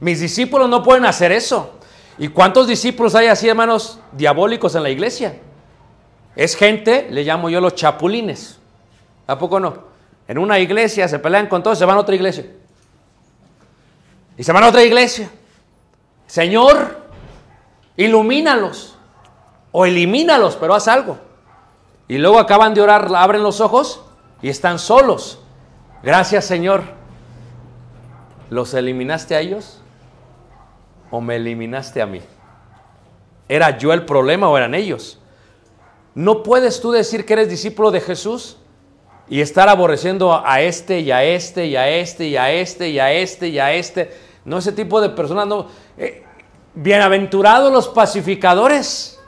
Mis 0.00 0.18
discípulos 0.18 0.68
no 0.68 0.82
pueden 0.82 1.04
hacer 1.04 1.30
eso. 1.30 1.78
¿Y 2.18 2.26
cuántos 2.26 2.66
discípulos 2.66 3.14
hay 3.14 3.28
así, 3.28 3.48
hermanos, 3.48 4.00
diabólicos 4.10 4.74
en 4.74 4.82
la 4.82 4.90
iglesia? 4.90 5.38
Es 6.34 6.56
gente, 6.56 7.06
le 7.08 7.22
llamo 7.22 7.50
yo 7.50 7.60
los 7.60 7.76
chapulines. 7.76 8.58
¿A 9.28 9.38
poco 9.38 9.60
no? 9.60 9.84
En 10.26 10.38
una 10.38 10.58
iglesia 10.58 11.06
se 11.06 11.20
pelean 11.20 11.46
con 11.46 11.62
todos, 11.62 11.78
se 11.78 11.84
van 11.84 11.98
a 11.98 12.00
otra 12.00 12.16
iglesia. 12.16 12.46
Y 14.36 14.44
se 14.44 14.52
van 14.52 14.64
a 14.64 14.68
otra 14.68 14.84
iglesia. 14.84 15.30
Señor, 16.26 17.08
ilumínalos. 17.96 18.96
O 19.72 19.86
elimínalos, 19.86 20.56
pero 20.56 20.74
haz 20.74 20.88
algo. 20.88 21.18
Y 22.08 22.18
luego 22.18 22.38
acaban 22.38 22.74
de 22.74 22.82
orar, 22.82 23.08
abren 23.14 23.42
los 23.42 23.60
ojos 23.60 24.02
y 24.42 24.48
están 24.48 24.78
solos. 24.78 25.40
Gracias, 26.02 26.44
Señor. 26.44 26.82
¿Los 28.48 28.74
eliminaste 28.74 29.34
a 29.34 29.40
ellos? 29.40 29.80
¿O 31.10 31.20
me 31.20 31.36
eliminaste 31.36 32.00
a 32.00 32.06
mí? 32.06 32.20
¿Era 33.48 33.76
yo 33.78 33.92
el 33.92 34.04
problema 34.04 34.48
o 34.48 34.56
eran 34.56 34.74
ellos? 34.74 35.18
No 36.14 36.42
puedes 36.42 36.80
tú 36.80 36.92
decir 36.92 37.26
que 37.26 37.34
eres 37.34 37.48
discípulo 37.48 37.90
de 37.90 38.00
Jesús 38.00 38.58
y 39.28 39.40
estar 39.40 39.68
aborreciendo 39.68 40.42
a 40.44 40.60
este 40.60 41.00
y 41.00 41.10
a 41.10 41.24
este 41.24 41.66
y 41.66 41.76
a 41.76 41.88
este 41.88 42.26
y 42.26 42.36
a 42.36 42.52
este 42.52 42.88
y 42.88 42.98
a 42.98 43.12
este 43.12 43.48
y 43.48 43.58
a 43.58 43.72
este. 43.72 44.16
No, 44.44 44.58
ese 44.58 44.72
tipo 44.72 45.00
de 45.00 45.10
personas 45.10 45.46
no. 45.46 45.66
Eh, 45.98 46.24
bienaventurados 46.74 47.72
los 47.72 47.88
pacificadores. 47.88 49.20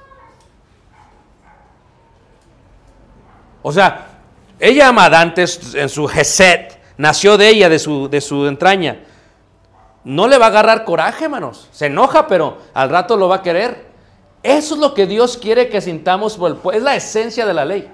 O 3.62 3.72
sea, 3.72 4.20
ella 4.60 4.88
Amadante 4.88 5.44
en 5.74 5.88
su 5.88 6.06
Geset, 6.06 6.78
nació 6.96 7.36
de 7.36 7.48
ella, 7.48 7.68
de 7.68 7.78
su, 7.78 8.08
de 8.08 8.20
su 8.20 8.46
entraña. 8.46 9.04
No 10.04 10.28
le 10.28 10.38
va 10.38 10.46
a 10.46 10.48
agarrar 10.48 10.84
coraje, 10.84 11.24
hermanos. 11.24 11.68
Se 11.72 11.86
enoja, 11.86 12.28
pero 12.28 12.58
al 12.72 12.88
rato 12.88 13.16
lo 13.16 13.28
va 13.28 13.36
a 13.36 13.42
querer. 13.42 13.88
Eso 14.42 14.74
es 14.74 14.80
lo 14.80 14.94
que 14.94 15.06
Dios 15.06 15.36
quiere 15.36 15.68
que 15.68 15.80
sintamos 15.80 16.36
por 16.36 16.74
Es 16.74 16.82
la 16.82 16.94
esencia 16.94 17.44
de 17.44 17.54
la 17.54 17.64
ley. 17.64 17.90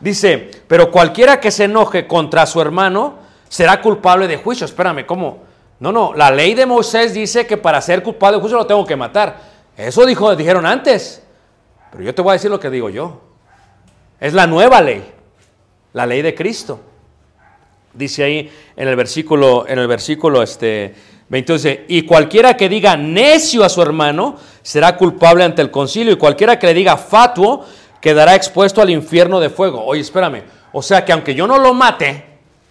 Dice, 0.00 0.50
pero 0.66 0.90
cualquiera 0.90 1.40
que 1.40 1.50
se 1.50 1.64
enoje 1.64 2.06
contra 2.06 2.46
su 2.46 2.60
hermano 2.60 3.18
será 3.48 3.80
culpable 3.80 4.28
de 4.28 4.36
juicio. 4.36 4.66
Espérame, 4.66 5.06
¿cómo? 5.06 5.44
No, 5.78 5.92
no, 5.92 6.14
la 6.14 6.30
ley 6.30 6.54
de 6.54 6.66
Moisés 6.66 7.14
dice 7.14 7.46
que 7.46 7.56
para 7.56 7.80
ser 7.80 8.02
culpable 8.02 8.36
de 8.36 8.40
juicio 8.40 8.58
lo 8.58 8.66
tengo 8.66 8.86
que 8.86 8.96
matar. 8.96 9.40
Eso 9.76 10.04
dijo, 10.06 10.34
dijeron 10.34 10.66
antes. 10.66 11.22
Pero 11.90 12.04
yo 12.04 12.14
te 12.14 12.22
voy 12.22 12.30
a 12.30 12.32
decir 12.34 12.50
lo 12.50 12.60
que 12.60 12.70
digo 12.70 12.90
yo. 12.90 13.20
Es 14.20 14.32
la 14.32 14.46
nueva 14.46 14.80
ley, 14.80 15.04
la 15.92 16.06
ley 16.06 16.22
de 16.22 16.34
Cristo. 16.34 16.80
Dice 17.92 18.24
ahí 18.24 18.50
en 18.76 18.88
el 18.88 18.96
versículo, 18.96 19.66
en 19.66 19.78
el 19.78 19.86
versículo 19.86 20.42
este, 20.42 20.94
22, 21.28 21.62
dice, 21.62 21.84
y 21.88 22.02
cualquiera 22.02 22.56
que 22.56 22.68
diga 22.68 22.96
necio 22.96 23.64
a 23.64 23.68
su 23.68 23.82
hermano 23.82 24.36
será 24.62 24.96
culpable 24.96 25.44
ante 25.44 25.62
el 25.62 25.70
concilio, 25.70 26.12
y 26.12 26.16
cualquiera 26.16 26.58
que 26.58 26.66
le 26.66 26.74
diga 26.74 26.96
fatuo 26.96 27.64
quedará 28.00 28.34
expuesto 28.34 28.80
al 28.82 28.90
infierno 28.90 29.40
de 29.40 29.50
fuego. 29.50 29.84
Oye, 29.84 30.00
espérame, 30.00 30.42
o 30.72 30.82
sea 30.82 31.04
que 31.04 31.12
aunque 31.12 31.34
yo 31.34 31.46
no 31.46 31.58
lo 31.58 31.74
mate, 31.74 32.24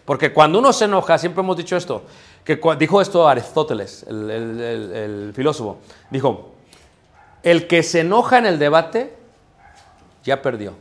porque 0.06 0.32
cuando 0.34 0.60
uno 0.60 0.72
se 0.74 0.86
enoja, 0.86 1.18
siempre 1.18 1.42
hemos 1.42 1.58
dicho 1.58 1.76
esto, 1.76 2.04
que 2.44 2.60
dijo 2.78 3.02
esto 3.02 3.28
Aristóteles, 3.28 4.06
el, 4.08 4.30
el- 4.30 4.60
el- 4.62 4.92
el 4.94 5.34
filósofo, 5.34 5.80
dijo, 6.12 6.52
el 7.44 7.68
que 7.68 7.82
se 7.84 8.02
enoja 8.02 8.38
en 8.38 8.46
el 8.46 8.60
debate 8.60 9.16
ya 10.24 10.42
perdió. 10.42 10.74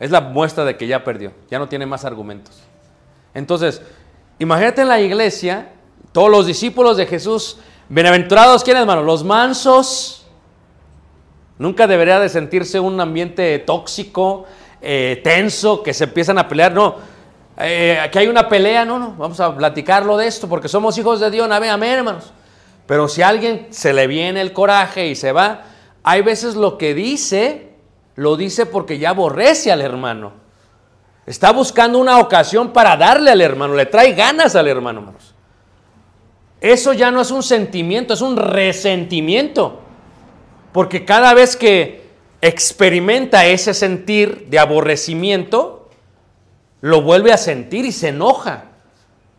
Es 0.00 0.10
la 0.10 0.20
muestra 0.20 0.64
de 0.64 0.76
que 0.76 0.86
ya 0.86 1.02
perdió, 1.02 1.32
ya 1.50 1.58
no 1.58 1.68
tiene 1.68 1.84
más 1.86 2.04
argumentos. 2.04 2.60
Entonces, 3.34 3.82
imagínate 4.38 4.82
en 4.82 4.88
la 4.88 5.00
iglesia, 5.00 5.72
todos 6.12 6.30
los 6.30 6.46
discípulos 6.46 6.96
de 6.96 7.06
Jesús, 7.06 7.58
bienaventurados, 7.88 8.62
¿quiénes, 8.62 8.82
hermano? 8.82 9.02
Los 9.02 9.24
mansos. 9.24 10.17
Nunca 11.58 11.86
debería 11.86 12.20
de 12.20 12.28
sentirse 12.28 12.78
un 12.80 13.00
ambiente 13.00 13.58
tóxico, 13.58 14.46
eh, 14.80 15.20
tenso, 15.24 15.82
que 15.82 15.92
se 15.92 16.04
empiezan 16.04 16.38
a 16.38 16.48
pelear. 16.48 16.72
No, 16.72 16.96
Eh, 17.60 17.98
aquí 18.00 18.20
hay 18.20 18.28
una 18.28 18.48
pelea, 18.48 18.84
no, 18.84 19.00
no, 19.00 19.14
vamos 19.18 19.40
a 19.40 19.52
platicarlo 19.56 20.16
de 20.16 20.28
esto, 20.28 20.48
porque 20.48 20.68
somos 20.68 20.96
hijos 20.96 21.18
de 21.18 21.28
Dios, 21.28 21.50
amén, 21.50 21.70
amén, 21.70 21.90
hermanos. 21.90 22.32
Pero 22.86 23.08
si 23.08 23.20
a 23.20 23.28
alguien 23.28 23.66
se 23.70 23.92
le 23.92 24.06
viene 24.06 24.40
el 24.40 24.52
coraje 24.52 25.08
y 25.08 25.16
se 25.16 25.32
va, 25.32 25.64
hay 26.04 26.22
veces 26.22 26.54
lo 26.54 26.78
que 26.78 26.94
dice, 26.94 27.70
lo 28.14 28.36
dice 28.36 28.64
porque 28.64 29.00
ya 29.00 29.10
aborrece 29.10 29.72
al 29.72 29.80
hermano. 29.80 30.34
Está 31.26 31.50
buscando 31.50 31.98
una 31.98 32.18
ocasión 32.18 32.72
para 32.72 32.96
darle 32.96 33.32
al 33.32 33.40
hermano, 33.40 33.74
le 33.74 33.86
trae 33.86 34.12
ganas 34.12 34.54
al 34.54 34.68
hermano, 34.68 35.00
hermanos. 35.00 35.34
Eso 36.60 36.92
ya 36.92 37.10
no 37.10 37.20
es 37.20 37.32
un 37.32 37.42
sentimiento, 37.42 38.14
es 38.14 38.20
un 38.20 38.36
resentimiento. 38.36 39.80
Porque 40.72 41.04
cada 41.04 41.34
vez 41.34 41.56
que 41.56 42.08
experimenta 42.40 43.46
ese 43.46 43.74
sentir 43.74 44.46
de 44.48 44.58
aborrecimiento, 44.58 45.88
lo 46.80 47.02
vuelve 47.02 47.32
a 47.32 47.36
sentir 47.36 47.84
y 47.84 47.92
se 47.92 48.08
enoja. 48.08 48.64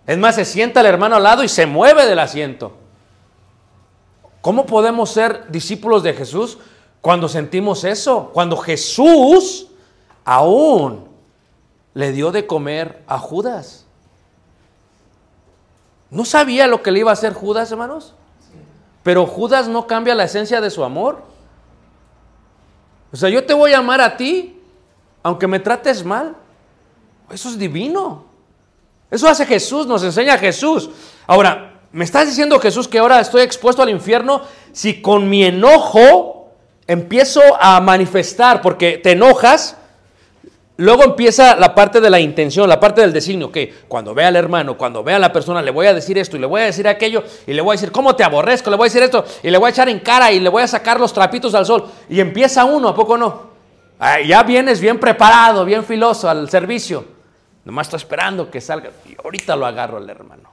Es 0.05 0.17
más, 0.17 0.35
se 0.35 0.45
sienta 0.45 0.81
el 0.81 0.87
hermano 0.87 1.15
al 1.15 1.23
lado 1.23 1.43
y 1.43 1.47
se 1.47 1.65
mueve 1.65 2.05
del 2.05 2.19
asiento. 2.19 2.73
¿Cómo 4.41 4.65
podemos 4.65 5.11
ser 5.11 5.49
discípulos 5.49 6.03
de 6.03 6.13
Jesús 6.13 6.57
cuando 7.01 7.27
sentimos 7.27 7.83
eso? 7.83 8.31
Cuando 8.33 8.57
Jesús 8.57 9.67
aún 10.23 11.07
le 11.93 12.11
dio 12.11 12.31
de 12.31 12.47
comer 12.47 13.03
a 13.07 13.19
Judas. 13.19 13.85
¿No 16.09 16.25
sabía 16.25 16.67
lo 16.67 16.81
que 16.81 16.91
le 16.91 16.99
iba 16.99 17.11
a 17.11 17.13
hacer 17.13 17.33
Judas, 17.33 17.71
hermanos? 17.71 18.15
Pero 19.09 19.25
Judas 19.25 19.67
no 19.67 19.87
cambia 19.87 20.13
la 20.13 20.25
esencia 20.25 20.61
de 20.61 20.69
su 20.69 20.83
amor. 20.83 21.23
O 23.11 23.17
sea, 23.17 23.27
yo 23.27 23.43
te 23.43 23.55
voy 23.55 23.73
a 23.73 23.79
amar 23.79 24.01
a 24.01 24.15
ti, 24.15 24.61
aunque 25.23 25.47
me 25.47 25.59
trates 25.59 26.05
mal. 26.05 26.35
Eso 27.31 27.49
es 27.49 27.57
divino. 27.57 28.25
Eso 29.09 29.27
hace 29.27 29.47
Jesús, 29.47 29.87
nos 29.87 30.03
enseña 30.03 30.37
Jesús. 30.37 30.91
Ahora, 31.25 31.81
¿me 31.91 32.05
estás 32.05 32.27
diciendo 32.27 32.59
Jesús 32.59 32.87
que 32.87 32.99
ahora 32.99 33.19
estoy 33.19 33.41
expuesto 33.41 33.81
al 33.81 33.89
infierno 33.89 34.43
si 34.73 35.01
con 35.01 35.27
mi 35.27 35.43
enojo 35.43 36.51
empiezo 36.85 37.41
a 37.59 37.81
manifestar, 37.81 38.61
porque 38.61 38.99
te 38.99 39.13
enojas, 39.13 39.75
Luego 40.79 41.03
empieza 41.03 41.57
la 41.57 41.75
parte 41.75 41.99
de 41.99 42.09
la 42.09 42.21
intención, 42.21 42.69
la 42.69 42.79
parte 42.79 43.01
del 43.01 43.11
designio, 43.11 43.51
que 43.51 43.81
cuando 43.89 44.13
vea 44.13 44.29
al 44.29 44.37
hermano, 44.37 44.77
cuando 44.77 45.03
vea 45.03 45.17
a 45.17 45.19
la 45.19 45.33
persona, 45.33 45.61
le 45.61 45.71
voy 45.71 45.87
a 45.87 45.93
decir 45.93 46.17
esto 46.17 46.37
y 46.37 46.39
le 46.39 46.45
voy 46.45 46.61
a 46.61 46.65
decir 46.65 46.87
aquello 46.87 47.21
y 47.45 47.51
le 47.51 47.61
voy 47.61 47.73
a 47.73 47.75
decir, 47.75 47.91
¿cómo 47.91 48.15
te 48.15 48.23
aborrezco? 48.23 48.69
Le 48.69 48.77
voy 48.77 48.85
a 48.85 48.89
decir 48.89 49.03
esto 49.03 49.25
y 49.43 49.49
le 49.49 49.57
voy 49.57 49.67
a 49.67 49.71
echar 49.71 49.89
en 49.89 49.99
cara 49.99 50.31
y 50.31 50.39
le 50.39 50.47
voy 50.47 50.63
a 50.63 50.67
sacar 50.67 50.97
los 50.97 51.11
trapitos 51.11 51.53
al 51.53 51.65
sol. 51.65 51.85
Y 52.07 52.21
empieza 52.21 52.63
uno, 52.63 52.87
¿a 52.87 52.95
poco 52.95 53.17
no? 53.17 53.49
Ya 54.25 54.41
vienes 54.43 54.79
bien 54.79 55.01
preparado, 55.01 55.65
bien 55.65 55.83
filoso 55.83 56.29
al 56.29 56.49
servicio. 56.49 57.03
Nomás 57.65 57.87
estoy 57.87 57.97
esperando 57.97 58.49
que 58.49 58.61
salga. 58.61 58.91
Y 59.05 59.17
ahorita 59.21 59.57
lo 59.57 59.65
agarro 59.65 59.97
al 59.97 60.09
hermano. 60.09 60.49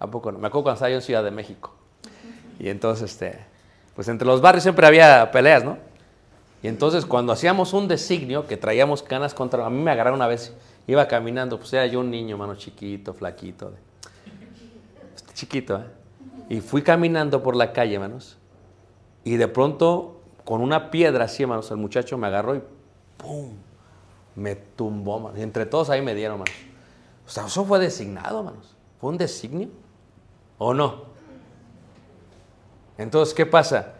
¿A 0.00 0.06
poco 0.08 0.32
no? 0.32 0.40
Me 0.40 0.48
acuerdo 0.48 0.64
cuando 0.64 0.78
estaba 0.78 0.90
yo 0.90 0.96
en 0.96 1.02
Ciudad 1.02 1.22
de 1.22 1.30
México. 1.30 1.72
Y 2.58 2.68
entonces, 2.68 3.12
este, 3.12 3.38
pues 3.94 4.08
entre 4.08 4.26
los 4.26 4.40
barrios 4.40 4.64
siempre 4.64 4.84
había 4.84 5.30
peleas, 5.30 5.62
¿no? 5.62 5.91
Y 6.62 6.68
entonces 6.68 7.04
cuando 7.04 7.32
hacíamos 7.32 7.72
un 7.72 7.88
designio, 7.88 8.46
que 8.46 8.56
traíamos 8.56 9.02
canas 9.02 9.34
contra... 9.34 9.66
A 9.66 9.70
mí 9.70 9.82
me 9.82 9.90
agarraron 9.90 10.18
una 10.18 10.28
vez, 10.28 10.54
iba 10.86 11.06
caminando, 11.08 11.58
pues 11.58 11.72
era 11.72 11.86
yo 11.86 12.00
un 12.00 12.10
niño, 12.10 12.38
mano, 12.38 12.54
chiquito, 12.54 13.12
flaquito. 13.12 13.72
Chiquito, 15.34 15.78
¿eh? 15.78 15.86
Y 16.48 16.60
fui 16.60 16.82
caminando 16.82 17.42
por 17.42 17.56
la 17.56 17.72
calle, 17.72 17.98
manos. 17.98 18.36
Y 19.24 19.36
de 19.36 19.48
pronto, 19.48 20.20
con 20.44 20.60
una 20.60 20.90
piedra 20.90 21.24
así, 21.24 21.44
manos, 21.46 21.70
el 21.70 21.78
muchacho 21.78 22.16
me 22.16 22.28
agarró 22.28 22.54
y 22.54 22.62
¡pum! 23.16 23.54
Me 24.36 24.54
tumbó, 24.54 25.18
manos. 25.18 25.38
Y 25.38 25.42
entre 25.42 25.66
todos 25.66 25.90
ahí 25.90 26.02
me 26.02 26.14
dieron, 26.14 26.38
manos. 26.38 26.54
O 27.26 27.30
sea, 27.30 27.46
eso 27.46 27.64
fue 27.64 27.78
designado, 27.78 28.42
manos. 28.42 28.76
¿Fue 29.00 29.10
un 29.10 29.18
designio? 29.18 29.68
¿O 30.58 30.74
no? 30.74 31.06
Entonces, 32.98 33.34
¿qué 33.34 33.46
pasa? 33.46 33.94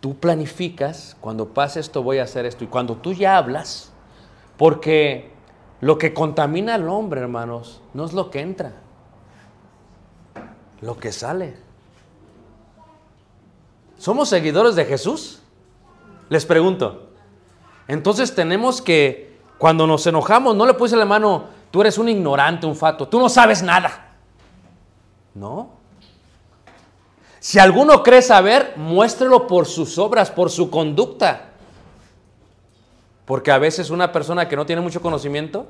Tú 0.00 0.18
planificas, 0.18 1.16
cuando 1.20 1.48
pase 1.48 1.80
esto 1.80 2.02
voy 2.02 2.18
a 2.18 2.24
hacer 2.24 2.46
esto. 2.46 2.64
Y 2.64 2.66
cuando 2.66 2.96
tú 2.96 3.12
ya 3.12 3.36
hablas, 3.36 3.92
porque 4.56 5.30
lo 5.80 5.98
que 5.98 6.12
contamina 6.12 6.74
al 6.74 6.88
hombre, 6.88 7.20
hermanos, 7.20 7.80
no 7.94 8.04
es 8.04 8.12
lo 8.12 8.30
que 8.30 8.40
entra, 8.40 8.72
lo 10.80 10.96
que 10.96 11.12
sale. 11.12 11.56
¿Somos 13.98 14.30
seguidores 14.30 14.74
de 14.76 14.86
Jesús? 14.86 15.42
Les 16.30 16.46
pregunto. 16.46 17.10
Entonces 17.86 18.34
tenemos 18.34 18.80
que, 18.80 19.38
cuando 19.58 19.86
nos 19.86 20.06
enojamos, 20.06 20.56
no 20.56 20.64
le 20.64 20.74
puse 20.74 20.96
la 20.96 21.04
mano, 21.04 21.44
tú 21.70 21.82
eres 21.82 21.98
un 21.98 22.08
ignorante, 22.08 22.66
un 22.66 22.76
fato, 22.76 23.08
tú 23.08 23.18
no 23.18 23.28
sabes 23.28 23.62
nada. 23.62 24.14
No. 25.34 25.79
Si 27.40 27.58
alguno 27.58 28.02
cree 28.02 28.20
saber, 28.20 28.74
muéstrelo 28.76 29.46
por 29.46 29.66
sus 29.66 29.98
obras, 29.98 30.30
por 30.30 30.50
su 30.50 30.70
conducta. 30.70 31.46
Porque 33.24 33.50
a 33.50 33.58
veces 33.58 33.88
una 33.88 34.12
persona 34.12 34.46
que 34.46 34.56
no 34.56 34.66
tiene 34.66 34.82
mucho 34.82 35.00
conocimiento 35.00 35.66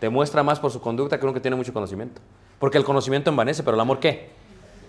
te 0.00 0.08
muestra 0.08 0.42
más 0.42 0.58
por 0.58 0.70
su 0.70 0.80
conducta 0.80 1.18
que 1.18 1.26
uno 1.26 1.34
que 1.34 1.40
tiene 1.40 1.56
mucho 1.56 1.74
conocimiento. 1.74 2.22
Porque 2.58 2.78
el 2.78 2.84
conocimiento 2.84 3.28
envanece, 3.28 3.62
pero 3.62 3.74
el 3.74 3.80
amor 3.80 4.00
¿qué? 4.00 4.30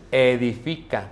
Edifica. 0.10 1.10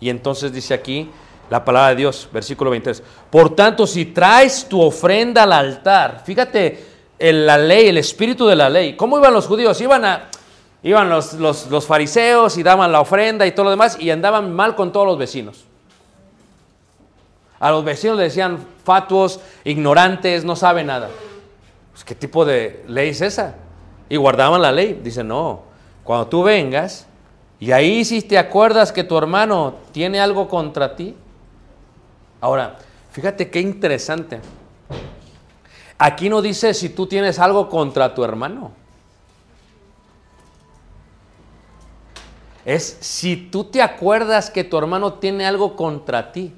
Y 0.00 0.08
entonces 0.08 0.52
dice 0.52 0.72
aquí 0.72 1.10
la 1.50 1.62
palabra 1.62 1.90
de 1.90 1.96
Dios, 1.96 2.28
versículo 2.32 2.70
23. 2.70 3.02
Por 3.30 3.54
tanto, 3.54 3.86
si 3.86 4.06
traes 4.06 4.66
tu 4.66 4.80
ofrenda 4.80 5.42
al 5.42 5.52
altar, 5.52 6.22
fíjate 6.24 6.84
en 7.18 7.44
la 7.44 7.58
ley, 7.58 7.88
el 7.88 7.98
espíritu 7.98 8.46
de 8.46 8.56
la 8.56 8.70
ley. 8.70 8.96
¿Cómo 8.96 9.18
iban 9.18 9.34
los 9.34 9.46
judíos? 9.46 9.78
Iban 9.82 10.04
a, 10.04 10.30
Iban 10.86 11.10
los, 11.10 11.84
fariseos 11.84 12.56
y 12.56 12.62
daban 12.62 12.92
la 12.92 13.00
ofrenda 13.00 13.44
y 13.44 13.50
todo 13.50 13.64
lo 13.64 13.70
demás 13.70 13.98
y 13.98 14.10
andaban 14.10 14.54
mal 14.54 14.76
con 14.76 14.92
todos 14.92 15.04
los 15.04 15.18
vecinos. 15.18 15.64
A 17.58 17.72
los 17.72 17.84
vecinos 17.84 18.16
le 18.16 18.22
decían 18.22 18.64
fatuos, 18.84 19.40
ignorantes, 19.64 20.44
no 20.44 20.54
saben 20.54 20.86
nada. 20.86 21.10
Pues, 21.90 22.04
¿Qué 22.04 22.14
tipo 22.14 22.44
de 22.44 22.84
ley 22.86 23.08
es 23.08 23.20
esa? 23.20 23.56
Y 24.08 24.14
guardaban 24.14 24.62
la 24.62 24.70
ley. 24.70 25.00
Dice, 25.02 25.24
no, 25.24 25.62
cuando 26.04 26.28
tú 26.28 26.44
vengas 26.44 27.08
y 27.58 27.72
ahí 27.72 28.04
si 28.04 28.22
te 28.22 28.38
acuerdas 28.38 28.92
que 28.92 29.02
tu 29.02 29.18
hermano 29.18 29.74
tiene 29.90 30.20
algo 30.20 30.46
contra 30.46 30.94
ti. 30.94 31.16
Ahora, 32.40 32.76
fíjate 33.10 33.50
qué 33.50 33.60
interesante. 33.60 34.38
Aquí 35.98 36.28
no 36.28 36.40
dice 36.42 36.74
si 36.74 36.90
tú 36.90 37.08
tienes 37.08 37.40
algo 37.40 37.68
contra 37.68 38.14
tu 38.14 38.22
hermano. 38.22 38.85
Es 42.66 42.98
si 43.00 43.36
tú 43.36 43.62
te 43.62 43.80
acuerdas 43.80 44.50
que 44.50 44.64
tu 44.64 44.76
hermano 44.76 45.14
tiene 45.14 45.46
algo 45.46 45.76
contra 45.76 46.32
ti. 46.32 46.52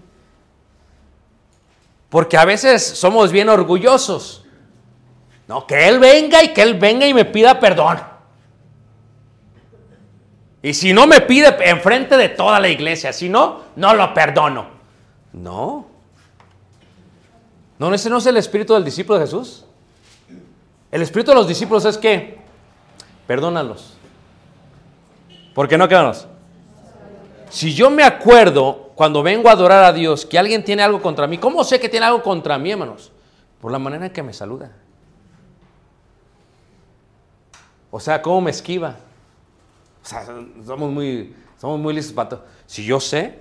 Porque 2.08 2.38
a 2.38 2.46
veces 2.46 2.82
somos 2.82 3.30
bien 3.30 3.50
orgullosos. 3.50 4.42
No, 5.46 5.66
que 5.66 5.86
él 5.86 5.98
venga 5.98 6.42
y 6.42 6.54
que 6.54 6.62
él 6.62 6.78
venga 6.78 7.06
y 7.06 7.12
me 7.12 7.26
pida 7.26 7.60
perdón. 7.60 8.00
Y 10.62 10.72
si 10.72 10.94
no 10.94 11.06
me 11.06 11.20
pide 11.20 11.54
enfrente 11.68 12.16
de 12.16 12.30
toda 12.30 12.58
la 12.58 12.70
iglesia, 12.70 13.12
si 13.12 13.28
no, 13.28 13.60
no 13.76 13.92
lo 13.92 14.14
perdono. 14.14 14.66
No. 15.34 15.88
No, 17.78 17.94
ese 17.94 18.08
no 18.08 18.16
es 18.16 18.24
el 18.24 18.38
espíritu 18.38 18.72
del 18.72 18.84
discípulo 18.84 19.18
de 19.18 19.26
Jesús. 19.26 19.66
El 20.90 21.02
espíritu 21.02 21.32
de 21.32 21.34
los 21.34 21.46
discípulos 21.46 21.84
es 21.84 21.98
que, 21.98 22.38
perdónalos. 23.26 23.97
¿Por 25.54 25.68
qué 25.68 25.76
no 25.76 25.88
quedamos? 25.88 26.26
Si 27.50 27.74
yo 27.74 27.90
me 27.90 28.02
acuerdo 28.02 28.90
cuando 28.94 29.22
vengo 29.22 29.48
a 29.48 29.52
adorar 29.52 29.84
a 29.84 29.92
Dios 29.92 30.26
que 30.26 30.38
alguien 30.38 30.64
tiene 30.64 30.82
algo 30.82 31.00
contra 31.00 31.26
mí, 31.26 31.38
¿cómo 31.38 31.64
sé 31.64 31.80
que 31.80 31.88
tiene 31.88 32.06
algo 32.06 32.22
contra 32.22 32.58
mí, 32.58 32.70
hermanos? 32.70 33.12
Por 33.60 33.72
la 33.72 33.78
manera 33.78 34.06
en 34.06 34.12
que 34.12 34.22
me 34.22 34.32
saluda. 34.32 34.72
O 37.90 38.00
sea, 38.00 38.20
cómo 38.20 38.40
me 38.40 38.50
esquiva. 38.50 38.96
O 40.02 40.06
sea, 40.06 40.24
somos 40.66 40.90
muy, 40.90 41.34
somos 41.58 41.78
muy 41.80 41.94
listos 41.94 42.12
para 42.12 42.28
todo. 42.28 42.44
Si 42.66 42.84
yo 42.84 43.00
sé, 43.00 43.38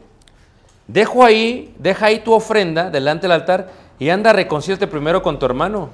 dejo 0.87 1.23
ahí, 1.23 1.75
deja 1.77 2.07
ahí 2.07 2.19
tu 2.19 2.33
ofrenda 2.33 2.89
delante 2.89 3.23
del 3.23 3.33
altar 3.33 3.71
y 3.99 4.09
anda 4.09 4.31
a 4.31 4.87
primero 4.87 5.21
con 5.21 5.37
tu 5.37 5.45
hermano. 5.45 5.89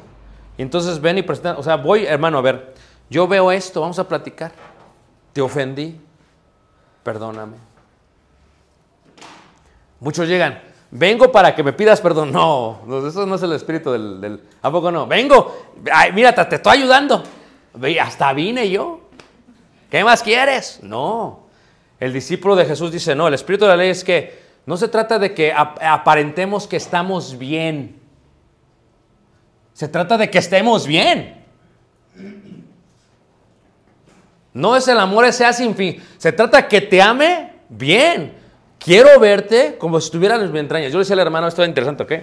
Y 0.58 0.62
entonces 0.62 1.02
ven 1.02 1.18
y 1.18 1.24
presenta, 1.24 1.58
o 1.58 1.64
sea, 1.64 1.78
voy, 1.78 2.06
hermano, 2.06 2.38
a 2.38 2.42
ver, 2.42 2.74
yo 3.10 3.28
veo 3.28 3.52
esto, 3.52 3.82
vamos 3.82 3.98
a 3.98 4.08
platicar. 4.08 4.52
Te 5.34 5.42
ofendí, 5.42 6.00
perdóname. 7.04 7.58
Muchos 10.00 10.28
llegan, 10.28 10.62
vengo 10.92 11.32
para 11.32 11.56
que 11.56 11.64
me 11.64 11.74
pidas 11.74 12.00
perdón. 12.02 12.32
No, 12.32 12.80
eso 13.08 13.26
no 13.26 13.36
es 13.36 13.44
el 13.44 13.54
espíritu 13.54 13.92
del... 13.92 14.44
¿A 14.62 14.72
poco 14.72 14.92
no? 14.92 15.08
Vengo, 15.08 15.74
ay, 15.92 16.12
mira, 16.12 16.34
te, 16.34 16.56
estoy 16.56 16.78
ayudando. 16.78 17.24
Hasta 18.02 18.34
vine 18.34 18.70
yo. 18.70 19.02
¿Qué 19.90 20.04
más 20.04 20.22
quieres? 20.22 20.80
No. 20.84 21.48
El 22.00 22.14
discípulo 22.14 22.56
de 22.56 22.66
Jesús 22.66 22.92
dice, 22.92 23.16
no, 23.16 23.28
el 23.28 23.34
espíritu 23.34 23.66
de 23.66 23.70
la 23.70 23.78
ley 23.78 23.90
es 23.90 24.04
que 24.04 24.44
no 24.66 24.78
se 24.78 24.88
trata 24.88 25.20
de 25.20 25.34
que 25.34 25.54
aparentemos 25.54 26.68
que 26.68 26.78
estamos 26.78 27.38
bien. 27.38 28.00
Se 29.74 29.88
trata 29.88 30.18
de 30.18 30.30
que 30.30 30.38
estemos 30.38 30.86
bien. 30.86 31.43
No 34.54 34.76
es 34.76 34.88
el 34.88 35.00
amor 35.00 35.26
ese 35.26 35.52
sin 35.54 35.76
fin. 35.76 36.02
Se 36.18 36.32
trata 36.32 36.68
que 36.68 36.82
te 36.82 37.02
ame 37.02 37.54
bien. 37.70 38.34
Quiero 38.78 39.20
verte 39.20 39.78
como 39.78 40.00
si 40.00 40.06
estuvieras 40.06 40.42
en 40.42 40.52
mis 40.52 40.62
entrañas. 40.62 40.92
Yo 40.92 40.98
le 40.98 41.04
decía 41.04 41.16
al 41.16 41.22
hermano, 41.22 41.48
esto 41.48 41.64
es 41.64 41.70
interesante, 41.70 42.04
¿ok? 42.04 42.14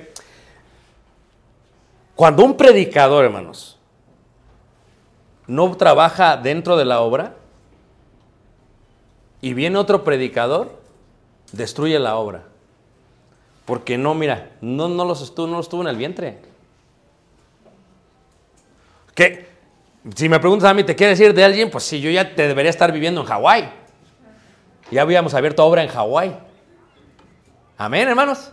Cuando 2.14 2.44
un 2.44 2.56
predicador, 2.56 3.24
hermanos, 3.24 3.78
no 5.46 5.76
trabaja 5.76 6.36
dentro 6.36 6.76
de 6.76 6.84
la 6.84 7.00
obra 7.00 7.34
y 9.40 9.54
viene 9.54 9.78
otro 9.78 10.04
predicador, 10.04 10.78
destruye 11.50 11.98
la 11.98 12.16
obra. 12.16 12.44
Porque 13.64 13.96
no, 13.98 14.14
mira, 14.14 14.50
no, 14.60 14.88
no, 14.88 15.04
los 15.04 15.22
estuvo, 15.22 15.46
no 15.46 15.56
los 15.56 15.68
tuvo 15.68 15.82
en 15.82 15.88
el 15.88 15.96
vientre. 15.96 16.38
¿Qué? 19.14 19.49
Si 20.14 20.28
me 20.28 20.40
preguntas 20.40 20.70
a 20.70 20.74
mí, 20.74 20.82
¿te 20.82 20.96
quieres 20.96 21.18
decir 21.18 21.34
de 21.34 21.44
alguien? 21.44 21.70
Pues 21.70 21.84
sí, 21.84 22.00
yo 22.00 22.10
ya 22.10 22.34
te 22.34 22.48
debería 22.48 22.70
estar 22.70 22.90
viviendo 22.90 23.20
en 23.20 23.26
Hawái. 23.26 23.70
Ya 24.90 25.02
habíamos 25.02 25.34
abierto 25.34 25.64
obra 25.64 25.82
en 25.82 25.88
Hawái. 25.88 26.36
Amén, 27.76 28.08
hermanos. 28.08 28.52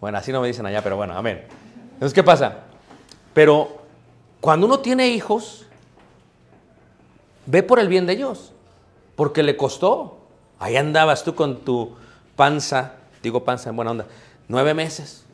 Bueno, 0.00 0.18
así 0.18 0.32
no 0.32 0.40
me 0.40 0.48
dicen 0.48 0.66
allá, 0.66 0.82
pero 0.82 0.96
bueno, 0.96 1.16
amén. 1.16 1.46
Entonces, 1.92 2.14
¿qué 2.14 2.22
pasa? 2.22 2.60
Pero 3.32 3.82
cuando 4.40 4.66
uno 4.66 4.80
tiene 4.80 5.08
hijos, 5.08 5.66
ve 7.46 7.62
por 7.62 7.78
el 7.78 7.88
bien 7.88 8.06
de 8.06 8.14
ellos, 8.14 8.52
porque 9.14 9.42
le 9.42 9.56
costó. 9.56 10.18
Ahí 10.58 10.76
andabas 10.76 11.24
tú 11.24 11.34
con 11.34 11.60
tu 11.60 11.96
panza, 12.36 12.94
digo 13.22 13.44
panza 13.44 13.70
en 13.70 13.76
buena 13.76 13.92
onda, 13.92 14.06
nueve 14.48 14.74
meses. 14.74 15.24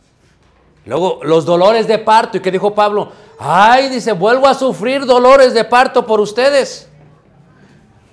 Luego, 0.86 1.20
los 1.22 1.44
dolores 1.44 1.86
de 1.88 1.98
parto. 1.98 2.38
¿Y 2.38 2.40
qué 2.40 2.50
dijo 2.50 2.74
Pablo? 2.74 3.12
Ay, 3.38 3.88
dice, 3.88 4.12
vuelvo 4.12 4.46
a 4.46 4.54
sufrir 4.54 5.04
dolores 5.04 5.52
de 5.52 5.64
parto 5.64 6.06
por 6.06 6.20
ustedes. 6.20 6.88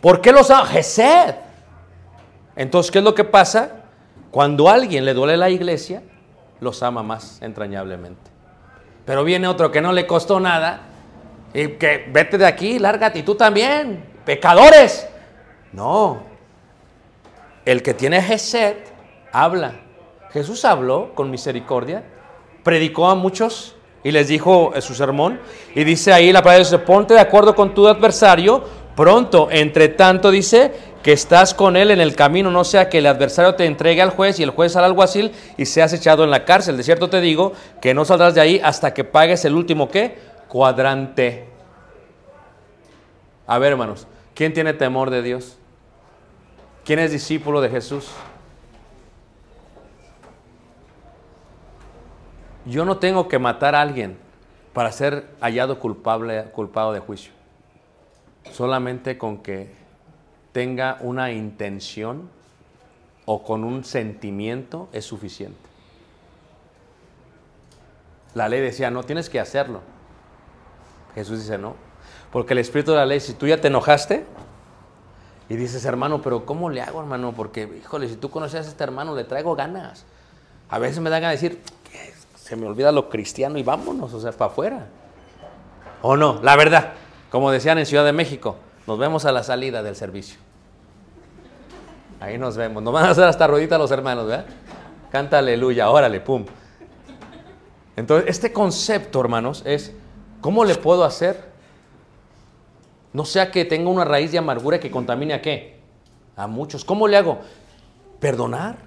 ¿Por 0.01 0.19
qué 0.19 0.31
los 0.31 0.49
amo? 0.51 0.65
Gesed. 0.65 1.35
Entonces, 2.55 2.91
¿qué 2.91 2.97
es 2.97 3.03
lo 3.03 3.15
que 3.15 3.23
pasa? 3.23 3.83
Cuando 4.31 4.67
a 4.67 4.73
alguien 4.73 5.05
le 5.05 5.13
duele 5.13 5.37
la 5.37 5.49
iglesia, 5.49 6.01
los 6.59 6.81
ama 6.83 7.03
más 7.03 7.41
entrañablemente. 7.41 8.31
Pero 9.05 9.23
viene 9.23 9.47
otro 9.47 9.71
que 9.71 9.81
no 9.81 9.91
le 9.91 10.07
costó 10.07 10.39
nada 10.39 10.81
y 11.53 11.69
que 11.69 12.09
vete 12.11 12.37
de 12.37 12.45
aquí, 12.45 12.79
lárgate, 12.79 13.19
y 13.19 13.23
tú 13.23 13.35
también, 13.35 14.03
pecadores. 14.25 15.07
No. 15.71 16.23
El 17.65 17.83
que 17.83 17.93
tiene 17.93 18.21
Gesed 18.21 18.77
habla. 19.31 19.75
Jesús 20.31 20.65
habló 20.65 21.13
con 21.13 21.29
misericordia, 21.29 22.03
predicó 22.63 23.09
a 23.09 23.15
muchos 23.15 23.75
y 24.03 24.11
les 24.11 24.27
dijo 24.27 24.73
su 24.81 24.95
sermón, 24.95 25.39
y 25.75 25.83
dice 25.83 26.11
ahí 26.11 26.31
la 26.31 26.41
palabra 26.41 26.65
dice, 26.65 26.79
ponte 26.79 27.13
de 27.13 27.21
acuerdo 27.21 27.55
con 27.55 27.73
tu 27.73 27.87
adversario, 27.87 28.63
pronto, 28.95 29.47
entre 29.51 29.87
tanto 29.89 30.29
dice, 30.29 30.71
que 31.03 31.11
estás 31.11 31.53
con 31.53 31.75
él 31.75 31.91
en 31.91 31.99
el 31.99 32.15
camino, 32.15 32.49
no 32.49 32.63
sea 32.63 32.89
que 32.89 32.99
el 32.99 33.07
adversario 33.07 33.55
te 33.55 33.65
entregue 33.65 34.01
al 34.01 34.11
juez 34.11 34.39
y 34.39 34.43
el 34.43 34.51
juez 34.51 34.75
al 34.77 34.85
alguacil 34.85 35.33
y 35.57 35.65
seas 35.65 35.91
echado 35.91 36.23
en 36.23 36.31
la 36.31 36.45
cárcel. 36.45 36.77
De 36.77 36.83
cierto 36.83 37.09
te 37.09 37.19
digo 37.19 37.51
que 37.81 37.93
no 37.93 38.05
saldrás 38.05 38.33
de 38.33 38.41
ahí 38.41 38.61
hasta 38.63 38.93
que 38.93 39.03
pagues 39.03 39.43
el 39.43 39.53
último 39.53 39.89
qué? 39.89 40.17
Cuadrante. 40.47 41.45
A 43.45 43.59
ver, 43.59 43.73
hermanos, 43.73 44.07
¿quién 44.33 44.53
tiene 44.53 44.73
temor 44.73 45.09
de 45.09 45.21
Dios? 45.21 45.57
¿Quién 46.85 46.99
es 46.99 47.11
discípulo 47.11 47.59
de 47.59 47.69
Jesús? 47.69 48.07
Yo 52.65 52.85
no 52.85 52.97
tengo 52.97 53.27
que 53.27 53.39
matar 53.39 53.75
a 53.75 53.81
alguien 53.81 54.17
para 54.73 54.91
ser 54.91 55.27
hallado 55.41 55.79
culpable, 55.79 56.45
culpado 56.53 56.93
de 56.93 56.99
juicio. 56.99 57.33
Solamente 58.51 59.17
con 59.17 59.39
que 59.39 59.73
tenga 60.51 60.97
una 61.01 61.31
intención 61.31 62.29
o 63.25 63.43
con 63.43 63.63
un 63.63 63.83
sentimiento 63.83 64.89
es 64.93 65.05
suficiente. 65.05 65.59
La 68.33 68.49
ley 68.49 68.61
decía, 68.61 68.89
no 68.89 69.03
tienes 69.03 69.29
que 69.29 69.39
hacerlo. 69.39 69.81
Jesús 71.15 71.39
dice, 71.39 71.57
no. 71.57 71.75
Porque 72.31 72.53
el 72.53 72.59
espíritu 72.59 72.91
de 72.91 72.97
la 72.97 73.05
ley, 73.05 73.19
si 73.19 73.33
tú 73.33 73.47
ya 73.47 73.61
te 73.61 73.67
enojaste 73.67 74.25
y 75.49 75.55
dices, 75.55 75.85
hermano, 75.85 76.21
pero 76.21 76.45
¿cómo 76.45 76.69
le 76.69 76.81
hago, 76.81 76.99
hermano? 76.99 77.33
Porque, 77.33 77.81
híjole, 77.83 78.09
si 78.09 78.15
tú 78.15 78.31
conoces 78.31 78.65
a 78.65 78.69
este 78.69 78.83
hermano, 78.83 79.15
le 79.15 79.23
traigo 79.23 79.55
ganas. 79.55 80.05
A 80.69 80.79
veces 80.79 80.99
me 80.99 81.11
dan 81.11 81.21
ganas 81.21 81.39
de 81.39 81.49
decir, 81.49 81.63
se 82.53 82.61
me 82.61 82.67
olvida 82.67 82.91
lo 82.91 83.09
cristiano 83.09 83.57
y 83.57 83.63
vámonos, 83.63 84.13
o 84.13 84.19
sea, 84.19 84.31
para 84.31 84.51
afuera. 84.51 84.85
¿O 86.03 86.15
no? 86.15 86.39
La 86.43 86.55
verdad, 86.55 86.93
como 87.31 87.49
decían 87.49 87.79
en 87.79 87.87
Ciudad 87.87 88.05
de 88.05 88.13
México, 88.13 88.57
nos 88.85 88.99
vemos 88.99 89.25
a 89.25 89.31
la 89.31 89.41
salida 89.41 89.81
del 89.81 89.95
servicio. 89.95 90.37
Ahí 92.19 92.37
nos 92.37 92.55
vemos. 92.55 92.83
Nos 92.83 92.93
van 92.93 93.05
a 93.05 93.09
hacer 93.09 93.23
hasta 93.23 93.47
ruedita 93.47 93.79
los 93.79 93.89
hermanos, 93.89 94.27
¿verdad? 94.27 94.45
Canta 95.11 95.39
aleluya, 95.39 95.89
órale, 95.89 96.21
pum. 96.21 96.45
Entonces, 97.95 98.29
este 98.29 98.53
concepto, 98.53 99.19
hermanos, 99.19 99.63
es 99.65 99.91
¿cómo 100.39 100.63
le 100.63 100.75
puedo 100.75 101.05
hacer? 101.05 101.45
No 103.13 103.25
sea 103.25 103.49
que 103.49 103.65
tenga 103.65 103.89
una 103.89 104.05
raíz 104.05 104.31
de 104.31 104.37
amargura 104.37 104.79
que 104.79 104.91
contamine 104.91 105.33
a 105.33 105.41
qué? 105.41 105.79
A 106.35 106.45
muchos. 106.45 106.85
¿Cómo 106.85 107.07
le 107.07 107.17
hago? 107.17 107.39
Perdonar. 108.19 108.77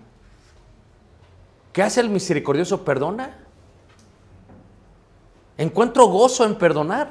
¿Qué 1.73 1.83
hace 1.83 2.01
el 2.01 2.11
misericordioso? 2.11 2.85
Perdona. 2.85 3.46
Encuentro 5.59 6.07
gozo 6.07 6.45
en 6.45 6.57
perdonar. 6.57 7.09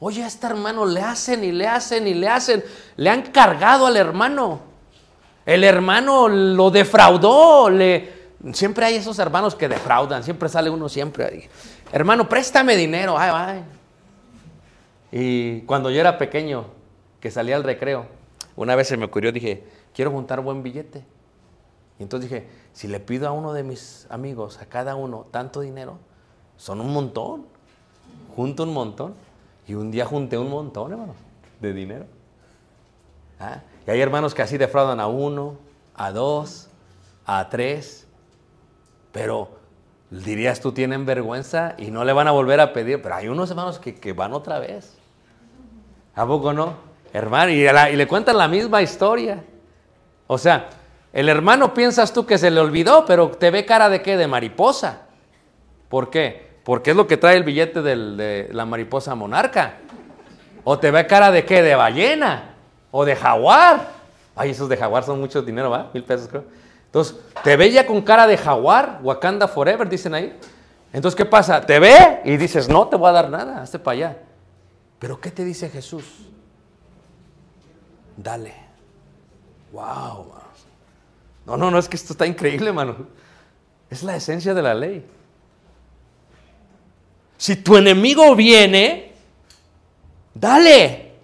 Oye, 0.00 0.22
a 0.22 0.28
este 0.28 0.46
hermano 0.46 0.86
le 0.86 1.00
hacen 1.00 1.42
y 1.42 1.50
le 1.50 1.66
hacen 1.66 2.06
y 2.06 2.14
le 2.14 2.28
hacen. 2.28 2.64
Le 2.96 3.10
han 3.10 3.22
cargado 3.22 3.86
al 3.86 3.96
hermano. 3.96 4.60
El 5.44 5.64
hermano 5.64 6.28
lo 6.28 6.70
defraudó. 6.70 7.68
Le... 7.68 8.16
Siempre 8.52 8.86
hay 8.86 8.94
esos 8.94 9.18
hermanos 9.18 9.54
que 9.56 9.68
defraudan. 9.68 10.22
Siempre 10.22 10.48
sale 10.48 10.70
uno 10.70 10.88
siempre. 10.88 11.48
Hermano, 11.90 12.28
préstame 12.28 12.76
dinero. 12.76 13.18
Ay, 13.18 13.30
ay. 13.34 13.64
Y 15.10 15.60
cuando 15.62 15.90
yo 15.90 16.00
era 16.00 16.18
pequeño, 16.18 16.66
que 17.20 17.30
salía 17.30 17.56
al 17.56 17.64
recreo, 17.64 18.06
una 18.56 18.76
vez 18.76 18.88
se 18.88 18.96
me 18.96 19.06
ocurrió, 19.06 19.32
dije, 19.32 19.64
quiero 19.94 20.10
juntar 20.10 20.40
buen 20.40 20.62
billete. 20.62 21.02
Y 21.98 22.04
entonces 22.04 22.30
dije, 22.30 22.48
si 22.72 22.86
le 22.86 23.00
pido 23.00 23.28
a 23.28 23.32
uno 23.32 23.52
de 23.52 23.62
mis 23.62 24.06
amigos, 24.10 24.58
a 24.60 24.66
cada 24.66 24.94
uno, 24.94 25.26
tanto 25.30 25.60
dinero, 25.60 25.98
son 26.56 26.80
un 26.80 26.92
montón. 26.92 27.46
Junto 28.36 28.62
un 28.62 28.72
montón. 28.72 29.14
Y 29.66 29.74
un 29.74 29.90
día 29.90 30.06
junté 30.06 30.38
un 30.38 30.48
montón, 30.48 30.92
hermano, 30.92 31.14
de 31.60 31.72
dinero. 31.72 32.06
¿Ah? 33.40 33.62
Y 33.86 33.90
hay 33.90 34.00
hermanos 34.00 34.34
que 34.34 34.42
así 34.42 34.58
defraudan 34.58 35.00
a 35.00 35.08
uno, 35.08 35.56
a 35.94 36.12
dos, 36.12 36.68
a 37.26 37.48
tres. 37.48 38.06
Pero 39.12 39.50
dirías 40.10 40.60
tú, 40.60 40.72
tienen 40.72 41.04
vergüenza 41.04 41.74
y 41.78 41.90
no 41.90 42.04
le 42.04 42.12
van 42.12 42.28
a 42.28 42.30
volver 42.30 42.60
a 42.60 42.72
pedir. 42.72 43.02
Pero 43.02 43.16
hay 43.16 43.28
unos 43.28 43.50
hermanos 43.50 43.78
que, 43.78 43.96
que 43.96 44.12
van 44.12 44.32
otra 44.32 44.60
vez. 44.60 44.96
¿A 46.14 46.26
poco 46.26 46.52
no? 46.52 46.74
Hermano, 47.12 47.50
y 47.50 47.96
le 47.96 48.06
cuentan 48.06 48.36
la 48.38 48.48
misma 48.48 48.82
historia. 48.82 49.42
O 50.26 50.36
sea, 50.36 50.68
el 51.12 51.28
hermano 51.28 51.74
piensas 51.74 52.12
tú 52.12 52.26
que 52.26 52.38
se 52.38 52.50
le 52.50 52.60
olvidó, 52.60 53.04
pero 53.06 53.30
te 53.30 53.50
ve 53.50 53.64
cara 53.64 53.88
de 53.88 54.02
qué? 54.02 54.16
De 54.16 54.26
mariposa. 54.26 55.02
¿Por 55.88 56.10
qué? 56.10 56.48
Porque 56.64 56.90
es 56.90 56.96
lo 56.96 57.06
que 57.06 57.16
trae 57.16 57.36
el 57.36 57.44
billete 57.44 57.80
de 57.82 58.48
la 58.52 58.66
mariposa 58.66 59.14
monarca. 59.14 59.78
O 60.64 60.78
te 60.78 60.90
ve 60.90 61.06
cara 61.06 61.30
de 61.30 61.44
qué? 61.44 61.62
De 61.62 61.74
ballena. 61.74 62.54
O 62.90 63.04
de 63.04 63.16
jaguar. 63.16 63.92
Ay, 64.36 64.50
esos 64.50 64.68
de 64.68 64.76
jaguar 64.76 65.02
son 65.02 65.18
mucho 65.18 65.42
dinero, 65.42 65.70
¿va? 65.70 65.90
Mil 65.94 66.04
pesos 66.04 66.28
creo. 66.28 66.44
Entonces, 66.86 67.16
te 67.42 67.56
ve 67.56 67.70
ya 67.70 67.86
con 67.86 68.02
cara 68.02 68.26
de 68.26 68.36
jaguar. 68.36 69.00
Wakanda 69.02 69.48
Forever, 69.48 69.88
dicen 69.88 70.14
ahí. 70.14 70.38
Entonces, 70.92 71.16
¿qué 71.16 71.24
pasa? 71.24 71.60
Te 71.60 71.78
ve 71.78 72.20
y 72.24 72.36
dices, 72.36 72.68
no 72.68 72.88
te 72.88 72.96
voy 72.96 73.08
a 73.08 73.12
dar 73.12 73.30
nada, 73.30 73.62
hazte 73.62 73.78
para 73.78 73.94
allá. 73.94 74.18
Pero 74.98 75.20
¿qué 75.20 75.30
te 75.30 75.44
dice 75.44 75.68
Jesús? 75.68 76.04
Dale. 78.16 78.54
Wow. 79.72 80.47
No, 81.48 81.56
no, 81.56 81.70
no, 81.70 81.78
es 81.78 81.88
que 81.88 81.96
esto 81.96 82.12
está 82.12 82.26
increíble, 82.26 82.68
hermano. 82.68 82.94
Es 83.88 84.02
la 84.02 84.14
esencia 84.14 84.52
de 84.52 84.60
la 84.60 84.74
ley. 84.74 85.02
Si 87.38 87.56
tu 87.56 87.78
enemigo 87.78 88.36
viene, 88.36 89.14
dale. 90.34 91.14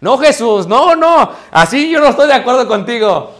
No, 0.00 0.16
Jesús, 0.18 0.68
no, 0.68 0.94
no. 0.94 1.28
Así 1.50 1.90
yo 1.90 1.98
no 1.98 2.06
estoy 2.06 2.28
de 2.28 2.34
acuerdo 2.34 2.68
contigo. 2.68 3.32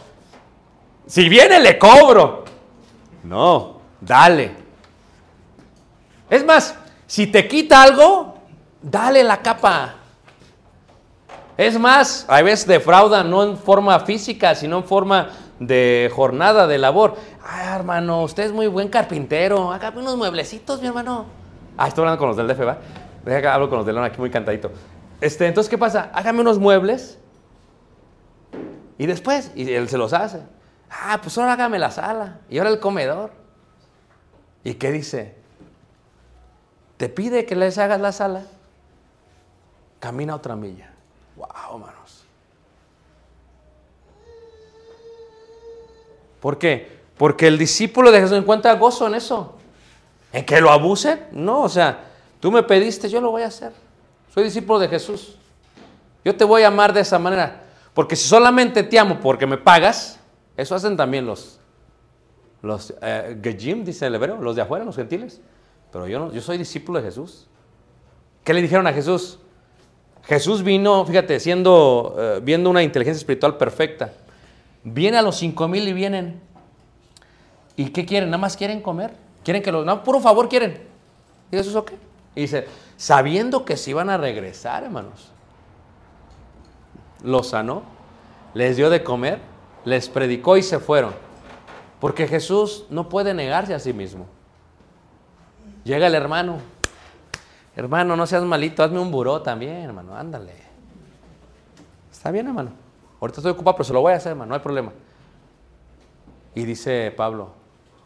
Si 1.07 1.29
viene, 1.29 1.61
le 1.61 1.79
cobro. 1.79 2.45
No, 3.23 3.81
dale. 4.01 4.57
Es 6.29 6.45
más, 6.45 6.75
si 7.07 7.29
te 7.29 7.47
quita 7.47 7.81
algo, 7.81 8.39
dale 8.83 9.23
la 9.23 9.41
capa. 9.41 9.95
Es 11.57 11.79
más, 11.79 12.27
a 12.29 12.43
veces 12.43 12.67
defraudan 12.67 13.31
no 13.31 13.45
en 13.45 13.57
forma 13.57 14.01
física, 14.01 14.57
sino 14.57 14.79
en 14.79 14.85
forma 14.85 15.31
de 15.59 16.11
jornada 16.15 16.67
de 16.67 16.79
labor. 16.79 17.17
Ah, 17.43 17.77
hermano, 17.77 18.23
usted 18.23 18.45
es 18.45 18.53
muy 18.53 18.67
buen 18.67 18.89
carpintero. 18.89 19.73
Hágame 19.73 19.99
unos 19.99 20.17
mueblecitos, 20.17 20.81
mi 20.81 20.89
hermano. 20.89 21.27
Ah, 21.77 21.89
estoy 21.89 22.03
hablando 22.03 22.19
con 22.19 22.29
los 22.29 22.37
del 22.37 22.47
DF, 22.49 22.67
¿va? 22.67 22.79
Deja 23.25 23.41
que 23.41 23.49
hablo 23.49 23.69
con 23.69 23.79
los 23.79 23.87
del 23.87 23.95
León 23.95 24.07
aquí 24.07 24.19
muy 24.19 24.31
cantadito. 24.31 24.71
Este, 25.21 25.47
entonces, 25.47 25.71
¿qué 25.71 25.79
pasa? 25.79 26.11
Hágame 26.13 26.41
unos 26.41 26.59
muebles 26.59 27.19
y 28.99 29.07
después, 29.07 29.51
y 29.55 29.73
él 29.73 29.89
se 29.89 29.99
los 29.99 30.13
hace. 30.13 30.43
Ah, 30.91 31.19
pues 31.23 31.37
ahora 31.39 31.55
hágame 31.55 31.79
la 31.79 31.91
sala 31.91 32.41
y 32.49 32.59
ahora 32.59 32.71
el 32.71 32.79
comedor. 32.79 33.33
¿Y 34.63 34.75
qué 34.75 34.93
dice? 34.93 35.35
Te 36.97 37.09
pide 37.09 37.45
que 37.45 37.57
les 37.57 37.79
hagas 37.79 38.01
la 38.01 38.13
sala. 38.13 38.43
Camina 39.99 40.35
otra 40.35 40.55
milla. 40.55 40.91
Wow, 41.37 41.79
manos. 41.79 42.04
¿Por 46.45 46.59
qué? 46.59 46.87
Porque 47.17 47.47
el 47.47 47.57
discípulo 47.57 48.13
de 48.13 48.21
Jesús 48.21 48.37
encuentra 48.37 48.75
gozo 48.75 49.07
en 49.07 49.15
eso. 49.15 49.55
¿En 50.31 50.45
que 50.45 50.61
lo 50.61 50.71
abuse? 50.71 51.23
No, 51.33 51.63
o 51.63 51.71
sea, 51.71 52.05
tú 52.39 52.53
me 52.53 52.63
pediste, 52.63 53.09
yo 53.09 53.19
lo 53.23 53.31
voy 53.31 53.41
a 53.41 53.47
hacer. 53.47 53.73
Soy 54.35 54.45
discípulo 54.45 54.79
de 54.79 54.89
Jesús. 54.89 55.39
Yo 56.23 56.37
te 56.37 56.45
voy 56.45 56.63
a 56.63 56.67
amar 56.67 56.93
de 56.93 57.01
esa 57.01 57.19
manera. 57.19 57.63
Porque 57.95 58.15
si 58.15 58.29
solamente 58.29 58.83
te 58.83 58.99
amo 58.99 59.21
porque 59.23 59.47
me 59.47 59.57
pagas, 59.57 60.21
eso 60.55 60.75
hacen 60.75 60.99
también 60.99 61.25
los, 61.25 61.61
los 62.61 62.93
eh, 63.01 63.39
Gejim, 63.43 63.83
dice 63.83 64.05
el 64.05 64.15
hebreo, 64.15 64.37
los 64.37 64.55
de 64.55 64.61
afuera, 64.61 64.85
los 64.85 64.97
gentiles. 64.97 65.41
Pero 65.91 66.07
yo 66.09 66.19
no, 66.19 66.31
yo 66.31 66.43
soy 66.43 66.59
discípulo 66.59 66.99
de 66.99 67.07
Jesús. 67.07 67.47
¿Qué 68.45 68.53
le 68.53 68.61
dijeron 68.61 68.87
a 68.87 68.93
Jesús? 68.93 69.39
Jesús 70.25 70.63
vino, 70.63 71.07
fíjate, 71.07 71.41
siendo, 71.41 72.15
eh, 72.19 72.41
viendo 72.43 72.69
una 72.69 72.83
inteligencia 72.83 73.21
espiritual 73.21 73.57
perfecta. 73.57 74.13
Viene 74.85 75.17
a 75.17 75.23
los 75.23 75.37
cinco 75.37 75.67
mil 75.67 75.89
y 75.89 75.93
vienen. 75.93 76.41
¿Y 77.77 77.87
qué 77.87 78.05
quieren? 78.05 78.31
Nada 78.31 78.41
más 78.41 78.57
quieren 78.57 78.81
comer. 78.81 79.17
Quieren 79.43 79.63
que 79.63 79.73
los, 79.73 79.85
no, 79.85 80.05
puro 80.05 80.21
favor 80.21 80.49
quieren. 80.49 80.87
¿Y 81.51 81.57
Jesús 81.57 81.75
o 81.75 81.85
qué? 81.85 81.99
Y 82.35 82.43
dice, 82.43 82.67
sabiendo 82.97 83.65
que 83.65 83.77
se 83.77 83.91
iban 83.91 84.11
a 84.11 84.17
regresar, 84.17 84.85
hermanos. 84.85 85.31
Los 87.23 87.49
sanó, 87.49 87.83
les 88.53 88.77
dio 88.77 88.91
de 88.91 89.03
comer, 89.03 89.41
les 89.85 90.09
predicó 90.09 90.57
y 90.57 90.63
se 90.63 90.79
fueron. 90.79 91.15
Porque 92.01 92.29
Jesús 92.29 92.85
no 92.91 93.09
puede 93.09 93.33
negarse 93.33 93.75
a 93.75 93.79
sí 93.79 93.93
mismo. 93.93 94.27
Llega 95.85 96.07
el 96.07 96.15
hermano. 96.15 96.59
Hermano, 97.77 98.17
no 98.17 98.27
seas 98.27 98.43
malito, 98.45 98.83
hazme 98.83 98.99
un 98.99 99.11
buró 99.11 99.43
también, 99.43 99.77
hermano, 99.77 100.15
ándale. 100.15 100.55
Está 102.13 102.31
bien, 102.31 102.47
hermano. 102.47 102.84
Ahorita 103.25 103.41
estoy 103.41 103.53
ocupado, 103.53 103.77
pero 103.77 103.85
se 103.85 103.93
lo 103.95 104.03
voy 104.03 104.13
a 104.13 104.17
hacer, 104.17 104.33
hermano, 104.33 104.51
no 104.51 104.55
hay 104.55 104.61
problema. 104.61 104.93
Y 106.55 106.65
dice 106.65 107.11
Pablo, 107.17 107.49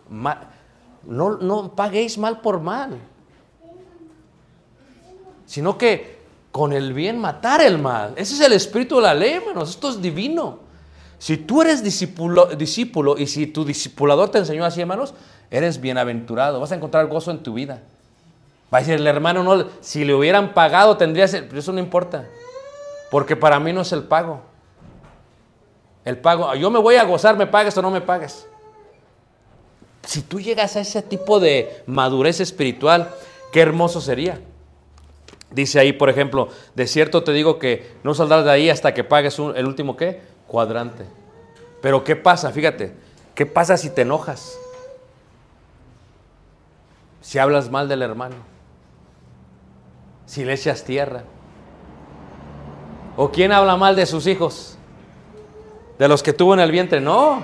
"Ma- 0.08 0.40
no, 1.04 1.38
no 1.38 1.74
paguéis 1.74 2.16
mal 2.18 2.40
por 2.40 2.60
mal, 2.60 2.98
sino 5.44 5.76
que 5.76 6.18
con 6.52 6.72
el 6.72 6.92
bien 6.92 7.18
matar 7.18 7.60
el 7.62 7.78
mal. 7.78 8.12
Ese 8.16 8.34
es 8.34 8.40
el 8.40 8.52
espíritu 8.52 8.96
de 8.96 9.02
la 9.02 9.14
ley, 9.14 9.32
hermanos, 9.34 9.70
esto 9.70 9.88
es 9.90 10.00
divino. 10.00 10.60
Si 11.18 11.36
tú 11.36 11.62
eres 11.62 11.82
discípulo, 11.82 12.46
discípulo 12.46 13.18
y 13.18 13.26
si 13.26 13.48
tu 13.48 13.64
discipulador 13.64 14.28
te 14.30 14.38
enseñó 14.38 14.64
así, 14.64 14.80
hermanos, 14.80 15.14
eres 15.50 15.80
bienaventurado, 15.80 16.60
vas 16.60 16.70
a 16.70 16.76
encontrar 16.76 17.06
gozo 17.08 17.32
en 17.32 17.42
tu 17.42 17.54
vida. 17.54 17.82
Va 18.72 18.78
a 18.78 18.80
decir 18.82 18.94
el 18.94 19.06
hermano, 19.06 19.42
no, 19.42 19.64
si 19.80 20.04
le 20.04 20.14
hubieran 20.14 20.54
pagado 20.54 20.96
tendría 20.96 21.24
ese- 21.24 21.42
pero 21.42 21.58
eso 21.58 21.72
no 21.72 21.80
importa, 21.80 22.26
porque 23.10 23.34
para 23.34 23.58
mí 23.58 23.72
no 23.72 23.80
es 23.80 23.90
el 23.92 24.04
pago. 24.04 24.42
El 26.08 26.16
pago, 26.16 26.54
yo 26.54 26.70
me 26.70 26.78
voy 26.78 26.94
a 26.94 27.04
gozar, 27.04 27.36
me 27.36 27.46
pagues 27.46 27.76
o 27.76 27.82
no 27.82 27.90
me 27.90 28.00
pagues. 28.00 28.46
Si 30.06 30.22
tú 30.22 30.40
llegas 30.40 30.74
a 30.74 30.80
ese 30.80 31.02
tipo 31.02 31.38
de 31.38 31.82
madurez 31.84 32.40
espiritual, 32.40 33.14
qué 33.52 33.60
hermoso 33.60 34.00
sería. 34.00 34.40
Dice 35.50 35.78
ahí, 35.78 35.92
por 35.92 36.08
ejemplo, 36.08 36.48
de 36.74 36.86
cierto 36.86 37.24
te 37.24 37.32
digo 37.32 37.58
que 37.58 37.92
no 38.04 38.14
saldrás 38.14 38.46
de 38.46 38.50
ahí 38.50 38.70
hasta 38.70 38.94
que 38.94 39.04
pagues 39.04 39.38
el 39.38 39.66
último 39.66 39.98
qué? 39.98 40.22
Cuadrante. 40.46 41.04
Pero 41.82 42.04
¿qué 42.04 42.16
pasa? 42.16 42.52
Fíjate, 42.52 42.94
¿qué 43.34 43.44
pasa 43.44 43.76
si 43.76 43.90
te 43.90 44.00
enojas? 44.00 44.58
Si 47.20 47.38
hablas 47.38 47.70
mal 47.70 47.86
del 47.86 48.00
hermano. 48.00 48.36
Si 50.24 50.42
le 50.42 50.54
echas 50.54 50.84
tierra. 50.84 51.24
¿O 53.14 53.30
quién 53.30 53.52
habla 53.52 53.76
mal 53.76 53.94
de 53.94 54.06
sus 54.06 54.26
hijos? 54.26 54.77
De 55.98 56.08
los 56.08 56.22
que 56.22 56.32
tuvo 56.32 56.54
en 56.54 56.60
el 56.60 56.70
vientre. 56.70 57.00
No. 57.00 57.42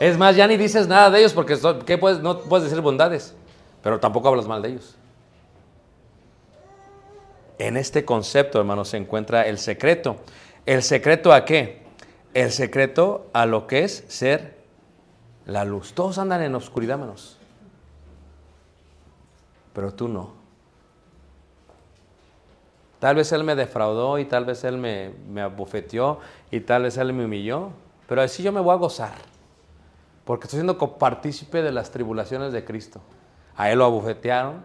Es 0.00 0.16
más, 0.16 0.36
ya 0.36 0.46
ni 0.46 0.56
dices 0.56 0.86
nada 0.86 1.10
de 1.10 1.18
ellos 1.18 1.32
porque 1.32 1.56
so- 1.56 1.80
¿qué 1.80 1.98
puedes? 1.98 2.20
no 2.20 2.40
puedes 2.42 2.64
decir 2.64 2.80
bondades. 2.80 3.34
Pero 3.82 3.98
tampoco 3.98 4.28
hablas 4.28 4.46
mal 4.46 4.62
de 4.62 4.68
ellos. 4.70 4.96
En 7.58 7.76
este 7.76 8.04
concepto, 8.04 8.58
hermanos, 8.60 8.88
se 8.88 8.96
encuentra 8.96 9.46
el 9.46 9.58
secreto. 9.58 10.16
¿El 10.66 10.82
secreto 10.82 11.32
a 11.32 11.44
qué? 11.44 11.82
El 12.34 12.52
secreto 12.52 13.26
a 13.32 13.46
lo 13.46 13.66
que 13.66 13.82
es 13.84 14.04
ser 14.08 14.58
la 15.46 15.64
luz. 15.64 15.92
Todos 15.94 16.18
andan 16.18 16.42
en 16.42 16.54
oscuridad, 16.54 16.94
hermanos. 16.94 17.36
Pero 19.72 19.92
tú 19.92 20.06
no. 20.08 20.34
Tal 23.00 23.16
vez 23.16 23.30
él 23.32 23.44
me 23.44 23.54
defraudó 23.54 24.18
y 24.18 24.24
tal 24.24 24.44
vez 24.44 24.62
él 24.64 24.76
me, 24.76 25.12
me 25.28 25.40
abofeteó 25.40 26.18
y 26.50 26.60
tal 26.60 26.82
vez 26.82 26.96
él 26.96 27.12
me 27.12 27.24
humilló. 27.24 27.70
Pero 28.06 28.22
así 28.22 28.42
yo 28.42 28.52
me 28.52 28.60
voy 28.60 28.72
a 28.72 28.76
gozar. 28.76 29.12
Porque 30.24 30.44
estoy 30.44 30.58
siendo 30.58 30.78
copartícipe 30.78 31.62
de 31.62 31.72
las 31.72 31.90
tribulaciones 31.90 32.52
de 32.52 32.64
Cristo. 32.64 33.00
A 33.56 33.70
él 33.70 33.78
lo 33.78 33.84
abofetearon, 33.84 34.62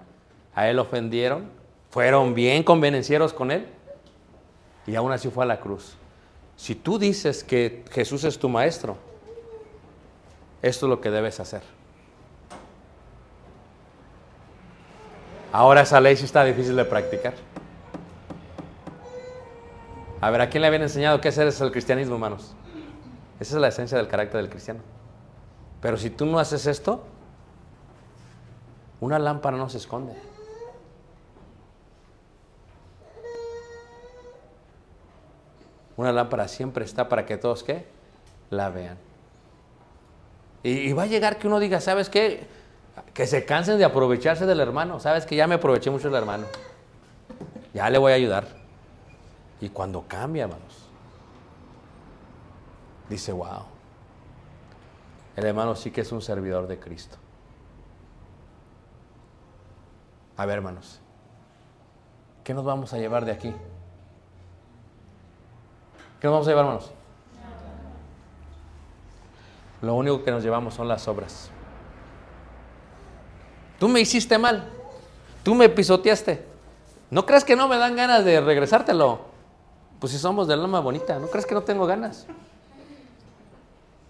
a 0.56 0.70
él 0.70 0.76
lo 0.76 0.84
ofendieron, 0.84 1.50
fueron 1.90 2.34
bien 2.34 2.64
convenencieros 2.64 3.34
con 3.34 3.52
él 3.52 3.68
y 4.86 4.96
aún 4.96 5.12
así 5.12 5.30
fue 5.30 5.44
a 5.44 5.48
la 5.48 5.60
cruz. 5.60 5.96
Si 6.56 6.76
tú 6.76 7.00
dices 7.00 7.44
que 7.44 7.84
Jesús 7.92 8.24
es 8.24 8.38
tu 8.38 8.50
maestro, 8.50 8.98
esto 10.62 10.86
es 10.86 10.90
lo 10.90 11.02
que 11.02 11.10
debes 11.10 11.40
hacer. 11.40 11.62
Ahora 15.52 15.82
esa 15.82 16.00
ley 16.00 16.16
sí 16.16 16.26
está 16.26 16.44
difícil 16.44 16.76
de 16.76 16.86
practicar. 16.86 17.34
A 20.24 20.30
ver, 20.30 20.40
¿a 20.40 20.50
quién 20.50 20.62
le 20.62 20.68
habían 20.68 20.84
enseñado 20.84 21.20
qué 21.20 21.28
hacer 21.28 21.48
es 21.48 21.60
el 21.60 21.70
cristianismo, 21.70 22.14
hermanos? 22.14 22.56
Esa 23.42 23.56
es 23.56 23.62
la 23.62 23.68
esencia 23.68 23.98
del 23.98 24.08
carácter 24.08 24.40
del 24.40 24.50
cristiano. 24.50 24.80
Pero 25.82 25.98
si 25.98 26.10
tú 26.10 26.26
no 26.26 26.40
haces 26.40 26.66
esto, 26.66 27.04
una 29.02 29.20
lámpara 29.20 29.58
no 29.58 29.68
se 29.68 29.80
esconde. 29.80 30.14
Una 35.98 36.14
lámpara 36.14 36.48
siempre 36.48 36.86
está 36.86 37.10
para 37.10 37.26
que 37.26 37.36
todos, 37.36 37.62
¿qué? 37.62 37.86
La 38.50 38.70
vean. 38.70 38.98
Y, 40.64 40.94
va 40.94 41.04
a 41.04 41.08
llegar 41.08 41.38
que 41.38 41.48
uno 41.48 41.60
diga, 41.60 41.82
¿sabes 41.82 42.08
qué? 42.08 42.48
Que 43.14 43.28
se 43.28 43.44
cansen 43.44 43.78
de 43.78 43.84
aprovecharse 43.84 44.46
del 44.46 44.62
hermano. 44.62 45.02
¿Sabes 45.02 45.26
que 45.26 45.36
ya 45.36 45.48
me 45.48 45.56
aproveché 45.56 45.90
mucho 45.90 46.08
del 46.08 46.16
hermano? 46.16 46.46
Ya 47.74 47.90
le 47.90 47.98
voy 47.98 48.14
a 48.14 48.16
ayudar. 48.16 48.63
Y 49.64 49.70
cuando 49.70 50.04
cambia, 50.10 50.44
hermanos, 50.44 50.90
dice, 53.08 53.32
wow, 53.32 53.64
el 55.38 55.46
hermano 55.46 55.74
sí 55.78 55.90
que 55.90 56.02
es 56.02 56.12
un 56.12 56.22
servidor 56.22 56.68
de 56.68 56.78
Cristo. 56.82 57.16
A 60.36 60.46
ver, 60.46 60.58
hermanos, 60.58 61.00
¿qué 62.44 62.54
nos 62.54 62.66
vamos 62.66 62.92
a 62.92 62.98
llevar 62.98 63.24
de 63.24 63.32
aquí? 63.32 63.56
¿Qué 66.20 66.28
nos 66.28 66.34
vamos 66.34 66.48
a 66.48 66.50
llevar, 66.52 66.66
hermanos? 66.66 66.92
Lo 69.82 69.96
único 69.96 70.26
que 70.26 70.32
nos 70.32 70.44
llevamos 70.44 70.74
son 70.74 70.90
las 70.90 71.08
obras. 71.08 71.50
Tú 73.80 73.88
me 73.88 74.02
hiciste 74.02 74.38
mal. 74.38 74.68
Tú 75.42 75.56
me 75.56 75.70
pisoteaste. 75.70 76.46
¿No 77.10 77.26
crees 77.26 77.46
que 77.46 77.56
no 77.56 77.70
me 77.70 77.78
dan 77.78 77.96
ganas 77.96 78.26
de 78.26 78.42
regresártelo? 78.42 79.32
Pues 80.04 80.12
si 80.12 80.20
somos 80.20 80.50
del 80.50 80.60
alma 80.60 80.82
bonita, 80.82 81.18
¿no 81.18 81.28
crees 81.28 81.46
que 81.46 81.56
no 81.56 81.62
tengo 81.62 81.86
ganas? 81.86 82.28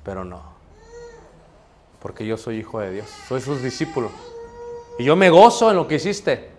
Pero 0.04 0.26
no. 0.26 0.42
Porque 2.00 2.26
yo 2.26 2.36
soy 2.36 2.58
hijo 2.58 2.80
de 2.80 2.90
Dios, 2.94 3.06
soy 3.28 3.42
sus 3.42 3.62
discípulos. 3.62 4.10
Y 4.98 5.04
yo 5.04 5.16
me 5.16 5.30
gozo 5.30 5.70
en 5.70 5.76
lo 5.76 5.88
que 5.88 5.94
hiciste. 5.94 6.50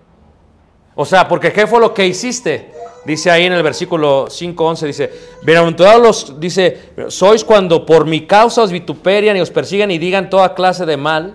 O 0.95 1.05
sea, 1.05 1.27
porque 1.27 1.53
¿qué 1.53 1.67
fue 1.67 1.81
lo 1.81 1.93
que 1.93 2.07
hiciste? 2.07 2.73
Dice 3.05 3.29
ahí 3.29 3.47
en 3.47 3.55
el 3.55 3.65
versículo 3.65 4.27
5.11, 4.27 4.87
dice, 4.87 5.13
bienaventurados 5.43 6.01
los, 6.01 6.39
dice, 6.39 6.93
sois 7.09 7.43
cuando 7.43 7.85
por 7.85 8.07
mi 8.07 8.29
causa 8.29 8.63
os 8.63 8.71
vituperian 8.71 9.37
y 9.37 9.41
os 9.41 9.51
persiguen 9.51 9.91
y 9.91 9.99
digan 9.99 10.31
toda 10.31 10.55
clase 10.55 10.87
de 10.87 10.97
mal. 10.97 11.35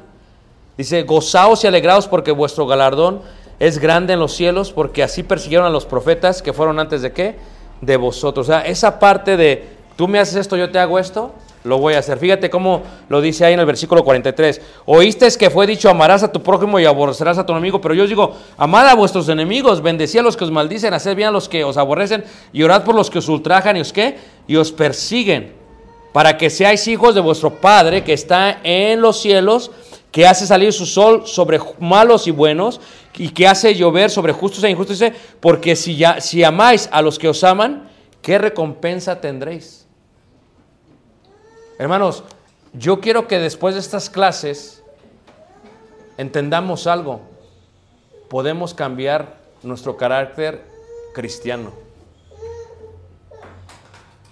Dice, 0.77 1.03
gozaos 1.03 1.65
y 1.65 1.67
alegraos 1.67 2.07
porque 2.07 2.31
vuestro 2.31 2.65
galardón 2.65 3.21
es 3.59 3.77
grande 3.77 4.13
en 4.13 4.21
los 4.21 4.31
cielos, 4.31 4.71
porque 4.71 5.03
así 5.03 5.21
persiguieron 5.21 5.67
a 5.67 5.69
los 5.69 5.85
profetas 5.85 6.41
que 6.41 6.53
fueron 6.53 6.79
antes 6.79 7.01
de 7.01 7.11
qué? 7.11 7.58
De 7.81 7.97
vosotros. 7.97 8.47
O 8.47 8.51
sea, 8.51 8.61
esa 8.61 8.99
parte 8.99 9.37
de, 9.37 9.67
tú 9.95 10.07
me 10.07 10.19
haces 10.19 10.35
esto, 10.35 10.57
yo 10.57 10.69
te 10.69 10.79
hago 10.79 10.99
esto, 10.99 11.33
lo 11.63 11.77
voy 11.77 11.93
a 11.93 11.99
hacer. 11.99 12.17
Fíjate 12.17 12.49
cómo 12.49 12.83
lo 13.09 13.21
dice 13.21 13.45
ahí 13.45 13.53
en 13.53 13.59
el 13.59 13.65
versículo 13.65 14.03
43. 14.03 14.61
Oíste 14.85 15.27
que 15.37 15.49
fue 15.49 15.67
dicho, 15.67 15.89
amarás 15.89 16.23
a 16.23 16.31
tu 16.31 16.41
prójimo 16.41 16.79
y 16.79 16.85
aborrecerás 16.85 17.37
a 17.37 17.45
tu 17.45 17.51
enemigo, 17.51 17.81
pero 17.81 17.93
yo 17.93 18.03
os 18.03 18.09
digo, 18.09 18.35
amad 18.57 18.87
a 18.87 18.95
vuestros 18.95 19.27
enemigos, 19.29 19.81
bendecid 19.81 20.19
a 20.19 20.23
los 20.23 20.37
que 20.37 20.45
os 20.45 20.51
maldicen, 20.51 20.93
haced 20.93 21.15
bien 21.15 21.29
a 21.29 21.31
los 21.31 21.49
que 21.49 21.63
os 21.63 21.77
aborrecen 21.77 22.23
y 22.53 22.63
orad 22.63 22.83
por 22.83 22.95
los 22.95 23.09
que 23.09 23.19
os 23.19 23.27
ultrajan 23.27 23.77
y 23.77 23.81
os 23.81 23.93
qué? 23.93 24.17
Y 24.47 24.55
os 24.55 24.71
persiguen, 24.71 25.53
para 26.13 26.37
que 26.37 26.49
seáis 26.49 26.87
hijos 26.87 27.13
de 27.13 27.21
vuestro 27.21 27.51
Padre 27.51 28.03
que 28.03 28.13
está 28.13 28.59
en 28.63 29.01
los 29.01 29.21
cielos, 29.21 29.71
que 30.11 30.25
hace 30.25 30.47
salir 30.47 30.73
su 30.73 30.85
sol 30.85 31.27
sobre 31.27 31.59
malos 31.79 32.27
y 32.27 32.31
buenos, 32.31 32.81
y 33.15 33.29
que 33.29 33.47
hace 33.47 33.75
llover 33.75 34.09
sobre 34.09 34.33
justos 34.33 34.63
e 34.63 34.69
injustos, 34.69 35.03
porque 35.39 35.75
si, 35.75 35.97
ya, 35.97 36.21
si 36.21 36.43
amáis 36.43 36.89
a 36.91 37.01
los 37.01 37.19
que 37.19 37.27
os 37.27 37.43
aman, 37.43 37.89
¿qué 38.21 38.37
recompensa 38.37 39.21
tendréis? 39.21 39.85
Hermanos, 41.77 42.23
yo 42.73 42.99
quiero 42.99 43.27
que 43.27 43.39
después 43.39 43.75
de 43.75 43.81
estas 43.81 44.09
clases 44.09 44.83
entendamos 46.17 46.87
algo. 46.87 47.21
Podemos 48.29 48.73
cambiar 48.73 49.37
nuestro 49.63 49.97
carácter 49.97 50.63
cristiano. 51.13 51.71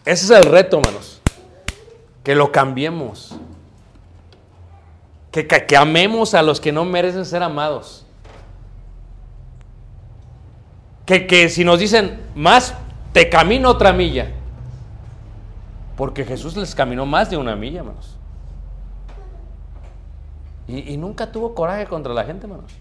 Ese 0.06 0.26
es 0.26 0.32
el 0.32 0.44
reto, 0.44 0.80
hermanos. 0.80 1.22
Que 2.24 2.36
lo 2.36 2.52
cambiemos. 2.52 3.36
Que, 5.46 5.78
amemos 5.78 6.34
a 6.34 6.42
los 6.42 6.60
que 6.60 6.72
no 6.72 6.86
merecen 6.86 7.26
ser 7.26 7.44
amados. 7.44 8.06
Que, 11.06 11.28
que 11.28 11.50
si 11.50 11.64
nos 11.64 11.80
dicen 11.80 12.20
más, 12.34 12.74
te 13.14 13.30
camino 13.30 13.70
otra 13.70 13.94
milla. 13.94 14.32
Porque 15.96 16.26
Jesús 16.26 16.56
les 16.56 16.74
caminó 16.74 17.06
más 17.06 17.30
de 17.30 17.38
una 17.38 17.56
milla, 17.56 17.80
hermanos. 17.80 18.18
Y, 20.68 20.98
nunca 20.98 21.32
tuvo 21.32 21.56
coraje 21.56 21.88
contra 21.88 22.14
la 22.14 22.26
gente, 22.26 22.46
hermanos. 22.46 22.74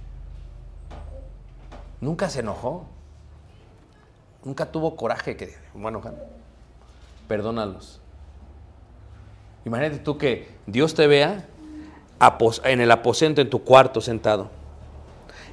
Nunca 2.00 2.28
se 2.28 2.40
enojó. 2.40 2.84
Nunca 4.44 4.66
tuvo 4.66 4.96
coraje 4.96 5.36
que, 5.36 5.56
bueno, 5.72 6.02
perdónalos. 7.28 8.00
Imagínate 9.64 9.98
tú 9.98 10.18
que 10.18 10.48
Dios 10.66 10.94
te 10.94 11.06
vea 11.06 11.46
en 12.64 12.80
el 12.80 12.90
aposento, 12.90 13.40
en 13.40 13.50
tu 13.50 13.62
cuarto 13.62 14.00
sentado. 14.00 14.50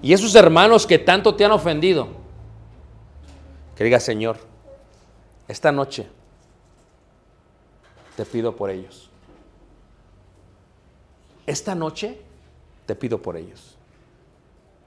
Y 0.01 0.13
esos 0.13 0.35
hermanos 0.35 0.85
que 0.85 0.99
tanto 0.99 1.35
te 1.35 1.45
han 1.45 1.51
ofendido, 1.51 2.07
que 3.75 3.83
diga, 3.83 3.99
Señor, 3.99 4.37
esta 5.47 5.71
noche 5.71 6.07
te 8.15 8.25
pido 8.25 8.55
por 8.55 8.69
ellos. 8.69 9.09
Esta 11.45 11.75
noche 11.75 12.21
te 12.85 12.95
pido 12.95 13.21
por 13.21 13.37
ellos. 13.37 13.75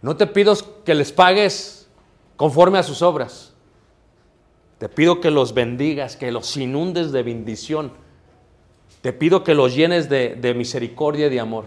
No 0.02 0.16
te 0.16 0.26
pido 0.26 0.54
que 0.84 0.94
les 0.94 1.12
pagues 1.12 1.88
conforme 2.36 2.78
a 2.78 2.82
sus 2.82 3.02
obras. 3.02 3.52
Te 4.78 4.88
pido 4.88 5.20
que 5.20 5.30
los 5.30 5.54
bendigas, 5.54 6.16
que 6.16 6.30
los 6.30 6.56
inundes 6.56 7.12
de 7.12 7.22
bendición. 7.22 7.92
Te 9.06 9.12
pido 9.12 9.44
que 9.44 9.54
los 9.54 9.72
llenes 9.72 10.08
de, 10.08 10.54
misericordia 10.56 11.28
y 11.28 11.30
de 11.30 11.38
amor. 11.38 11.66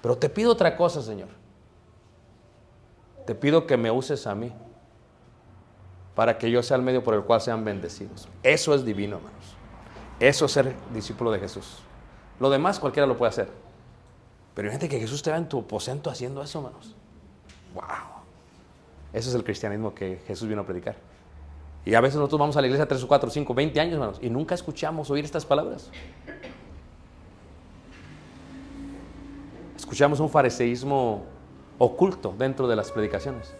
Pero 0.00 0.16
te 0.16 0.30
pido 0.30 0.50
otra 0.50 0.78
cosa, 0.78 1.02
Señor. 1.02 1.28
Te 3.26 3.34
pido 3.34 3.66
que 3.66 3.76
me 3.76 3.90
uses 3.90 4.26
a 4.26 4.34
mí 4.34 4.50
para 6.14 6.38
que 6.38 6.50
yo 6.50 6.62
sea 6.62 6.78
el 6.78 6.82
medio 6.82 7.04
por 7.04 7.12
el 7.12 7.20
cual 7.24 7.42
sean 7.42 7.66
bendecidos. 7.66 8.30
Eso 8.42 8.74
es 8.74 8.82
divino, 8.82 9.16
hermanos. 9.16 9.56
Eso 10.18 10.46
es 10.46 10.52
ser 10.52 10.74
discípulo 10.94 11.30
de 11.32 11.38
Jesús. 11.38 11.82
Lo 12.40 12.48
demás 12.48 12.80
cualquiera 12.80 13.06
lo 13.06 13.18
puede 13.18 13.28
hacer. 13.28 13.48
Pero 14.54 14.68
imagínate 14.68 14.88
que 14.88 14.98
Jesús 14.98 15.22
te 15.22 15.30
va 15.30 15.36
en 15.36 15.50
tu 15.50 15.58
aposento 15.58 16.08
haciendo 16.08 16.42
eso, 16.42 16.60
hermanos. 16.60 16.96
¡Wow! 17.74 17.84
Ese 19.12 19.28
es 19.28 19.34
el 19.34 19.44
cristianismo 19.44 19.94
que 19.94 20.22
Jesús 20.26 20.48
vino 20.48 20.62
a 20.62 20.64
predicar. 20.64 20.96
Y 21.84 21.94
a 21.94 22.00
veces 22.00 22.16
nosotros 22.16 22.38
vamos 22.38 22.56
a 22.56 22.62
la 22.62 22.68
iglesia 22.68 22.88
3 22.88 23.02
o 23.02 23.08
4, 23.08 23.28
5, 23.28 23.52
20 23.54 23.80
años, 23.80 23.92
hermanos, 23.92 24.18
y 24.22 24.30
nunca 24.30 24.54
escuchamos 24.54 25.10
oír 25.10 25.26
estas 25.26 25.44
palabras. 25.44 25.90
Escuchamos 29.84 30.18
un 30.18 30.30
fariseísmo 30.30 31.24
oculto 31.76 32.34
dentro 32.38 32.66
de 32.66 32.74
las 32.74 32.90
predicaciones, 32.90 33.54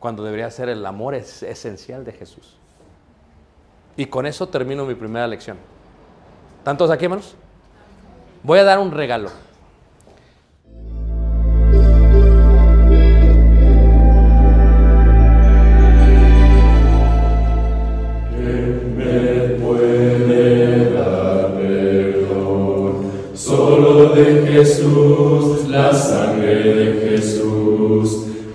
cuando 0.00 0.24
debería 0.24 0.50
ser 0.50 0.68
el 0.68 0.84
amor 0.84 1.14
es 1.14 1.44
esencial 1.44 2.04
de 2.04 2.10
Jesús. 2.10 2.56
Y 3.96 4.06
con 4.06 4.26
eso 4.26 4.48
termino 4.48 4.84
mi 4.84 4.96
primera 4.96 5.24
lección. 5.28 5.56
¿Tantos 6.64 6.90
aquí, 6.90 7.04
hermanos? 7.04 7.36
Voy 8.42 8.58
a 8.58 8.64
dar 8.64 8.80
un 8.80 8.90
regalo. 8.90 9.30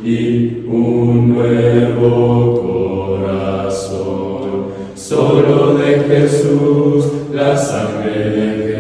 Y 0.04 0.64
un 0.68 1.36
nuevo 1.36 3.18
corazón. 3.22 4.68
Solo 4.96 5.76
de 5.76 6.00
Jesús, 6.08 7.06
la 7.34 7.58
sangre 7.58 8.30
de 8.30 8.48
Jesús. 8.64 8.77